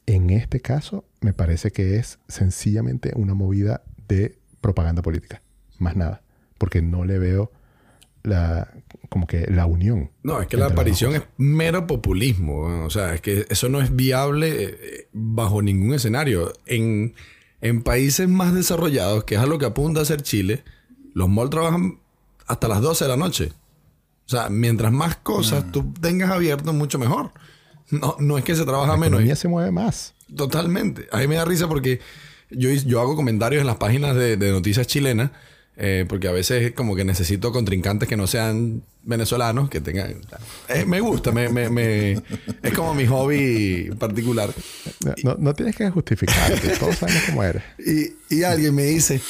en 0.07 0.31
este 0.31 0.59
caso, 0.59 1.05
me 1.21 1.31
parece 1.31 1.71
que 1.71 1.95
es 1.95 2.19
sencillamente 2.27 3.13
una 3.15 3.35
movida 3.35 3.83
de 4.09 4.37
propaganda 4.59 5.01
política, 5.01 5.41
más 5.79 5.95
nada, 5.95 6.23
porque 6.57 6.81
no 6.81 7.05
le 7.05 7.19
veo 7.19 7.53
la 8.21 8.67
como 9.15 9.27
que 9.27 9.47
la 9.49 9.65
unión. 9.65 10.11
No, 10.23 10.41
es 10.41 10.47
que 10.47 10.57
la 10.57 10.65
aparición 10.65 11.15
es 11.15 11.21
mero 11.37 11.87
populismo, 11.87 12.83
o 12.83 12.89
sea, 12.89 13.13
es 13.13 13.21
que 13.21 13.45
eso 13.49 13.69
no 13.69 13.79
es 13.79 13.95
viable 13.95 14.51
eh, 14.59 15.07
bajo 15.13 15.61
ningún 15.61 15.93
escenario. 15.93 16.51
En, 16.65 17.15
en 17.61 17.81
países 17.81 18.27
más 18.27 18.53
desarrollados, 18.53 19.23
que 19.23 19.35
es 19.35 19.39
a 19.39 19.45
lo 19.45 19.57
que 19.57 19.67
apunta 19.67 20.01
a 20.01 20.05
ser 20.05 20.21
Chile, 20.21 20.65
los 21.13 21.29
malls 21.29 21.49
trabajan 21.49 22.01
hasta 22.45 22.67
las 22.67 22.81
12 22.81 23.05
de 23.05 23.09
la 23.09 23.15
noche. 23.15 23.53
O 24.25 24.29
sea, 24.29 24.49
mientras 24.49 24.91
más 24.91 25.15
cosas 25.15 25.65
mm. 25.67 25.71
tú 25.71 25.93
tengas 25.93 26.29
abierto, 26.29 26.73
mucho 26.73 26.99
mejor. 26.99 27.31
No, 27.91 28.17
no 28.19 28.37
es 28.37 28.43
que 28.43 28.53
se 28.53 28.65
trabaja 28.65 28.97
menos. 28.97 29.23
La 29.23 29.35
se 29.37 29.47
mueve 29.47 29.71
más. 29.71 30.13
Totalmente. 30.35 31.07
A 31.13 31.19
mí 31.19 31.27
me 31.27 31.35
da 31.35 31.45
risa 31.45 31.69
porque 31.69 32.01
yo, 32.49 32.69
yo 32.69 32.99
hago 32.99 33.15
comentarios 33.15 33.61
en 33.61 33.67
las 33.67 33.77
páginas 33.77 34.13
de, 34.13 34.35
noticias 34.51 34.87
chilenas. 34.87 35.31
Eh, 35.77 36.05
porque 36.07 36.27
a 36.29 36.31
veces 36.31 36.71
como 36.73 36.95
que 36.95 37.03
necesito 37.03 37.51
contrincantes 37.51 38.07
que 38.07 38.15
no 38.15 38.27
sean 38.27 38.81
venezolanos, 39.03 39.69
que 39.69 39.81
tengan... 39.81 40.15
Eh, 40.69 40.85
me 40.85 41.01
gusta, 41.01 41.31
me, 41.31 41.49
me, 41.49 42.13
es 42.13 42.73
como 42.73 42.93
mi 42.93 43.05
hobby 43.05 43.91
particular. 43.99 44.49
No, 45.23 45.35
no 45.37 45.53
tienes 45.53 45.75
que 45.75 45.89
justificarte, 45.89 46.69
todos 46.79 46.95
sabemos 46.95 47.23
cómo 47.27 47.43
eres. 47.43 47.63
Y, 47.77 48.35
y, 48.35 48.43
alguien 48.43 48.73
me 48.73 48.83
dice, 48.83 49.21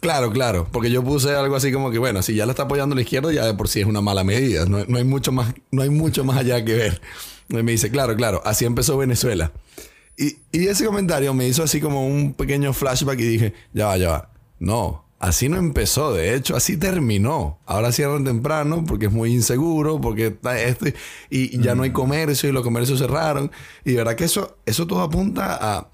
claro, 0.00 0.30
claro, 0.30 0.68
porque 0.70 0.90
yo 0.90 1.02
puse 1.02 1.34
algo 1.34 1.56
así 1.56 1.72
como 1.72 1.90
que, 1.90 1.98
bueno, 1.98 2.22
si 2.22 2.34
ya 2.34 2.46
la 2.46 2.52
está 2.52 2.64
apoyando 2.64 2.94
la 2.94 3.00
izquierda, 3.00 3.32
ya 3.32 3.46
de 3.46 3.54
por 3.54 3.68
sí 3.68 3.80
es 3.80 3.86
una 3.86 4.00
mala 4.00 4.22
medida, 4.22 4.66
no, 4.66 4.84
no 4.84 4.98
hay, 4.98 5.04
mucho 5.04 5.32
más, 5.32 5.54
no 5.70 5.82
hay 5.82 5.90
mucho 5.90 6.24
más 6.24 6.36
allá 6.36 6.64
que 6.64 6.74
ver. 6.74 7.00
Y 7.48 7.54
me 7.62 7.72
dice, 7.72 7.90
claro, 7.90 8.14
claro, 8.16 8.42
así 8.44 8.64
empezó 8.64 8.96
Venezuela. 8.96 9.50
Y, 10.16 10.36
y, 10.52 10.66
ese 10.66 10.84
comentario 10.84 11.32
me 11.34 11.48
hizo 11.48 11.62
así 11.62 11.80
como 11.80 12.06
un 12.06 12.34
pequeño 12.34 12.72
flashback 12.72 13.18
y 13.18 13.26
dije, 13.26 13.54
ya 13.72 13.86
va, 13.86 13.96
ya 13.96 14.10
va. 14.10 14.30
No, 14.58 15.09
así 15.20 15.48
no 15.48 15.58
empezó, 15.58 16.12
de 16.12 16.34
hecho, 16.34 16.56
así 16.56 16.76
terminó. 16.76 17.60
Ahora 17.66 17.92
cierran 17.92 18.24
temprano 18.24 18.84
porque 18.86 19.06
es 19.06 19.12
muy 19.12 19.32
inseguro, 19.32 20.00
porque 20.00 20.28
está 20.28 20.60
este, 20.60 20.94
y, 21.28 21.60
ya 21.60 21.74
no 21.76 21.84
hay 21.84 21.90
mm. 21.90 21.92
comercio 21.92 22.48
y 22.48 22.52
los 22.52 22.64
comercios 22.64 22.98
cerraron. 22.98 23.52
Y 23.84 23.92
de 23.92 23.96
verdad 23.98 24.16
que 24.16 24.24
eso, 24.24 24.58
eso 24.66 24.86
todo 24.86 25.02
apunta 25.02 25.56
a... 25.60 25.90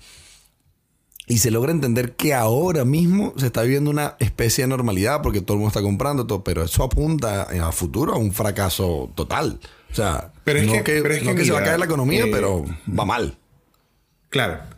Y 1.28 1.38
se 1.38 1.50
logra 1.50 1.72
entender 1.72 2.14
que 2.14 2.34
ahora 2.34 2.84
mismo 2.84 3.34
se 3.36 3.46
está 3.46 3.62
viviendo 3.62 3.90
una 3.90 4.14
especie 4.20 4.62
de 4.62 4.68
normalidad 4.68 5.22
porque 5.22 5.40
todo 5.40 5.54
el 5.54 5.58
mundo 5.58 5.70
está 5.70 5.82
comprando 5.82 6.24
todo, 6.24 6.44
pero 6.44 6.62
eso 6.62 6.84
apunta 6.84 7.42
a 7.42 7.72
futuro 7.72 8.14
a 8.14 8.16
un 8.16 8.32
fracaso 8.32 9.10
total. 9.16 9.58
O 9.90 9.94
sea, 9.94 10.32
pero 10.44 10.60
es 10.60 10.82
que, 10.82 11.02
pero 11.02 11.14
es 11.14 11.22
que, 11.24 11.44
se 11.44 11.50
va 11.50 11.58
a 11.58 11.64
caer 11.64 11.80
la 11.80 11.86
economía, 11.86 12.26
eh, 12.26 12.30
pero 12.30 12.64
va 12.88 13.04
mal. 13.04 13.36
Claro. 14.28 14.75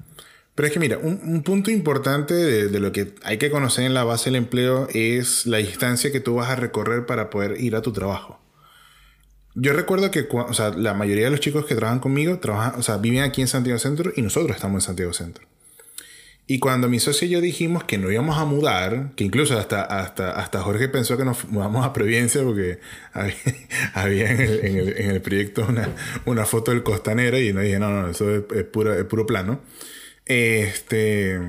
Pero 0.58 0.66
es 0.66 0.72
que 0.72 0.80
mira, 0.80 0.98
un, 0.98 1.44
punto 1.44 1.70
importante 1.70 2.34
de, 2.34 2.80
lo 2.80 2.90
que 2.90 3.14
hay 3.22 3.38
que 3.38 3.48
conocer 3.48 3.84
en 3.84 3.94
la 3.94 4.02
base 4.02 4.24
del 4.24 4.34
empleo 4.34 4.88
es 4.92 5.46
la 5.46 5.58
distancia 5.58 6.10
que 6.10 6.18
tú 6.18 6.34
vas 6.34 6.50
a 6.50 6.56
recorrer 6.56 7.06
para 7.06 7.30
poder 7.30 7.60
ir 7.60 7.76
a 7.76 7.80
tu 7.80 7.92
trabajo. 7.92 8.40
Yo 9.54 9.72
recuerdo 9.72 10.10
que 10.10 10.26
la 10.76 10.94
mayoría 10.94 11.26
de 11.26 11.30
los 11.30 11.38
chicos 11.38 11.64
que 11.64 11.76
trabajan 11.76 12.00
conmigo 12.00 12.40
trabajan, 12.40 12.80
o 12.80 12.82
sea, 12.82 12.96
viven 12.96 13.22
aquí 13.22 13.40
en 13.40 13.46
Santiago 13.46 13.78
Centro 13.78 14.10
y 14.16 14.22
nosotros 14.22 14.56
estamos 14.56 14.82
en 14.82 14.86
Santiago 14.88 15.12
Centro. 15.12 15.46
Y 16.48 16.58
cuando 16.58 16.88
mi 16.88 16.98
socio 16.98 17.28
y 17.28 17.30
yo 17.30 17.40
dijimos 17.40 17.84
que 17.84 17.96
no 17.96 18.10
íbamos 18.10 18.36
a 18.36 18.44
mudar, 18.44 19.12
que 19.14 19.22
incluso 19.22 19.56
hasta, 19.56 19.82
hasta, 19.82 20.32
hasta 20.32 20.60
Jorge 20.60 20.88
pensó 20.88 21.16
que 21.16 21.24
nos 21.24 21.44
mudamos 21.44 21.86
a 21.86 21.92
Providencia 21.92 22.42
porque 22.42 22.80
había, 23.94 24.32
en, 24.32 24.76
el, 24.76 25.20
proyecto 25.22 25.68
una, 26.26 26.46
foto 26.46 26.72
del 26.72 26.82
costanera 26.82 27.38
y 27.38 27.52
no 27.52 27.60
dije, 27.60 27.78
no, 27.78 27.90
no, 27.90 28.10
eso 28.10 28.28
es 28.34 28.64
puro 28.64 29.24
plano. 29.24 29.60
Este, 30.28 31.40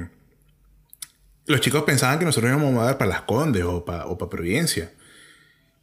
los 1.46 1.62
chicos 1.62 1.84
pensaban 1.84 2.18
que 2.18 2.26
nosotros 2.26 2.50
íbamos 2.50 2.70
a 2.70 2.72
mudar 2.72 2.98
para 2.98 3.10
Las 3.10 3.22
Condes 3.24 3.64
o 3.64 3.84
para, 3.86 4.06
Providencia. 4.30 4.92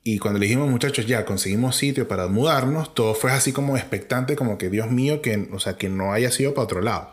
Y 0.02 0.18
cuando 0.18 0.40
le 0.40 0.46
dijimos, 0.46 0.70
muchachos, 0.70 1.06
ya 1.06 1.24
conseguimos 1.24 1.76
sitio 1.76 2.08
para 2.08 2.28
mudarnos, 2.28 2.94
todo 2.94 3.14
fue 3.14 3.32
así 3.32 3.52
como 3.52 3.76
expectante, 3.76 4.36
como 4.36 4.56
que 4.56 4.70
Dios 4.70 4.90
mío, 4.90 5.20
que, 5.20 5.48
o 5.52 5.58
sea, 5.58 5.76
que 5.76 5.88
no 5.88 6.12
haya 6.12 6.30
sido 6.30 6.54
para 6.54 6.64
otro 6.64 6.80
lado. 6.80 7.12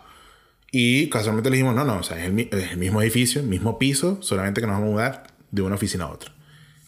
Y 0.71 1.09
casualmente 1.09 1.49
le 1.49 1.57
dijimos, 1.57 1.75
no, 1.75 1.83
no, 1.83 1.97
o 1.97 2.03
sea, 2.03 2.17
es 2.19 2.25
el, 2.25 2.33
mismo 2.77 3.01
edificio, 3.01 3.41
el 3.41 3.47
mismo 3.47 3.77
piso, 3.77 4.19
solamente 4.21 4.61
que 4.61 4.67
nos 4.67 4.75
vamos 4.75 4.89
a 4.89 4.91
mudar 4.91 5.27
de 5.51 5.61
una 5.63 5.75
oficina 5.75 6.05
a 6.05 6.11
otra. 6.11 6.31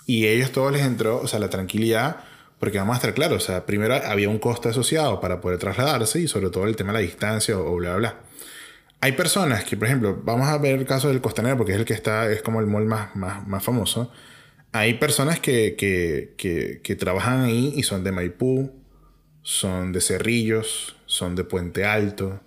Y 0.05 0.27
ellos 0.27 0.51
todos 0.51 0.71
les 0.71 0.83
entró, 0.83 1.19
o 1.19 1.27
sea, 1.27 1.39
la 1.39 1.49
tranquilidad, 1.49 2.17
porque 2.59 2.77
vamos 2.77 2.93
a 2.93 2.97
estar 2.97 3.13
claros, 3.13 3.43
o 3.43 3.45
sea, 3.45 3.65
primero 3.65 3.95
había 3.95 4.29
un 4.29 4.39
costo 4.39 4.69
asociado 4.69 5.19
para 5.19 5.41
poder 5.41 5.59
trasladarse 5.59 6.21
y 6.21 6.27
sobre 6.27 6.49
todo 6.49 6.65
el 6.67 6.75
tema 6.75 6.93
de 6.93 6.99
la 6.99 6.99
distancia 6.99 7.57
o, 7.57 7.75
bla, 7.75 7.95
bla, 7.95 7.97
bla. 7.97 8.34
Hay 9.01 9.11
personas 9.13 9.63
que, 9.63 9.77
por 9.77 9.87
ejemplo, 9.87 10.19
vamos 10.23 10.47
a 10.47 10.57
ver 10.57 10.79
el 10.79 10.85
caso 10.85 11.09
del 11.09 11.21
Costanera, 11.21 11.57
porque 11.57 11.73
es 11.73 11.77
el 11.77 11.85
que 11.85 11.93
está, 11.93 12.31
es 12.31 12.41
como 12.41 12.59
el 12.59 12.67
mall 12.67 12.85
más, 12.85 13.15
más, 13.15 13.47
más 13.47 13.63
famoso. 13.63 14.11
Hay 14.71 14.95
personas 14.95 15.39
que, 15.39 15.75
que, 15.75 16.33
que, 16.37 16.81
que 16.83 16.95
trabajan 16.95 17.41
ahí 17.43 17.73
y 17.75 17.83
son 17.83 18.03
de 18.03 18.11
Maipú, 18.11 18.71
son 19.41 19.91
de 19.91 20.01
Cerrillos, 20.01 20.95
son 21.05 21.35
de 21.35 21.43
Puente 21.43 21.85
Alto, 21.85 22.41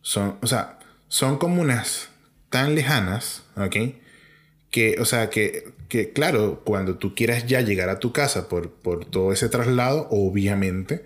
son, 0.00 0.38
o 0.42 0.46
sea, 0.46 0.78
son 1.08 1.38
comunas 1.38 2.10
tan 2.50 2.74
lejanas, 2.74 3.44
¿ok? 3.56 3.76
Que, 4.70 4.96
o 5.00 5.04
sea, 5.04 5.30
que, 5.30 5.72
que 5.88 6.12
claro, 6.12 6.62
cuando 6.64 6.98
tú 6.98 7.14
quieras 7.14 7.46
ya 7.46 7.60
llegar 7.60 7.88
a 7.88 7.98
tu 8.00 8.12
casa 8.12 8.48
por, 8.48 8.72
por 8.72 9.04
todo 9.04 9.32
ese 9.32 9.48
traslado, 9.48 10.08
obviamente, 10.10 11.04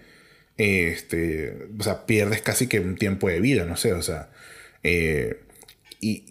este, 0.56 1.68
o 1.78 1.82
sea, 1.82 2.06
pierdes 2.06 2.40
casi 2.42 2.66
que 2.66 2.80
un 2.80 2.96
tiempo 2.96 3.28
de 3.28 3.40
vida, 3.40 3.64
no 3.66 3.76
sé, 3.76 3.92
o 3.92 4.02
sea, 4.02 4.30
eh, 4.86 5.40
y, 6.00 6.24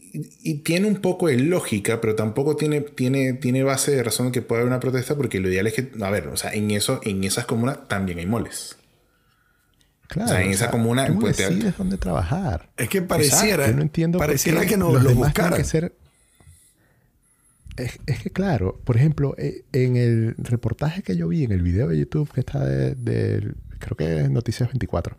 y, 0.44 0.60
tiene 0.60 0.88
un 0.88 1.02
poco 1.02 1.28
de 1.28 1.38
lógica, 1.38 2.00
pero 2.00 2.16
tampoco 2.16 2.56
tiene, 2.56 2.80
tiene, 2.80 3.34
tiene 3.34 3.64
base 3.64 3.92
de 3.92 4.02
razón 4.02 4.32
que 4.32 4.42
pueda 4.42 4.62
haber 4.62 4.72
una 4.72 4.80
protesta, 4.80 5.16
porque 5.16 5.42
lo 5.42 5.50
ideal 5.50 5.68
es 5.68 5.74
que, 5.74 5.92
a 6.02 6.10
ver, 6.10 6.28
o 6.28 6.38
sea, 6.38 6.54
en, 6.54 6.72
eso, 6.72 7.02
en 7.04 7.26
esas 7.26 7.46
comunas 7.46 7.88
también 7.90 8.20
hay 8.20 8.26
moles. 8.26 8.78
Claro, 10.08 10.32
o 10.32 10.34
sea, 10.34 10.44
en 10.44 10.52
esa 10.52 10.72
comuna 10.72 11.08
tú 11.08 11.20
decides 11.20 11.78
dónde 11.78 11.98
trabajar. 11.98 12.70
Es 12.78 12.88
que 12.88 13.02
pareciera, 13.02 13.68
no 13.72 13.82
entiendo 13.82 14.20
pareciera 14.20 14.66
que 14.66 14.78
no 14.78 14.98
lo 14.98 15.14
buscaran. 15.14 15.58
Que 15.58 15.66
ser... 15.66 15.94
es, 17.76 18.00
es, 18.06 18.20
que 18.20 18.30
claro, 18.30 18.80
por 18.86 18.96
ejemplo, 18.96 19.36
eh, 19.38 19.66
en 19.74 19.98
el 19.98 20.36
reportaje 20.38 21.02
que 21.02 21.18
yo 21.18 21.28
vi 21.28 21.44
en 21.44 21.52
el 21.52 21.62
video 21.62 21.88
de 21.88 21.98
YouTube 21.98 22.32
que 22.32 22.40
está 22.40 22.64
de, 22.64 23.52
creo 23.80 23.98
que 23.98 24.22
es 24.22 24.30
Noticias 24.30 24.70
24. 24.70 25.18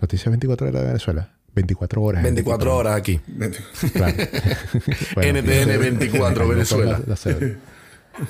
Noticias 0.00 0.30
24 0.30 0.68
era 0.68 0.80
de 0.80 0.86
Venezuela. 0.86 1.34
24 1.54 2.02
horas. 2.02 2.22
24, 2.22 2.76
horas 2.76 2.96
aquí. 2.96 3.20
Claro. 3.92 4.14
NTN 5.16 5.78
24 5.80 6.48
Venezuela. 6.48 7.00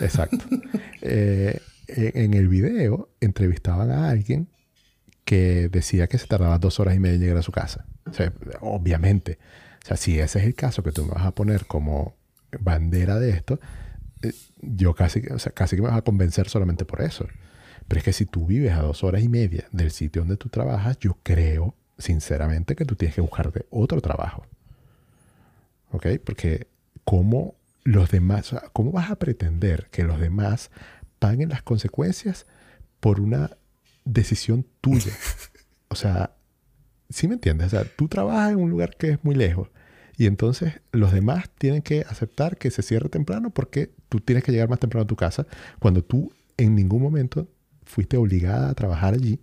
Exacto. 0.00 0.38
Eh, 1.02 1.60
en 1.86 2.34
el 2.34 2.48
video 2.48 3.10
entrevistaban 3.20 3.90
a 3.90 4.08
alguien 4.08 4.48
que 5.24 5.68
decía 5.68 6.06
que 6.06 6.18
se 6.18 6.26
tardaba 6.26 6.58
dos 6.58 6.80
horas 6.80 6.94
y 6.94 6.98
media 6.98 7.14
en 7.14 7.20
llegar 7.20 7.36
a 7.38 7.42
su 7.42 7.52
casa. 7.52 7.86
O 8.08 8.12
sea, 8.12 8.32
obviamente. 8.60 9.38
O 9.82 9.86
sea, 9.86 9.96
si 9.96 10.18
ese 10.18 10.38
es 10.38 10.44
el 10.46 10.54
caso 10.54 10.82
que 10.82 10.92
tú 10.92 11.04
me 11.04 11.12
vas 11.12 11.24
a 11.24 11.34
poner 11.34 11.66
como 11.66 12.16
bandera 12.58 13.18
de 13.18 13.30
esto, 13.30 13.60
eh, 14.22 14.32
yo 14.60 14.94
casi, 14.94 15.20
o 15.30 15.38
sea, 15.38 15.52
casi 15.52 15.76
que 15.76 15.82
me 15.82 15.88
vas 15.88 15.98
a 15.98 16.02
convencer 16.02 16.48
solamente 16.48 16.84
por 16.84 17.02
eso. 17.02 17.26
Pero 17.88 17.98
es 17.98 18.04
que 18.04 18.12
si 18.12 18.26
tú 18.26 18.46
vives 18.46 18.72
a 18.72 18.82
dos 18.82 19.04
horas 19.04 19.22
y 19.22 19.28
media 19.28 19.66
del 19.72 19.90
sitio 19.90 20.22
donde 20.22 20.36
tú 20.36 20.48
trabajas, 20.48 20.98
yo 20.98 21.18
creo, 21.22 21.74
sinceramente, 21.98 22.76
que 22.76 22.84
tú 22.84 22.96
tienes 22.96 23.14
que 23.14 23.20
buscarte 23.20 23.66
otro 23.70 24.00
trabajo. 24.00 24.46
¿Ok? 25.90 26.06
Porque 26.24 26.66
¿cómo 27.04 27.54
los 27.84 28.10
demás, 28.10 28.54
cómo 28.72 28.92
vas 28.92 29.10
a 29.10 29.16
pretender 29.16 29.88
que 29.90 30.04
los 30.04 30.18
demás 30.18 30.70
paguen 31.18 31.50
las 31.50 31.62
consecuencias 31.62 32.46
por 33.00 33.20
una 33.20 33.56
decisión 34.04 34.66
tuya. 34.80 35.12
O 35.88 35.96
sea, 35.96 36.34
¿sí 37.08 37.28
me 37.28 37.34
entiendes? 37.34 37.68
O 37.68 37.70
sea, 37.70 37.84
tú 37.84 38.08
trabajas 38.08 38.50
en 38.50 38.58
un 38.58 38.68
lugar 38.68 38.96
que 38.96 39.10
es 39.10 39.22
muy 39.22 39.36
lejos 39.36 39.68
y 40.16 40.26
entonces 40.26 40.80
los 40.90 41.12
demás 41.12 41.50
tienen 41.56 41.82
que 41.82 42.00
aceptar 42.00 42.56
que 42.56 42.72
se 42.72 42.82
cierre 42.82 43.08
temprano 43.08 43.50
porque 43.50 43.92
tú 44.08 44.18
tienes 44.18 44.42
que 44.42 44.50
llegar 44.50 44.68
más 44.68 44.80
temprano 44.80 45.04
a 45.04 45.06
tu 45.06 45.14
casa 45.14 45.46
cuando 45.78 46.02
tú 46.02 46.32
en 46.56 46.74
ningún 46.74 47.00
momento 47.00 47.46
fuiste 47.84 48.16
obligada 48.16 48.70
a 48.70 48.74
trabajar 48.74 49.14
allí. 49.14 49.38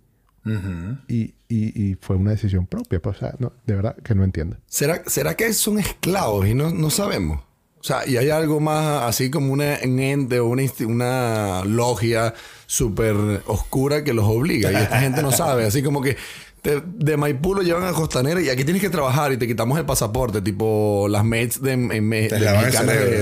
Y, 1.08 1.34
y, 1.48 1.96
fue 2.00 2.16
una 2.16 2.32
decisión 2.32 2.66
propia. 2.66 3.00
Pues, 3.00 3.16
o 3.16 3.20
sea, 3.20 3.34
no, 3.38 3.52
de 3.66 3.74
verdad 3.76 3.96
que 4.02 4.14
no 4.14 4.24
entiendo. 4.24 4.56
¿Será, 4.66 5.02
¿Será 5.06 5.36
que 5.36 5.52
son 5.52 5.78
esclavos 5.78 6.46
y 6.46 6.54
no, 6.54 6.70
no 6.70 6.90
sabemos? 6.90 7.40
O 7.80 7.84
sea, 7.84 8.06
y 8.06 8.16
hay 8.16 8.30
algo 8.30 8.60
más 8.60 9.02
así 9.02 9.28
como 9.30 9.52
una, 9.52 9.78
un 9.84 9.98
ente 9.98 10.38
o 10.38 10.46
una, 10.46 10.62
una 10.86 11.64
logia 11.64 12.32
súper 12.66 13.16
oscura 13.46 14.04
que 14.04 14.12
los 14.12 14.24
obliga. 14.24 14.70
Y 14.72 14.76
esta 14.76 15.00
gente 15.00 15.20
no 15.20 15.32
sabe. 15.32 15.64
Así 15.66 15.82
como 15.82 16.00
que 16.00 16.16
te- 16.60 16.80
de 16.80 17.16
Maipú 17.16 17.54
lo 17.56 17.62
llevan 17.62 17.82
a 17.84 17.92
Costanera 17.92 18.40
y 18.40 18.48
aquí 18.50 18.62
tienes 18.64 18.80
que 18.82 18.88
trabajar 18.90 19.32
y 19.32 19.36
te 19.36 19.48
quitamos 19.48 19.76
el 19.80 19.84
pasaporte, 19.84 20.40
tipo 20.40 21.08
las 21.08 21.24
Mets 21.24 21.60
de, 21.60 21.72
en- 21.72 21.88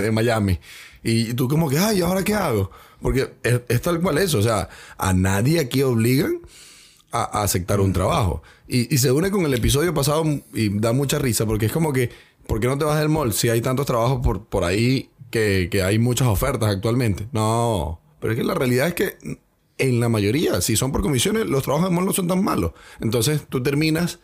de 0.03 0.11
Miami. 0.13 0.61
Y 1.03 1.33
tú 1.33 1.49
como 1.49 1.71
que, 1.71 1.79
ay, 1.79 1.99
¿y 1.99 2.03
ahora 2.03 2.23
qué 2.23 2.35
hago? 2.35 2.71
Porque 3.01 3.33
es, 3.43 3.63
es 3.67 3.81
tal 3.81 3.99
cual 4.03 4.19
eso. 4.19 4.39
O 4.39 4.43
sea, 4.43 4.69
a 4.99 5.15
nadie 5.15 5.59
aquí 5.61 5.83
obligan 5.83 6.41
a, 7.11 7.43
aceptar 7.43 7.81
un 7.81 7.93
trabajo. 7.93 8.43
Y, 8.69 8.93
y 8.95 8.99
se 8.99 9.13
une 9.13 9.31
con 9.31 9.45
el 9.45 9.55
episodio 9.55 9.95
pasado 9.95 10.25
y 10.55 10.69
da 10.79 10.93
mucha 10.93 11.19
risa 11.19 11.47
porque 11.47 11.67
es 11.67 11.73
como 11.73 11.93
que, 11.93 12.11
¿por 12.47 12.61
qué 12.61 12.67
no 12.67 12.79
te 12.79 12.85
vas 12.85 12.99
del 12.99 13.09
mall 13.09 13.33
si 13.33 13.49
hay 13.49 13.61
tantos 13.61 13.87
trabajos 13.87 14.21
por, 14.23 14.45
por 14.45 14.65
ahí 14.65 15.11
que, 15.31 15.69
que 15.71 15.83
hay 15.83 15.99
muchas 15.99 16.29
ofertas 16.29 16.69
actualmente? 16.69 17.29
No, 17.33 18.01
pero 18.21 18.33
es 18.33 18.39
que 18.39 18.45
la 18.45 18.55
realidad 18.55 18.89
es 18.89 18.95
que 18.95 19.17
en 19.79 20.01
la 20.01 20.09
mayoría, 20.09 20.61
si 20.61 20.77
son 20.77 20.93
por 20.93 21.03
comisiones, 21.03 21.47
los 21.47 21.63
trabajos 21.63 21.89
de 21.89 21.95
mall 21.95 22.05
no 22.05 22.13
son 22.13 22.29
tan 22.29 22.45
malos. 22.45 22.73
Entonces 23.01 23.43
tú 23.49 23.63
terminas 23.63 24.21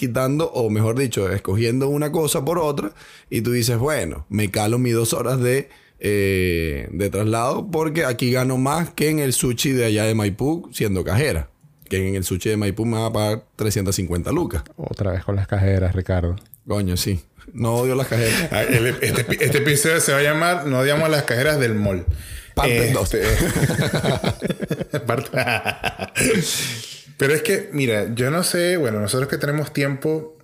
quitando, 0.00 0.50
o 0.52 0.70
mejor 0.70 0.98
dicho, 0.98 1.30
escogiendo 1.30 1.88
una 1.88 2.10
cosa 2.10 2.44
por 2.44 2.58
otra 2.58 2.92
y 3.28 3.42
tú 3.42 3.52
dices, 3.52 3.78
bueno, 3.78 4.24
me 4.30 4.50
calo 4.50 4.78
mis 4.78 4.94
dos 4.94 5.12
horas 5.12 5.40
de, 5.40 5.68
eh, 5.98 6.88
de 6.90 7.10
traslado 7.10 7.70
porque 7.70 8.06
aquí 8.06 8.32
gano 8.32 8.56
más 8.56 8.90
que 8.90 9.10
en 9.10 9.18
el 9.18 9.34
sushi 9.34 9.72
de 9.72 9.84
allá 9.84 10.04
de 10.04 10.14
Maipú 10.14 10.70
siendo 10.72 11.04
cajera. 11.04 11.50
Que 11.90 12.08
en 12.08 12.14
el 12.14 12.24
sushi 12.24 12.48
de 12.48 12.56
Maipú 12.56 12.86
me 12.86 12.96
va 12.98 13.06
a 13.06 13.12
pagar 13.12 13.42
350 13.56 14.32
lucas. 14.32 14.62
Otra 14.76 15.12
vez 15.12 15.24
con 15.24 15.36
las 15.36 15.46
cajeras, 15.46 15.94
Ricardo. 15.94 16.36
Coño, 16.66 16.96
sí. 16.96 17.20
No 17.52 17.74
odio 17.74 17.94
las 17.96 18.06
cajeras. 18.06 18.48
Ah, 18.52 18.62
el- 18.62 18.86
Este, 19.02 19.44
este 19.44 19.58
episodio 19.58 20.00
se 20.00 20.12
va 20.12 20.18
a 20.18 20.22
llamar 20.22 20.66
No 20.66 20.78
odiamos 20.78 21.10
las 21.10 21.24
cajeras 21.24 21.58
del 21.60 21.74
mall. 21.74 22.06
Parte 22.54 22.92
dos. 22.92 23.12
Este- 23.12 25.00
Parte- 25.06 25.30
Pero 27.18 27.34
es 27.34 27.42
que, 27.42 27.68
mira, 27.72 28.14
yo 28.14 28.30
no 28.30 28.42
sé, 28.42 28.76
bueno, 28.78 28.98
nosotros 29.00 29.28
que 29.28 29.36
tenemos 29.36 29.72
tiempo, 29.74 30.38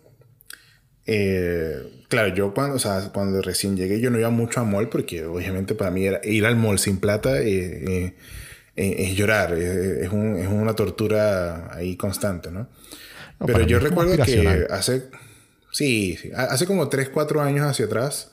eh, 1.07 2.05
claro, 2.09 2.35
yo 2.35 2.53
cuando, 2.53 2.77
o 2.77 2.79
sea, 2.79 3.11
cuando 3.15 3.41
recién 3.41 3.77
llegué 3.77 4.01
yo 4.01 4.11
no 4.11 4.19
iba 4.19 4.29
mucho 4.31 4.61
a 4.61 4.65
mall 4.65 4.89
porque 4.89 5.25
obviamente 5.25 5.75
para 5.75 5.91
mí 5.91 6.05
era 6.05 6.21
ir 6.25 6.45
al 6.45 6.57
mall 6.57 6.79
sin 6.79 6.99
plata 6.99 7.41
eh, 7.41 7.85
eh, 7.89 8.15
eh, 8.77 8.95
es 8.99 9.16
llorar, 9.16 9.53
es, 9.55 10.11
un- 10.12 10.37
es 10.37 10.47
una 10.49 10.74
tortura 10.74 11.74
ahí 11.74 11.97
constante, 11.97 12.51
¿no? 12.51 12.68
No, 13.41 13.47
Pero 13.47 13.61
yo 13.66 13.79
recuerdo 13.79 14.16
que 14.24 14.66
hace, 14.70 15.05
sí, 15.72 16.16
sí, 16.20 16.31
ha- 16.35 16.45
hace 16.45 16.66
como 16.66 16.89
3, 16.89 17.09
4 17.11 17.41
años 17.43 17.66
hacia 17.66 17.87
atrás, 17.87 18.31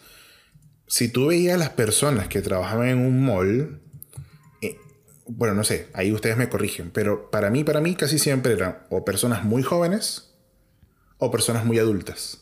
si 0.87 1.09
tú 1.09 1.27
veías 1.27 1.55
a 1.55 1.57
las 1.57 1.69
personas 1.71 2.27
que 2.27 2.41
trabajaban 2.41 2.87
en 2.89 2.99
un 2.99 3.25
mall, 3.25 3.81
eh, 4.61 4.77
bueno, 5.27 5.53
no 5.55 5.63
sé, 5.63 5.87
ahí 5.93 6.11
ustedes 6.11 6.37
me 6.37 6.49
corrigen, 6.49 6.91
pero 6.91 7.29
para 7.31 7.49
mí, 7.49 7.63
para 7.63 7.81
mí 7.81 7.95
casi 7.95 8.19
siempre 8.19 8.53
eran 8.53 8.79
o 8.89 9.03
personas 9.03 9.43
muy 9.43 9.63
jóvenes 9.63 10.33
o 11.17 11.31
personas 11.31 11.65
muy 11.65 11.79
adultas. 11.79 12.39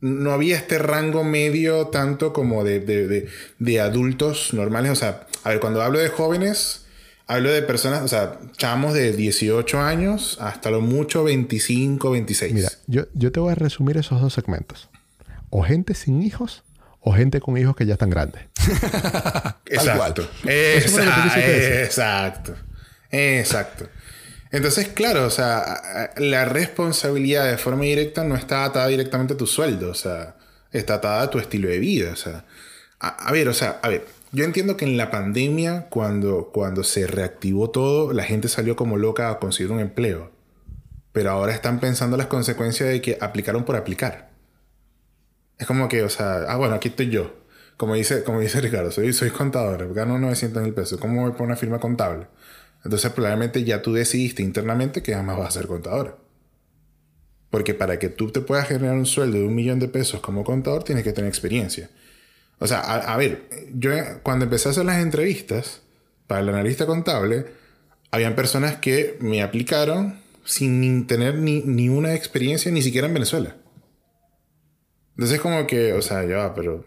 No 0.00 0.32
había 0.32 0.56
este 0.56 0.78
rango 0.78 1.24
medio 1.24 1.86
tanto 1.88 2.32
como 2.34 2.62
de, 2.64 2.80
de- 2.80 3.08
de- 3.08 3.28
de 3.58 3.80
adultos 3.80 4.52
normales. 4.52 4.92
O 4.92 4.96
sea, 4.96 5.26
a 5.44 5.50
ver, 5.50 5.60
cuando 5.60 5.82
hablo 5.82 5.98
de 5.98 6.08
jóvenes, 6.08 6.86
hablo 7.26 7.52
de 7.52 7.60
personas, 7.62 8.02
o 8.02 8.08
sea, 8.08 8.38
chamos 8.56 8.94
de 8.94 9.12
18 9.12 9.78
años 9.78 10.38
hasta 10.40 10.70
lo 10.70 10.80
mucho 10.80 11.22
25, 11.22 12.10
26. 12.10 12.52
Mira, 12.54 12.70
yo, 12.86 13.04
yo 13.12 13.30
te 13.30 13.40
voy 13.40 13.52
a 13.52 13.54
resumir 13.54 13.98
esos 13.98 14.22
dos 14.22 14.32
segmentos. 14.32 14.88
O 15.50 15.62
gente 15.62 15.94
sin 15.94 16.22
hijos 16.22 16.64
o 17.00 17.12
gente 17.12 17.40
con 17.40 17.58
hijos 17.58 17.76
que 17.76 17.84
ya 17.84 17.92
están 17.92 18.08
grandes. 18.08 18.42
Exacto. 19.66 20.26
Decir. 20.42 21.02
exacto. 21.84 22.54
Exacto. 23.10 23.88
Entonces, 24.50 24.88
claro, 24.88 25.26
o 25.26 25.30
sea, 25.30 26.10
la 26.16 26.46
responsabilidad 26.46 27.50
de 27.50 27.58
forma 27.58 27.82
directa 27.84 28.24
no 28.24 28.34
está 28.34 28.64
atada 28.64 28.86
directamente 28.86 29.34
a 29.34 29.36
tu 29.36 29.46
sueldo, 29.46 29.90
o 29.90 29.94
sea, 29.94 30.36
está 30.72 30.94
atada 30.94 31.22
a 31.22 31.30
tu 31.30 31.38
estilo 31.38 31.68
de 31.68 31.78
vida, 31.78 32.12
o 32.12 32.16
sea. 32.16 32.44
A, 33.00 33.28
a 33.28 33.32
ver, 33.32 33.48
o 33.48 33.54
sea, 33.54 33.80
a 33.82 33.88
ver, 33.88 34.06
yo 34.34 34.44
entiendo 34.44 34.76
que 34.76 34.84
en 34.84 34.96
la 34.96 35.12
pandemia, 35.12 35.86
cuando, 35.90 36.50
cuando 36.52 36.82
se 36.82 37.06
reactivó 37.06 37.70
todo, 37.70 38.12
la 38.12 38.24
gente 38.24 38.48
salió 38.48 38.74
como 38.74 38.96
loca 38.96 39.30
a 39.30 39.38
conseguir 39.38 39.70
un 39.70 39.78
empleo. 39.78 40.32
Pero 41.12 41.30
ahora 41.30 41.52
están 41.54 41.78
pensando 41.78 42.16
las 42.16 42.26
consecuencias 42.26 42.88
de 42.88 43.00
que 43.00 43.16
aplicaron 43.20 43.64
por 43.64 43.76
aplicar. 43.76 44.32
Es 45.56 45.68
como 45.68 45.88
que, 45.88 46.02
o 46.02 46.08
sea, 46.08 46.46
ah, 46.48 46.56
bueno, 46.56 46.74
aquí 46.74 46.88
estoy 46.88 47.10
yo. 47.10 47.32
Como 47.76 47.94
dice, 47.94 48.24
como 48.24 48.40
dice 48.40 48.60
Ricardo, 48.62 48.90
soy, 48.90 49.12
soy 49.12 49.30
contador, 49.30 49.94
gano 49.94 50.18
900 50.18 50.64
mil 50.64 50.74
pesos. 50.74 50.98
¿Cómo 50.98 51.22
voy 51.22 51.32
por 51.32 51.42
una 51.42 51.56
firma 51.56 51.78
contable? 51.78 52.26
Entonces, 52.84 53.12
probablemente 53.12 53.62
ya 53.62 53.82
tú 53.82 53.92
decidiste 53.92 54.42
internamente 54.42 55.00
que 55.00 55.14
jamás 55.14 55.38
vas 55.38 55.48
a 55.48 55.60
ser 55.60 55.68
contador. 55.68 56.18
Porque 57.50 57.72
para 57.72 58.00
que 58.00 58.08
tú 58.08 58.32
te 58.32 58.40
puedas 58.40 58.66
generar 58.66 58.96
un 58.96 59.06
sueldo 59.06 59.38
de 59.38 59.44
un 59.44 59.54
millón 59.54 59.78
de 59.78 59.86
pesos 59.86 60.20
como 60.20 60.42
contador, 60.42 60.82
tienes 60.82 61.04
que 61.04 61.12
tener 61.12 61.28
experiencia. 61.28 61.88
O 62.64 62.66
sea, 62.66 62.80
a, 62.80 63.14
ver, 63.18 63.46
yo 63.74 63.90
cuando 64.22 64.46
empecé 64.46 64.68
a 64.68 64.70
hacer 64.70 64.86
las 64.86 65.02
entrevistas 65.02 65.82
para 66.26 66.40
el 66.40 66.48
analista 66.48 66.86
contable, 66.86 67.44
habían 68.10 68.34
personas 68.34 68.76
que 68.76 69.18
me 69.20 69.42
aplicaron 69.42 70.18
sin 70.46 71.06
tener 71.06 71.34
ni, 71.34 71.60
ni 71.60 71.90
una 71.90 72.14
experiencia, 72.14 72.72
ni 72.72 72.80
siquiera 72.80 73.06
en 73.06 73.12
Venezuela. 73.12 73.54
Entonces, 75.10 75.42
como 75.42 75.66
que, 75.66 75.92
o 75.92 76.00
sea, 76.00 76.24
ya, 76.24 76.54
pero. 76.54 76.86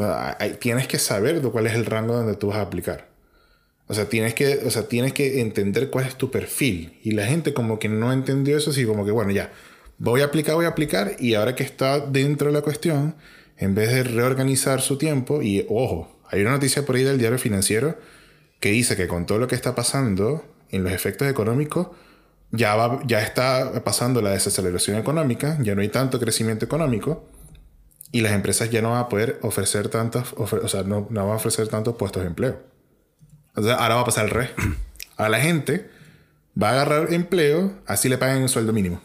ah, 0.00 0.36
tienes 0.60 0.86
que 0.86 0.98
saber 0.98 1.40
cuál 1.40 1.66
es 1.66 1.72
el 1.72 1.86
rango 1.86 2.12
donde 2.12 2.34
tú 2.34 2.48
vas 2.48 2.58
a 2.58 2.60
aplicar. 2.60 3.08
O 3.86 3.94
sea, 3.94 4.10
tienes 4.10 4.34
que, 4.34 4.66
o 4.66 4.70
sea, 4.70 4.86
tienes 4.86 5.14
que 5.14 5.40
entender 5.40 5.88
cuál 5.88 6.04
es 6.04 6.16
tu 6.16 6.30
perfil. 6.30 7.00
Y 7.02 7.12
la 7.12 7.24
gente, 7.24 7.54
como 7.54 7.78
que 7.78 7.88
no 7.88 8.12
entendió 8.12 8.58
eso, 8.58 8.68
así 8.68 8.84
como 8.84 9.06
que, 9.06 9.12
bueno, 9.12 9.30
ya, 9.30 9.50
voy 9.96 10.20
a 10.20 10.26
aplicar, 10.26 10.56
voy 10.56 10.66
a 10.66 10.68
aplicar. 10.68 11.12
Y 11.20 11.32
ahora 11.32 11.54
que 11.54 11.62
está 11.62 12.00
dentro 12.00 12.48
de 12.48 12.52
la 12.52 12.60
cuestión, 12.60 13.14
en 13.58 13.74
vez 13.74 13.90
de 13.90 14.02
reorganizar 14.04 14.80
su 14.80 14.98
tiempo, 14.98 15.42
y 15.42 15.66
ojo, 15.68 16.12
hay 16.30 16.42
una 16.42 16.52
noticia 16.52 16.84
por 16.84 16.96
ahí 16.96 17.04
del 17.04 17.18
diario 17.18 17.38
financiero 17.38 17.96
que 18.60 18.70
dice 18.70 18.96
que 18.96 19.06
con 19.08 19.26
todo 19.26 19.38
lo 19.38 19.48
que 19.48 19.54
está 19.54 19.74
pasando 19.74 20.44
en 20.70 20.82
los 20.84 20.92
efectos 20.92 21.28
económicos, 21.28 21.88
ya, 22.50 22.74
va, 22.74 23.00
ya 23.06 23.22
está 23.22 23.82
pasando 23.84 24.22
la 24.22 24.30
desaceleración 24.30 24.96
económica, 24.96 25.58
ya 25.60 25.74
no 25.74 25.80
hay 25.82 25.88
tanto 25.88 26.18
crecimiento 26.20 26.64
económico 26.64 27.28
y 28.12 28.20
las 28.20 28.32
empresas 28.32 28.70
ya 28.70 28.82
no 28.82 28.92
van 28.92 29.00
a 29.00 29.08
poder 29.08 29.38
ofrecer 29.42 29.88
tantos, 29.88 30.34
ofre- 30.36 30.62
o 30.62 30.68
sea, 30.68 30.82
no, 30.84 31.06
no 31.10 31.32
a 31.32 31.36
ofrecer 31.36 31.68
tantos 31.68 31.96
puestos 31.96 32.22
de 32.22 32.28
empleo. 32.28 32.60
Entonces 33.48 33.74
ahora 33.78 33.96
va 33.96 34.00
a 34.02 34.04
pasar 34.04 34.24
al 34.24 34.30
revés. 34.30 34.50
A 35.16 35.28
la 35.28 35.40
gente 35.40 35.90
va 36.60 36.70
a 36.70 36.72
agarrar 36.72 37.12
empleo, 37.12 37.72
así 37.86 38.08
le 38.08 38.18
paguen 38.18 38.42
un 38.42 38.48
sueldo 38.48 38.72
mínimo. 38.72 39.00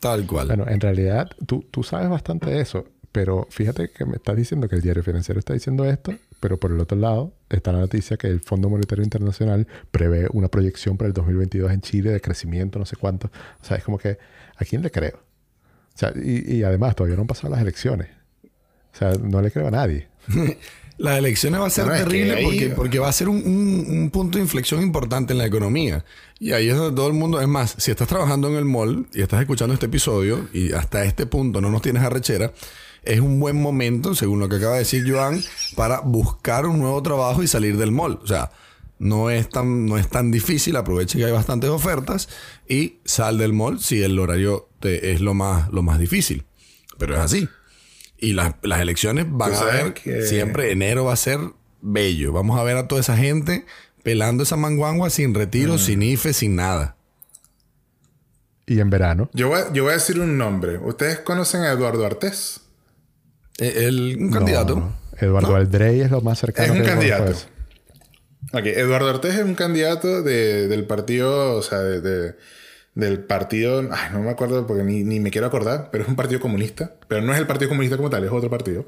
Tal 0.00 0.26
cual. 0.26 0.48
Bueno, 0.48 0.64
en 0.66 0.80
realidad 0.80 1.30
tú, 1.46 1.64
tú 1.70 1.82
sabes 1.82 2.08
bastante 2.08 2.50
de 2.50 2.60
eso, 2.60 2.86
pero 3.12 3.46
fíjate 3.50 3.90
que 3.90 4.04
me 4.04 4.16
estás 4.16 4.36
diciendo 4.36 4.68
que 4.68 4.76
el 4.76 4.82
diario 4.82 5.02
financiero 5.02 5.38
está 5.38 5.52
diciendo 5.52 5.84
esto, 5.84 6.14
pero 6.40 6.58
por 6.58 6.72
el 6.72 6.80
otro 6.80 6.98
lado 6.98 7.32
está 7.48 7.72
la 7.72 7.80
noticia 7.80 8.16
que 8.16 8.28
el 8.28 8.40
Fondo 8.40 8.68
Monetario 8.70 9.04
Internacional 9.04 9.66
prevé 9.90 10.26
una 10.32 10.48
proyección 10.48 10.96
para 10.96 11.08
el 11.08 11.12
2022 11.12 11.70
en 11.70 11.80
Chile 11.80 12.10
de 12.10 12.20
crecimiento, 12.20 12.78
no 12.78 12.86
sé 12.86 12.96
cuánto. 12.96 13.30
O 13.60 13.64
sea, 13.64 13.76
es 13.76 13.84
como 13.84 13.98
que, 13.98 14.18
¿a 14.56 14.64
quién 14.64 14.82
le 14.82 14.90
creo? 14.90 15.18
O 15.94 15.98
sea, 15.98 16.12
y, 16.16 16.56
y 16.56 16.62
además 16.62 16.96
todavía 16.96 17.16
no 17.16 17.22
han 17.22 17.28
pasado 17.28 17.50
las 17.50 17.60
elecciones. 17.60 18.08
O 18.92 18.96
sea, 18.96 19.12
no 19.12 19.42
le 19.42 19.50
creo 19.50 19.68
a 19.68 19.70
nadie. 19.70 20.08
Las 21.00 21.18
elecciones 21.18 21.60
va 21.60 21.66
a 21.66 21.70
ser 21.70 21.86
No, 21.86 21.94
es 21.94 21.98
que 22.00 22.04
terrible 22.04 22.34
ahí- 22.34 22.44
porque, 22.44 22.68
porque 22.70 22.98
va 22.98 23.08
a 23.08 23.12
ser 23.12 23.28
un, 23.28 23.36
un- 23.38 23.86
un 23.98 24.10
punto 24.10 24.36
de 24.38 24.44
inflexión 24.44 24.82
importante 24.82 25.32
en 25.32 25.38
la 25.38 25.46
economía. 25.46 26.04
Y 26.38 26.52
ahí 26.52 26.68
es 26.68 26.76
donde 26.76 26.94
todo 26.94 27.06
el 27.08 27.14
mundo, 27.14 27.40
es 27.40 27.48
más, 27.48 27.74
si 27.78 27.90
estás 27.90 28.06
trabajando 28.08 28.48
en 28.48 28.56
el 28.56 28.64
mall 28.66 29.06
y 29.14 29.22
estás 29.22 29.40
escuchando 29.40 29.72
este 29.74 29.86
episodio 29.86 30.48
y 30.52 30.72
hasta 30.72 31.04
este 31.04 31.26
punto 31.26 31.60
no 31.60 31.70
nos 31.70 31.82
tienes 31.82 32.02
arrechera, 32.02 32.52
es 33.02 33.20
un 33.20 33.40
buen 33.40 33.60
momento, 33.60 34.14
según 34.14 34.40
lo 34.40 34.48
que 34.50 34.56
acaba 34.56 34.74
de 34.74 34.80
decir 34.80 35.10
Joan, 35.10 35.42
para 35.74 36.00
buscar 36.00 36.66
un 36.66 36.78
nuevo 36.80 37.02
trabajo 37.02 37.42
y 37.42 37.46
salir 37.48 37.78
del 37.78 37.92
mall. 37.92 38.18
O 38.22 38.26
sea, 38.26 38.50
no 38.98 39.30
es 39.30 39.48
tan, 39.48 39.86
no 39.86 39.96
es 39.96 40.08
tan 40.08 40.30
difícil, 40.30 40.76
aprovecha 40.76 41.16
que 41.16 41.24
hay 41.24 41.32
bastantes 41.32 41.70
ofertas 41.70 42.28
y 42.68 42.96
sal 43.06 43.38
del 43.38 43.54
mall 43.54 43.80
si 43.80 44.02
el 44.02 44.18
horario 44.18 44.68
te- 44.80 45.12
es 45.12 45.22
lo 45.22 45.32
más, 45.32 45.70
lo 45.72 45.80
más 45.82 45.98
difícil. 45.98 46.44
Pero 46.98 47.14
es 47.14 47.20
así. 47.20 47.48
Y 48.20 48.34
las, 48.34 48.54
las 48.62 48.80
elecciones 48.80 49.26
van 49.28 49.54
a 49.54 49.64
ver 49.64 49.94
que- 49.94 50.22
siempre 50.22 50.70
enero 50.72 51.04
va 51.06 51.14
a 51.14 51.16
ser 51.16 51.38
bello. 51.80 52.32
Vamos 52.32 52.58
a 52.58 52.62
ver 52.62 52.76
a 52.76 52.86
toda 52.86 53.00
esa 53.00 53.16
gente 53.16 53.64
pelando 54.02 54.42
esa 54.42 54.56
manguangua 54.56 55.08
sin 55.10 55.34
retiro, 55.34 55.78
sin 55.78 56.02
IFE, 56.02 56.32
sin 56.32 56.56
nada. 56.56 56.96
Y 58.66 58.78
en 58.80 58.88
verano, 58.90 59.28
Yo 59.32 59.48
voy, 59.48 59.60
a- 59.60 59.72
yo 59.72 59.82
voy 59.84 59.90
a 59.92 59.94
decir 59.94 60.20
un 60.20 60.38
nombre. 60.38 60.78
¿Ustedes 60.78 61.18
conocen 61.20 61.62
a 61.62 61.72
Eduardo 61.72 62.06
Artés? 62.06 62.60
Eh, 63.58 63.86
El, 63.86 64.16
un 64.18 64.30
no, 64.30 64.36
candidato. 64.38 64.76
no. 64.76 64.96
Eduardo 65.18 65.56
Aldrey 65.56 66.00
es 66.00 66.10
lo 66.10 66.20
más 66.22 66.38
cercano 66.38 66.72
Es 66.72 66.78
un 66.78 66.84
que 66.84 66.90
candidato. 66.90 67.32
eso. 67.32 67.46
Ok, 68.52 68.64
Eduardo 68.66 69.08
Artés 69.10 69.34
es 69.34 69.44
un 69.44 69.54
candidato 69.54 70.22
de- 70.22 70.68
del 70.68 70.86
partido, 70.86 71.56
o 71.56 71.62
sea, 71.62 71.78
de, 71.80 72.00
de- 72.00 72.34
del 72.94 73.24
partido, 73.24 73.88
ay, 73.92 74.10
no 74.12 74.20
me 74.20 74.30
acuerdo 74.30 74.66
porque 74.66 74.82
ni, 74.82 75.04
ni, 75.04 75.20
me 75.20 75.30
quiero 75.30 75.46
acordar, 75.46 75.90
pero 75.92 76.04
es 76.04 76.10
un 76.10 76.16
partido 76.16 76.40
comunista, 76.40 76.94
pero 77.08 77.22
no 77.22 77.32
es 77.32 77.38
el 77.38 77.46
Partido 77.46 77.68
Comunista 77.68 77.96
como 77.96 78.10
tal, 78.10 78.24
es 78.24 78.32
otro 78.32 78.50
partido. 78.50 78.86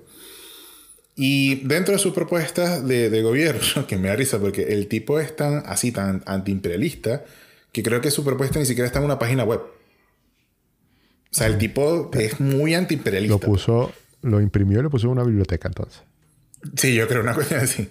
Y 1.15 1.57
dentro 1.67 1.93
de 1.93 1.99
su 1.99 2.13
propuesta 2.15 2.81
de, 2.81 3.11
de 3.11 3.23
gobierno, 3.23 3.87
que 3.87 3.97
me 3.97 4.09
da 4.09 4.17
risa 4.17 4.39
porque 4.39 4.73
el 4.73 4.89
tipo 4.89 5.21
es 5.21 5.35
tan 5.37 5.63
así, 5.67 5.93
tan 5.93 6.23
antiimperialista, 6.27 7.25
que 7.71 7.83
creo 7.83 8.01
que 8.01 8.11
su 8.11 8.25
propuesta 8.25 8.59
ni 8.59 8.67
siquiera 8.67 8.87
está 8.87 8.99
en 8.99 9.07
una 9.07 9.19
página 9.19 9.45
web. 9.45 9.61
O 9.61 11.35
sea, 11.35 11.47
el 11.47 11.57
tipo 11.57 12.11
es 12.13 12.41
muy 12.41 12.75
antiimperialista. 12.75 13.35
Lo 13.35 13.41
puso, 13.41 13.93
lo 14.21 14.41
imprimió 14.41 14.81
y 14.81 14.83
lo 14.83 14.91
puso 14.91 15.07
en 15.07 15.13
una 15.13 15.25
biblioteca 15.25 15.69
entonces. 15.69 16.03
Sí, 16.77 16.95
yo 16.95 17.09
creo 17.09 17.23
una 17.23 17.35
cuestión 17.35 17.61
así. 17.61 17.89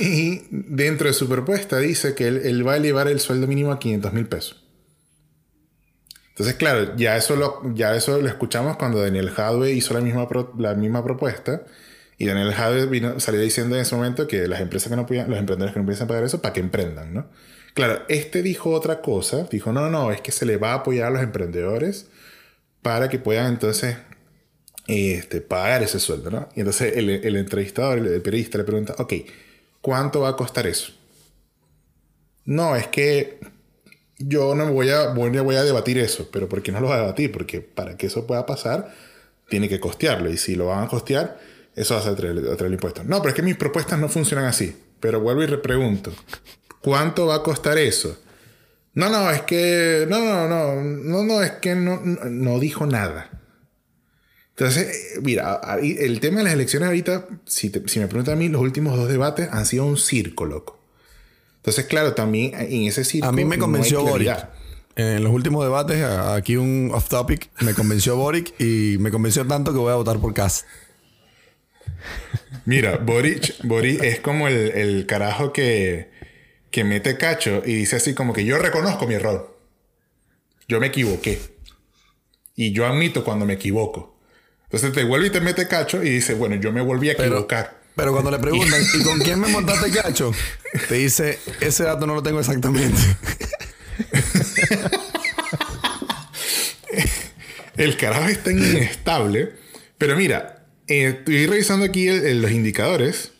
Y 0.00 0.42
dentro 0.50 1.06
de 1.06 1.12
su 1.12 1.28
propuesta 1.28 1.78
dice 1.78 2.14
que 2.14 2.26
él, 2.26 2.40
él 2.44 2.66
va 2.66 2.72
a 2.72 2.76
elevar 2.76 3.06
el 3.06 3.20
sueldo 3.20 3.46
mínimo 3.46 3.70
a 3.70 3.78
500 3.78 4.12
mil 4.12 4.26
pesos. 4.26 4.65
Entonces, 6.36 6.56
claro, 6.56 6.94
ya 6.96 7.16
eso, 7.16 7.34
lo, 7.34 7.62
ya 7.74 7.96
eso 7.96 8.20
lo 8.20 8.28
escuchamos 8.28 8.76
cuando 8.76 9.00
Daniel 9.00 9.32
Hadwe 9.34 9.72
hizo 9.72 9.94
la 9.94 10.02
misma, 10.02 10.28
la 10.58 10.74
misma 10.74 11.02
propuesta. 11.02 11.62
Y 12.18 12.26
Daniel 12.26 12.52
Hadwe 12.52 12.84
vino, 12.84 13.18
salió 13.20 13.40
diciendo 13.40 13.74
en 13.74 13.80
ese 13.80 13.96
momento 13.96 14.26
que 14.26 14.46
las 14.46 14.60
empresas 14.60 14.90
que 14.90 14.96
no 14.96 15.06
los 15.08 15.38
emprendedores 15.38 15.72
que 15.72 15.78
no 15.78 15.86
pudiesen 15.86 16.06
pagar 16.06 16.24
eso, 16.24 16.42
para 16.42 16.52
que 16.52 16.60
emprendan, 16.60 17.14
¿no? 17.14 17.26
Claro, 17.72 18.02
este 18.08 18.42
dijo 18.42 18.70
otra 18.72 19.00
cosa. 19.00 19.44
Dijo, 19.50 19.72
no, 19.72 19.88
no, 19.88 20.12
es 20.12 20.20
que 20.20 20.30
se 20.30 20.44
le 20.44 20.58
va 20.58 20.72
a 20.72 20.74
apoyar 20.74 21.06
a 21.06 21.10
los 21.10 21.22
emprendedores 21.22 22.10
para 22.82 23.08
que 23.08 23.18
puedan 23.18 23.46
entonces 23.46 23.96
este, 24.88 25.40
pagar 25.40 25.82
ese 25.82 25.98
sueldo, 25.98 26.30
¿no? 26.30 26.50
Y 26.54 26.60
entonces 26.60 26.98
el, 26.98 27.08
el 27.08 27.36
entrevistador, 27.36 27.96
el, 27.96 28.08
el 28.08 28.20
periodista 28.20 28.58
le 28.58 28.64
pregunta, 28.64 28.94
ok, 28.98 29.14
¿cuánto 29.80 30.20
va 30.20 30.28
a 30.28 30.36
costar 30.36 30.66
eso? 30.66 30.92
No, 32.44 32.76
es 32.76 32.88
que 32.88 33.40
yo 34.18 34.54
no 34.54 34.72
voy 34.72 34.90
a, 34.90 35.08
voy 35.08 35.36
a, 35.36 35.42
voy 35.42 35.56
a 35.56 35.64
debatir 35.64 35.98
eso, 35.98 36.28
pero 36.32 36.48
¿por 36.48 36.62
qué 36.62 36.72
no 36.72 36.80
lo 36.80 36.88
va 36.88 36.96
a 36.96 37.00
debatir? 37.00 37.32
Porque 37.32 37.60
para 37.60 37.96
que 37.96 38.06
eso 38.06 38.26
pueda 38.26 38.46
pasar, 38.46 38.94
tiene 39.48 39.68
que 39.68 39.80
costearlo. 39.80 40.30
Y 40.30 40.36
si 40.36 40.54
lo 40.54 40.66
van 40.66 40.84
a 40.84 40.88
costear, 40.88 41.38
eso 41.74 41.94
va 41.94 42.00
a 42.00 42.14
traer 42.14 42.36
el 42.38 42.72
impuesto. 42.72 43.04
No, 43.04 43.18
pero 43.18 43.30
es 43.30 43.34
que 43.34 43.42
mis 43.42 43.56
propuestas 43.56 43.98
no 43.98 44.08
funcionan 44.08 44.46
así. 44.46 44.74
Pero 45.00 45.20
vuelvo 45.20 45.42
y 45.42 45.46
repregunto, 45.46 46.12
¿cuánto 46.80 47.26
va 47.26 47.36
a 47.36 47.42
costar 47.42 47.76
eso? 47.78 48.18
No, 48.94 49.10
no, 49.10 49.30
es 49.30 49.42
que. 49.42 50.06
No, 50.08 50.18
no, 50.20 50.48
no. 50.48 50.82
No, 50.82 51.22
no, 51.22 51.42
es 51.42 51.52
que 51.52 51.74
no, 51.74 52.00
no 52.02 52.58
dijo 52.58 52.86
nada. 52.86 53.30
Entonces, 54.50 55.18
mira, 55.22 55.60
el 55.82 56.18
tema 56.18 56.38
de 56.38 56.44
las 56.44 56.54
elecciones 56.54 56.86
ahorita, 56.86 57.26
si, 57.44 57.70
si 57.84 58.00
me 58.00 58.06
preguntan 58.06 58.34
a 58.34 58.36
mí, 58.38 58.48
los 58.48 58.62
últimos 58.62 58.96
dos 58.96 59.06
debates 59.06 59.50
han 59.52 59.66
sido 59.66 59.84
un 59.84 59.98
circo, 59.98 60.46
loco. 60.46 60.75
Entonces, 61.66 61.86
claro, 61.86 62.14
también 62.14 62.52
en 62.54 62.86
ese 62.86 63.04
circo. 63.04 63.26
A 63.26 63.32
mí 63.32 63.44
me 63.44 63.58
convenció 63.58 63.98
no 63.98 64.10
Boric. 64.10 64.32
En 64.94 65.24
los 65.24 65.32
últimos 65.32 65.64
debates, 65.64 66.00
aquí 66.00 66.56
un 66.56 66.92
off 66.94 67.08
topic, 67.08 67.50
me 67.60 67.74
convenció 67.74 68.14
Boric 68.14 68.54
y 68.60 68.98
me 68.98 69.10
convenció 69.10 69.44
tanto 69.44 69.72
que 69.72 69.78
voy 69.78 69.90
a 69.90 69.96
votar 69.96 70.20
por 70.20 70.32
Cas. 70.32 70.64
Mira, 72.66 72.98
Boric, 72.98 73.56
Boric 73.64 74.00
es 74.00 74.20
como 74.20 74.46
el, 74.46 74.54
el 74.54 75.06
carajo 75.06 75.52
que, 75.52 76.12
que 76.70 76.84
mete 76.84 77.18
cacho 77.18 77.62
y 77.66 77.74
dice 77.74 77.96
así 77.96 78.14
como 78.14 78.32
que 78.32 78.44
yo 78.44 78.58
reconozco 78.58 79.08
mi 79.08 79.14
error. 79.14 79.58
Yo 80.68 80.78
me 80.78 80.86
equivoqué. 80.86 81.40
Y 82.54 82.70
yo 82.70 82.86
admito 82.86 83.24
cuando 83.24 83.44
me 83.44 83.54
equivoco. 83.54 84.16
Entonces 84.66 84.92
te 84.92 85.02
vuelve 85.02 85.26
y 85.26 85.30
te 85.30 85.40
mete 85.40 85.66
cacho 85.66 86.00
y 86.00 86.10
dice, 86.10 86.34
bueno, 86.34 86.54
yo 86.54 86.70
me 86.70 86.80
volví 86.80 87.08
a 87.08 87.14
equivocar. 87.14 87.75
Pero, 87.96 88.12
cuando 88.12 88.30
le 88.30 88.38
preguntan, 88.38 88.80
¿y 89.00 89.02
con 89.02 89.18
quién 89.18 89.40
me 89.40 89.48
montaste 89.48 89.90
cacho? 89.90 90.32
Te 90.88 90.94
dice, 90.96 91.38
ese 91.60 91.84
dato 91.84 92.06
no 92.06 92.14
lo 92.14 92.22
tengo 92.22 92.38
exactamente. 92.38 93.00
el 97.76 97.96
carajo 97.96 98.28
está 98.28 98.52
inestable. 98.52 99.54
Pero 99.98 100.14
mira, 100.14 100.66
eh, 100.86 101.16
estoy 101.18 101.46
revisando 101.46 101.86
aquí 101.86 102.06
el, 102.08 102.26
el, 102.26 102.42
los 102.42 102.50
indicadores. 102.50 103.32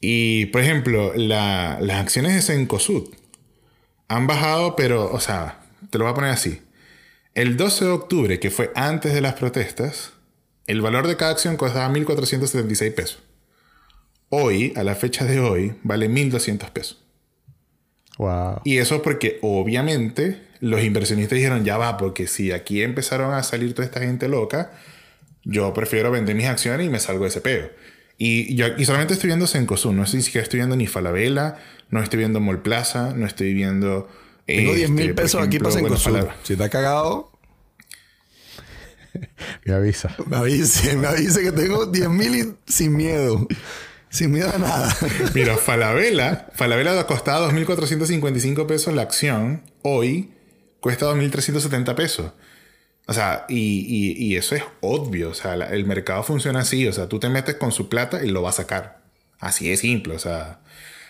Y, 0.00 0.46
por 0.46 0.60
ejemplo, 0.60 1.12
la, 1.14 1.78
las 1.80 2.00
acciones 2.00 2.34
de 2.34 2.42
Sencosud 2.42 3.08
han 4.08 4.26
bajado, 4.26 4.76
pero, 4.76 5.10
o 5.10 5.20
sea, 5.20 5.60
te 5.90 5.98
lo 5.98 6.04
voy 6.04 6.12
a 6.12 6.14
poner 6.14 6.30
así. 6.30 6.60
El 7.34 7.56
12 7.56 7.84
de 7.86 7.90
octubre, 7.90 8.40
que 8.40 8.50
fue 8.50 8.72
antes 8.74 9.14
de 9.14 9.20
las 9.20 9.34
protestas, 9.34 10.12
el 10.66 10.80
valor 10.82 11.06
de 11.06 11.16
cada 11.16 11.32
acción 11.32 11.56
costaba 11.56 11.88
1.476 11.94 12.94
pesos. 12.94 13.22
Hoy, 14.32 14.72
a 14.76 14.84
la 14.84 14.94
fecha 14.94 15.24
de 15.24 15.40
hoy, 15.40 15.74
vale 15.82 16.08
1.200 16.08 16.70
pesos. 16.70 17.04
Wow. 18.16 18.60
Y 18.64 18.78
eso 18.78 18.94
es 18.94 19.00
porque, 19.00 19.38
obviamente, 19.42 20.40
los 20.60 20.82
inversionistas 20.82 21.36
dijeron, 21.36 21.64
ya 21.64 21.76
va, 21.78 21.96
porque 21.96 22.28
si 22.28 22.52
aquí 22.52 22.82
empezaron 22.82 23.34
a 23.34 23.42
salir 23.42 23.74
toda 23.74 23.86
esta 23.86 24.00
gente 24.00 24.28
loca, 24.28 24.70
yo 25.42 25.74
prefiero 25.74 26.12
vender 26.12 26.36
mis 26.36 26.46
acciones 26.46 26.86
y 26.86 26.90
me 26.90 27.00
salgo 27.00 27.24
de 27.24 27.30
ese 27.30 27.40
peo. 27.40 27.70
Y 28.18 28.54
yo 28.54 28.66
aquí 28.66 28.84
solamente 28.84 29.14
estoy 29.14 29.28
viendo 29.28 29.48
Sencosud, 29.48 29.92
no 29.92 30.04
estoy 30.04 30.22
siquiera 30.22 30.44
estoy 30.44 30.58
viendo 30.58 30.76
ni 30.76 30.86
Falabella, 30.86 31.56
no 31.88 32.00
estoy 32.00 32.18
viendo 32.18 32.38
Mall 32.38 32.62
Plaza, 32.62 33.12
no 33.16 33.26
estoy 33.26 33.52
viendo... 33.52 34.08
Tengo 34.46 34.74
10 34.74 34.90
mil 34.90 35.10
este, 35.10 35.22
pesos 35.22 35.42
aquí 35.42 35.58
para 35.58 35.72
Sencosud. 35.72 36.12
Bueno, 36.12 36.28
si 36.44 36.54
te 36.54 36.62
ha 36.62 36.68
cagado... 36.68 37.32
me 39.64 39.74
avisa. 39.74 40.14
Me 40.26 40.36
avise, 40.36 40.96
me 40.96 41.08
avise 41.08 41.42
que 41.42 41.50
tengo 41.50 41.86
10 41.86 42.08
mil 42.10 42.34
y 42.36 42.70
sin 42.70 42.96
miedo. 42.96 43.48
Sin 44.10 44.32
miedo 44.32 44.50
a 44.52 44.58
nada. 44.58 44.94
Mira, 45.34 45.56
Falabella, 45.56 46.48
Falabella 46.52 47.06
costaba 47.06 47.50
2.455 47.50 48.66
pesos 48.66 48.92
la 48.92 49.02
acción. 49.02 49.62
Hoy 49.82 50.32
cuesta 50.80 51.06
2.370 51.06 51.94
pesos. 51.94 52.32
O 53.06 53.12
sea, 53.12 53.46
y, 53.48 54.14
y, 54.16 54.36
eso 54.36 54.54
es 54.56 54.64
obvio. 54.80 55.30
O 55.30 55.34
sea, 55.34 55.54
el 55.54 55.84
mercado 55.86 56.22
funciona 56.22 56.60
así. 56.60 56.86
O 56.86 56.92
sea, 56.92 57.08
tú 57.08 57.18
te 57.18 57.28
metes 57.28 57.54
con 57.54 57.72
su 57.72 57.88
plata 57.88 58.24
y 58.24 58.30
lo 58.30 58.42
vas 58.42 58.58
a 58.58 58.62
sacar. 58.62 59.00
Así 59.38 59.70
es 59.72 59.80
simple. 59.80 60.14
O 60.14 60.18
sea, 60.18 60.60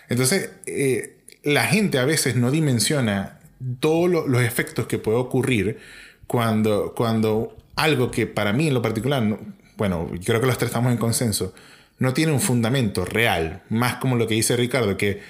entonces, 0.07 0.51
eh, 0.67 1.17
la 1.43 1.65
gente 1.65 1.97
a 1.97 2.05
veces 2.05 2.35
no 2.35 2.51
dimensiona 2.51 3.39
todos 3.79 4.09
lo, 4.09 4.27
los 4.27 4.41
efectos 4.41 4.87
que 4.87 4.99
puede 4.99 5.17
ocurrir 5.17 5.79
cuando, 6.27 6.93
cuando 6.95 7.57
algo 7.75 8.11
que 8.11 8.27
para 8.27 8.53
mí 8.53 8.67
en 8.67 8.73
lo 8.73 8.81
particular, 8.81 9.21
no, 9.23 9.39
bueno, 9.77 10.09
creo 10.23 10.39
que 10.39 10.47
los 10.47 10.57
tres 10.57 10.69
estamos 10.69 10.91
en 10.91 10.97
consenso, 10.97 11.53
no 12.01 12.15
tiene 12.15 12.31
un 12.31 12.41
fundamento 12.41 13.05
real, 13.05 13.61
más 13.69 13.97
como 13.97 14.15
lo 14.15 14.27
que 14.27 14.33
dice 14.33 14.57
Ricardo, 14.57 14.97
que, 14.97 15.21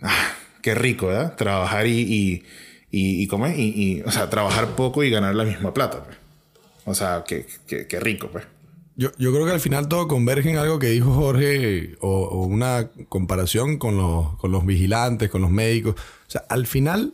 ah, 0.00 0.28
qué 0.62 0.76
rico, 0.76 1.08
¿verdad? 1.08 1.34
Trabajar 1.34 1.88
y, 1.88 1.98
y, 1.98 2.44
y, 2.92 3.20
y 3.20 3.26
comer, 3.26 3.58
y, 3.58 3.64
y, 3.74 4.02
o 4.02 4.12
sea, 4.12 4.30
trabajar 4.30 4.76
poco 4.76 5.02
y 5.02 5.10
ganar 5.10 5.34
la 5.34 5.42
misma 5.42 5.74
plata, 5.74 6.04
pues. 6.04 6.16
O 6.84 6.94
sea, 6.94 7.24
qué, 7.26 7.46
qué, 7.66 7.98
rico, 7.98 8.28
pues. 8.30 8.44
Yo, 8.94 9.10
yo, 9.18 9.32
creo 9.32 9.44
que 9.44 9.50
al 9.50 9.58
final 9.58 9.88
todo 9.88 10.06
converge 10.06 10.50
en 10.50 10.58
algo 10.58 10.78
que 10.78 10.86
dijo 10.86 11.12
Jorge, 11.14 11.96
o, 12.00 12.26
o 12.26 12.44
una 12.44 12.88
comparación 13.08 13.78
con 13.78 13.96
los, 13.96 14.36
con 14.36 14.52
los 14.52 14.64
vigilantes, 14.64 15.30
con 15.30 15.42
los 15.42 15.50
médicos. 15.50 15.96
O 15.96 16.30
sea, 16.30 16.44
al 16.48 16.68
final 16.68 17.12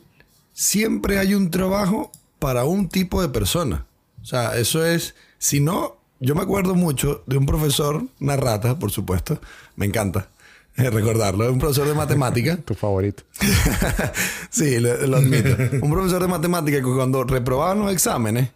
siempre 0.53 1.19
hay 1.19 1.35
un 1.35 1.51
trabajo 1.51 2.12
para 2.39 2.66
un 2.66 2.91
tipo 2.91 3.23
de 3.23 3.31
persona. 3.31 3.87
O 4.21 4.27
sea, 4.27 4.59
eso 4.59 4.85
es, 4.85 5.14
si 5.39 5.61
no, 5.61 5.98
yo 6.21 6.35
me 6.35 6.43
acuerdo 6.43 6.75
mucho 6.75 7.23
de 7.27 7.37
un 7.37 7.47
profesor, 7.47 8.03
una 8.21 8.37
rata, 8.37 8.79
por 8.79 8.91
supuesto, 8.91 9.41
me 9.77 9.87
encanta 9.87 10.31
recordarlo, 10.77 11.51
un 11.53 11.59
profesor 11.59 11.89
de 11.89 11.95
matemática. 11.95 12.57
tu 12.64 12.75
favorito. 12.75 13.25
sí, 14.51 14.79
lo, 14.79 14.97
lo, 15.07 15.16
admito. 15.16 15.57
un 15.83 15.91
profesor 15.91 16.23
de 16.23 16.29
matemática 16.29 16.79
que 16.79 16.85
cuando 16.85 17.25
reprobaban 17.25 17.81
los 17.81 17.93
exámenes, 17.93 18.51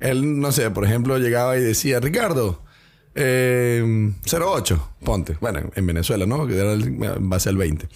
él, 0.00 0.40
no 0.40 0.52
sé, 0.52 0.70
por 0.70 0.84
ejemplo, 0.84 1.18
llegaba 1.18 1.56
y 1.56 1.60
decía, 1.60 2.00
Ricardo, 2.00 2.62
eh, 3.14 4.12
08, 4.30 4.90
ponte. 5.04 5.36
Bueno, 5.40 5.70
en 5.74 5.86
Venezuela, 5.86 6.26
¿no? 6.26 6.46
Que 6.46 6.56
era 6.56 6.72
el, 6.72 6.96
base 7.20 7.48
al 7.48 7.56
20. 7.56 7.88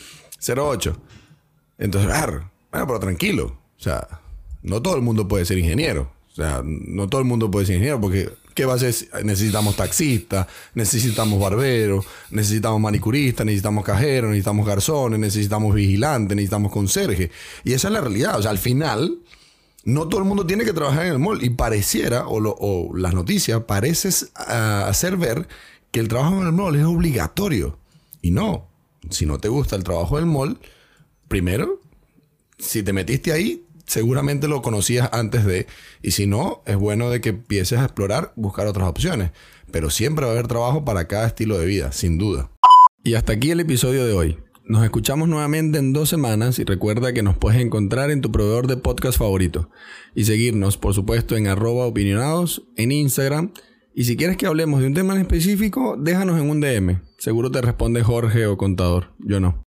08. 0.57 0.97
Entonces, 1.79 2.11
bueno, 2.71 2.87
pero 2.87 2.99
tranquilo. 2.99 3.59
O 3.79 3.83
sea, 3.83 4.21
no 4.63 4.83
todo 4.83 4.97
el 4.97 5.03
mundo 5.03 5.29
puede 5.29 5.45
ser 5.45 5.59
ingeniero. 5.59 6.13
O 6.33 6.35
sea, 6.35 6.63
no 6.65 7.09
todo 7.09 7.21
el 7.21 7.27
mundo 7.27 7.51
puede 7.51 7.67
ser 7.67 7.77
ingeniero 7.77 8.01
porque 8.01 8.31
¿qué 8.55 8.65
va 8.65 8.75
a 8.75 8.79
ser? 8.79 8.95
Necesitamos 9.25 9.77
taxistas, 9.77 10.47
necesitamos 10.75 11.41
barberos, 11.41 12.05
necesitamos 12.31 12.81
manicuristas, 12.81 13.47
necesitamos 13.47 13.85
cajeros, 13.85 14.31
necesitamos 14.31 14.67
garzones, 14.67 15.19
necesitamos 15.19 15.75
vigilantes, 15.75 16.37
necesitamos 16.37 16.73
conserje. 16.73 17.31
Y 17.65 17.73
esa 17.73 17.89
es 17.89 17.95
la 17.95 18.01
realidad. 18.01 18.39
O 18.39 18.43
sea, 18.43 18.51
al 18.51 18.59
final, 18.59 19.19
no 19.85 20.09
todo 20.09 20.21
el 20.21 20.27
mundo 20.27 20.47
tiene 20.47 20.65
que 20.65 20.73
trabajar 20.73 21.07
en 21.07 21.13
el 21.13 21.19
mall. 21.19 21.43
Y 21.43 21.51
pareciera, 21.51 22.27
o, 22.27 22.41
lo, 22.41 22.55
o 22.59 22.97
las 22.97 23.15
noticias, 23.15 23.63
pareces 23.65 24.33
uh, 24.37 24.87
hacer 24.87 25.17
ver 25.17 25.49
que 25.91 26.01
el 26.01 26.09
trabajo 26.09 26.41
en 26.41 26.47
el 26.47 26.53
mall 26.53 26.77
es 26.77 26.85
obligatorio. 26.85 27.79
Y 28.21 28.31
no. 28.31 28.69
Si 29.11 29.27
no 29.27 29.39
te 29.39 29.49
gusta 29.49 29.77
el 29.77 29.85
trabajo 29.85 30.17
del 30.17 30.27
mall, 30.27 30.59
primero, 31.29 31.81
si 32.59 32.83
te 32.83 32.93
metiste 32.93 33.33
ahí, 33.33 33.67
seguramente 33.93 34.49
lo 34.49 34.63
conocías 34.63 35.11
antes 35.13 35.45
de, 35.45 35.67
y 36.01 36.13
si 36.13 36.27
no, 36.27 36.63
es 36.65 36.77
bueno 36.77 37.11
de 37.11 37.21
que 37.21 37.29
empieces 37.29 37.79
a 37.79 37.85
explorar, 37.85 38.33
buscar 38.37 38.67
otras 38.67 38.89
opciones. 38.89 39.33
Pero 39.71 39.91
siempre 39.91 40.25
va 40.25 40.33
a 40.33 40.35
haber 40.35 40.49
trabajo 40.49 40.83
para 40.85 41.07
cada 41.07 41.27
estilo 41.27 41.59
de 41.59 41.67
vida, 41.67 41.93
sin 41.93 42.17
duda. 42.17 42.51
Y 43.05 43.15
hasta 43.15 43.35
aquí 43.35 43.51
el 43.51 43.61
episodio 43.61 44.07
de 44.07 44.15
hoy. 44.15 44.39
Nos 44.65 44.83
escuchamos 44.85 45.29
nuevamente 45.29 45.79
en 45.79 45.93
dos 45.93 46.09
semanas 46.09 46.59
y 46.59 46.65
recuerda 46.65 47.13
que 47.13 47.23
nos 47.23 47.37
puedes 47.37 47.61
encontrar 47.61 48.11
en 48.11 48.23
tu 48.23 48.33
proveedor 48.33 48.67
de 48.67 48.79
podcast 48.79 49.19
favorito 49.19 49.69
y 50.15 50.25
seguirnos, 50.25 50.79
por 50.79 50.95
supuesto, 50.95 51.37
en 51.37 51.47
arroba 51.47 51.85
opinionados, 51.85 52.63
en 52.77 52.93
Instagram. 52.93 53.53
Y 53.95 54.05
si 54.05 54.17
quieres 54.17 54.39
que 54.39 54.47
hablemos 54.47 54.81
de 54.81 54.87
un 54.87 54.95
tema 54.95 55.15
en 55.15 55.21
específico, 55.21 55.97
déjanos 55.99 56.41
en 56.41 56.49
un 56.49 56.61
DM. 56.61 57.03
Seguro 57.19 57.51
te 57.51 57.61
responde 57.61 58.03
Jorge 58.03 58.47
o 58.47 58.57
Contador. 58.57 59.13
Yo 59.19 59.39
no. 59.39 59.61